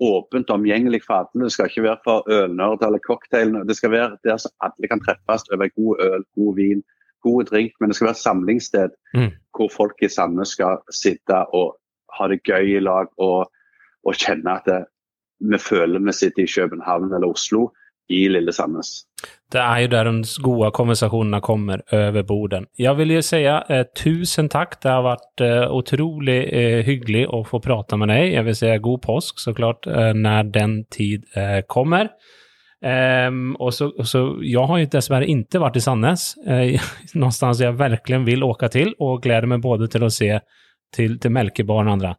åpent 0.00 0.50
og 0.50 0.60
omgjengelig 0.60 1.02
for 1.06 1.22
alle. 1.22 1.44
Det 1.48 1.52
skal 1.56 1.72
ikke 1.72 1.86
være 1.88 2.04
for 2.04 2.28
ølnerder 2.30 2.86
eller 2.86 3.02
cocktailene. 3.08 3.64
Det 3.68 3.76
skal 3.76 3.94
være 3.96 4.20
der 4.24 4.36
så 4.36 4.52
alle 4.64 4.92
kan 4.92 5.02
treffes 5.04 5.48
over 5.52 5.72
god 5.80 6.04
øl, 6.06 6.24
god 6.36 6.54
vin, 6.56 6.84
god 7.22 7.44
drink. 7.50 7.72
Men 7.80 7.90
det 7.90 7.96
skal 7.96 8.10
være 8.10 8.18
et 8.18 8.26
samlingssted 8.28 8.96
Mm. 9.14 9.30
hvor 9.56 9.68
folk 9.72 9.96
i 10.02 10.08
Sandnes 10.08 10.48
skal 10.54 10.78
sitte 10.94 11.34
og 11.54 11.76
ha 12.18 12.28
det 12.28 12.42
gøy 12.44 12.76
i 12.76 12.80
lag 12.80 13.08
og, 13.18 13.50
og 14.06 14.14
kjenne 14.14 14.52
at 14.54 14.68
det, 14.68 14.84
vi 15.40 15.58
føler 15.58 15.98
vi 15.98 16.12
sitter 16.12 16.42
i 16.42 16.46
København 16.46 17.12
eller 17.14 17.26
Oslo 17.26 17.70
i 18.10 18.24
lille 18.32 18.52
Sandnes. 18.54 19.04
Det 19.50 19.60
er 19.60 19.82
jo 19.82 19.90
der 19.92 20.08
de 20.08 20.42
gode 20.44 20.70
konversasjonene 20.74 21.40
kommer 21.42 21.82
over 21.94 22.26
borden. 22.26 22.66
Jeg 22.78 22.96
vil 22.98 23.16
jo 23.16 23.22
si 23.24 23.40
eh, 23.46 23.86
tusen 23.98 24.50
takk. 24.52 24.78
Det 24.82 24.90
har 24.92 25.06
vært 25.06 25.44
eh, 25.44 25.64
utrolig 25.74 26.38
eh, 26.46 26.80
hyggelig 26.86 27.24
å 27.34 27.42
få 27.46 27.62
prate 27.62 27.98
med 28.00 28.12
deg. 28.12 28.28
Jeg 28.36 28.46
vil 28.46 28.58
si 28.60 28.70
god 28.86 29.02
påsk, 29.06 29.42
så 29.42 29.54
klart, 29.56 29.90
eh, 29.90 30.12
når 30.16 30.52
den 30.54 30.76
tid 30.94 31.26
eh, 31.34 31.60
kommer. 31.70 32.12
Um, 32.80 33.58
og 33.60 33.74
så, 33.76 33.90
og 33.92 34.06
så, 34.08 34.22
jeg 34.40 34.64
har 34.64 34.78
jo 34.80 34.88
dessverre 34.88 35.26
ikke 35.28 35.60
vært 35.60 35.76
i 35.76 35.84
Sandnes. 35.84 36.30
Eh, 36.46 36.90
någonstans 37.20 37.60
jeg 37.60 37.76
virkelig 37.76 38.22
vil 38.28 38.46
åke 38.46 38.70
til, 38.72 38.94
og 39.02 39.20
gleder 39.24 39.50
meg 39.50 39.60
både 39.64 39.90
til 39.92 40.06
å 40.06 40.12
se 40.14 40.32
til, 40.94 41.18
til 41.20 41.34
Melkebarn 41.34 41.90
og 41.90 41.98
andre. 41.98 42.14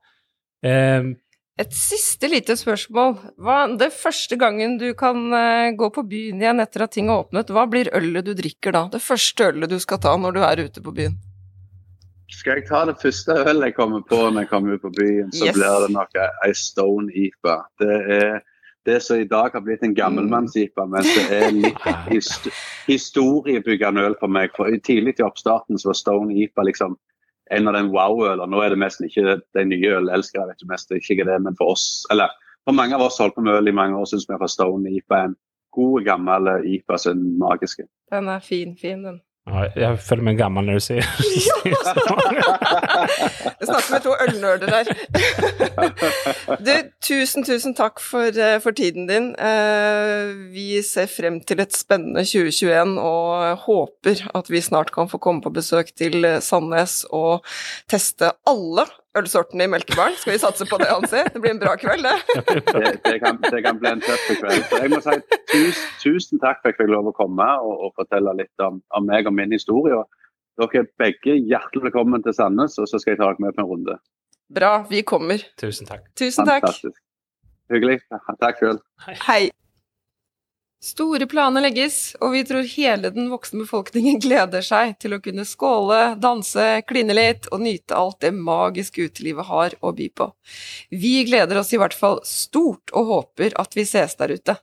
Ehm, 0.62 1.16
Et 1.60 1.74
siste 1.76 2.30
lite 2.32 2.56
spørsmål. 2.58 3.18
Hva, 3.44 3.58
det 3.78 3.92
første 3.94 4.38
gangen 4.40 4.78
du 4.80 4.94
kan 4.98 5.18
eh, 5.36 5.72
gå 5.78 5.90
på 5.94 6.04
byen 6.08 6.40
igjen 6.42 6.64
etter 6.64 6.86
at 6.88 6.94
ting 6.96 7.10
har 7.12 7.26
åpnet, 7.26 7.52
hva 7.54 7.66
blir 7.70 7.90
ølet 7.98 8.26
du 8.26 8.32
drikker 8.38 8.74
da? 8.74 8.86
Det 8.94 9.02
første 9.04 9.50
ølet 9.52 9.70
du 9.70 9.78
skal 9.84 10.00
ta 10.02 10.16
når 10.18 10.38
du 10.38 10.42
er 10.48 10.64
ute 10.64 10.82
på 10.82 10.94
byen? 10.96 11.18
Skal 12.32 12.62
jeg 12.62 12.70
ta 12.70 12.86
det 12.88 12.96
første 13.02 13.36
ølet 13.44 13.68
jeg 13.70 13.76
kommer 13.76 14.02
på 14.08 14.22
når 14.32 14.46
jeg 14.46 14.50
kommer 14.54 14.78
ut 14.80 14.86
på 14.86 14.94
byen, 14.96 15.28
så 15.36 15.50
Yes. 15.50 15.58
blir 15.60 15.84
det 15.84 15.92
nok 15.94 16.16
ei 16.24 16.54
Stone 16.56 17.12
IPA. 17.12 17.58
Det 17.84 17.98
er 18.16 18.40
det 18.88 19.02
som 19.04 19.20
i 19.20 19.28
dag 19.30 19.52
har 19.54 19.62
blitt 19.62 19.84
en 19.86 19.94
gammelmannsjipa, 19.94 20.88
men 20.90 21.04
det 21.04 21.26
er 21.36 21.52
litt 21.54 21.84
hist 22.14 22.48
historiebyggende 22.88 24.08
øl 24.08 24.16
for 24.24 24.32
meg. 24.32 24.56
For 24.56 24.72
Tidlig 24.82 25.20
i 25.20 25.28
oppstarten 25.28 25.78
så 25.78 25.92
var 25.92 26.00
Stone 26.00 26.34
IPA 26.48 26.64
liksom 26.72 26.96
en 27.52 27.68
av 27.68 27.76
den 27.76 27.92
wow-ølene. 27.94 28.48
Nå 28.50 28.62
er 28.64 28.74
det 28.74 28.82
nesten 28.82 29.08
ikke 29.08 29.38
de 29.58 29.66
nye 29.68 29.96
ølelskere, 30.00 30.48
vet 30.50 30.62
ikke 30.62 30.72
mest, 30.72 30.94
ikke 30.96 31.28
det, 31.28 31.40
men 31.46 31.58
for 31.60 31.76
oss, 31.76 31.86
eller 32.14 32.32
for 32.68 32.78
mange 32.78 32.96
av 32.98 33.08
oss 33.08 33.20
holdt 33.22 33.36
på 33.38 33.44
med 33.46 33.58
øl 33.58 33.72
i 33.72 33.76
mange 33.76 33.98
år, 33.98 34.08
syns 34.10 34.28
vi 34.30 34.38
at 34.38 34.54
Stone 34.54 34.92
IPA 34.98 35.24
en 35.26 35.36
god, 35.76 36.06
gammel 36.06 36.52
IPA 36.68 37.00
som 37.00 37.20
er 37.20 37.38
magiske. 37.42 37.88
Den 38.12 38.30
er 38.32 38.44
fin, 38.46 38.76
fin, 38.80 39.04
den. 39.08 39.22
Ja, 39.50 39.64
jeg 39.76 40.00
føler 40.06 40.24
meg 40.28 40.38
gammel 40.38 40.68
når 40.68 40.78
du 40.78 40.84
sier 40.86 41.02
Jeg 43.62 43.68
snakker 43.68 43.92
med 43.92 44.04
to 44.06 44.14
ølnerder 44.26 44.70
der. 44.70 44.86
Du, 46.66 46.72
tusen, 47.06 47.46
tusen 47.48 47.74
takk 47.78 48.00
for, 48.04 48.30
eh, 48.38 48.58
for 48.62 48.72
tiden 48.78 49.08
din. 49.10 49.32
Eh, 49.40 50.32
Vi 50.54 50.82
ser 50.86 51.10
frem 51.10 51.40
til 51.46 51.62
et 51.64 51.74
spennende 51.76 52.24
2021 52.28 52.98
og 53.02 53.58
håper 53.66 54.24
at 54.38 54.50
vi 54.52 54.62
snart 54.62 54.92
kan 54.94 55.10
få 55.12 55.18
komme 55.22 55.42
på 55.42 55.54
besøk 55.54 55.94
til 55.98 56.26
Sandnes 56.42 57.02
og 57.10 57.46
teste 57.90 58.32
alle 58.50 58.86
ølsortene 59.18 59.66
i 59.68 59.72
Melkebaren. 59.72 60.16
Skal 60.20 60.34
vi 60.34 60.40
satse 60.42 60.68
på 60.70 60.80
det, 60.82 60.88
Hansi? 60.92 61.24
Det 61.34 61.42
blir 61.44 61.54
en 61.56 61.62
bra 61.62 61.76
kveld, 61.80 62.08
det. 62.08 62.16
det, 62.76 62.94
det, 63.06 63.18
kan, 63.24 63.42
det 63.44 63.62
kan 63.66 63.80
bli 63.82 63.92
en 63.92 64.04
tøff 64.06 64.26
kveld. 64.30 64.64
Så 64.70 64.82
jeg 64.84 64.94
må 64.94 65.02
si 65.04 65.18
tusen, 65.52 65.92
tusen 66.04 66.44
takk 66.44 66.62
for 66.62 66.72
at 66.72 66.74
jeg 66.74 66.80
fikk 66.80 66.94
lov 66.94 67.12
å 67.12 67.16
komme 67.18 67.48
og, 67.66 67.88
og 67.88 67.94
fortelle 68.00 68.36
litt 68.40 68.66
om, 68.66 68.82
om 68.96 69.08
meg 69.08 69.30
og 69.30 69.36
min 69.38 69.56
historie. 69.56 70.00
Dere 70.60 70.84
er 70.84 70.90
begge 71.02 71.38
hjertelig 71.40 71.88
velkommen 71.90 72.24
til 72.26 72.36
Sandnes, 72.38 72.78
og 72.80 72.90
så 72.90 73.00
skal 73.02 73.16
jeg 73.16 73.22
ta 73.24 73.32
dere 73.32 73.48
med 73.48 73.56
på 73.58 73.66
en 73.66 73.72
runde. 73.72 73.98
Bra, 74.52 74.74
vi 74.90 75.04
kommer. 75.08 75.44
Tusen 75.60 75.88
takk. 75.88 76.12
Tusen 76.20 76.48
takk. 76.48 76.68
Fantastisk. 76.68 77.00
Hyggelig. 77.72 78.02
Takk 78.44 78.60
sjøl. 78.60 78.84
Hei. 79.08 79.44
Store 80.82 81.28
planer 81.30 81.62
legges, 81.62 82.16
og 82.26 82.32
vi 82.34 82.40
tror 82.42 82.66
hele 82.66 83.12
den 83.14 83.28
voksne 83.30 83.60
befolkningen 83.62 84.18
gleder 84.24 84.64
seg 84.66 84.96
til 85.04 85.14
å 85.14 85.20
kunne 85.22 85.46
skåle, 85.46 86.16
danse, 86.18 86.66
kline 86.90 87.14
litt 87.14 87.46
og 87.54 87.62
nyte 87.62 87.94
alt 87.94 88.18
det 88.26 88.32
magiske 88.34 89.06
utelivet 89.06 89.46
har 89.46 89.76
å 89.86 89.94
by 89.94 90.10
på. 90.18 90.32
Vi 90.90 91.20
gleder 91.30 91.62
oss 91.62 91.70
i 91.76 91.78
hvert 91.78 91.94
fall 91.94 92.18
stort 92.26 92.90
og 92.98 93.14
håper 93.14 93.54
at 93.62 93.78
vi 93.78 93.86
ses 93.86 94.18
der 94.18 94.34
ute. 94.34 94.58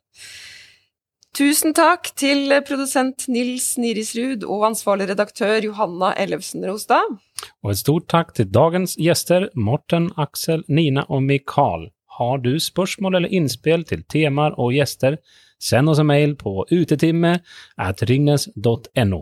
Tusen 1.38 1.70
takk 1.76 2.10
til 2.18 2.50
produsent 2.66 3.28
Nils 3.30 3.76
Nirisrud 3.78 4.42
og 4.42 4.64
ansvarlig 4.72 5.12
redaktør 5.12 5.62
Johanna 5.62 6.10
Ellefsen 6.18 6.66
Rostad. 6.66 7.14
Og 7.62 7.70
et 7.70 7.78
stort 7.78 8.08
takk 8.10 8.34
til 8.34 8.50
dagens 8.50 8.98
gjester 8.98 9.52
Morten, 9.54 10.10
Aksel, 10.18 10.66
Nina 10.66 11.06
og 11.06 11.22
Mikael. 11.30 11.92
Har 12.18 12.40
du 12.42 12.56
spørsmål 12.58 13.20
eller 13.20 13.30
innspill 13.38 13.86
til 13.86 14.02
temaer 14.10 14.58
og 14.58 14.74
gjester, 14.74 15.20
send 15.62 15.90
oss 15.90 16.00
en 16.02 16.08
mail 16.10 16.36
på 16.38 16.64
utetimme 16.70 17.38
at 17.76 18.02
ringnes.no. 18.08 19.20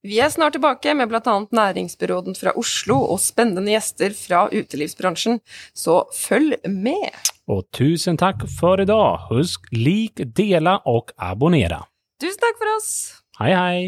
Vi 0.00 0.16
er 0.20 0.30
snart 0.32 0.54
tilbake 0.56 0.94
med 0.96 1.10
bl.a. 1.10 1.34
Næringsbyråden 1.52 2.36
fra 2.38 2.54
Oslo 2.56 2.96
og 3.12 3.20
spennende 3.20 3.74
gjester 3.74 4.14
fra 4.16 4.46
utelivsbransjen, 4.48 5.40
så 5.76 6.02
følg 6.16 6.56
med! 6.64 7.10
Og 7.50 7.66
tusen 7.76 8.16
takk 8.20 8.46
for 8.58 8.80
i 8.80 8.88
dag. 8.88 9.26
Husk 9.28 9.68
lik, 9.74 10.22
dela 10.36 10.78
og 10.88 11.12
abonnere. 11.18 11.82
Tusen 12.22 12.40
takk 12.40 12.62
for 12.62 12.76
oss! 12.78 12.92
Hei, 13.40 13.52
hei! 13.52 13.82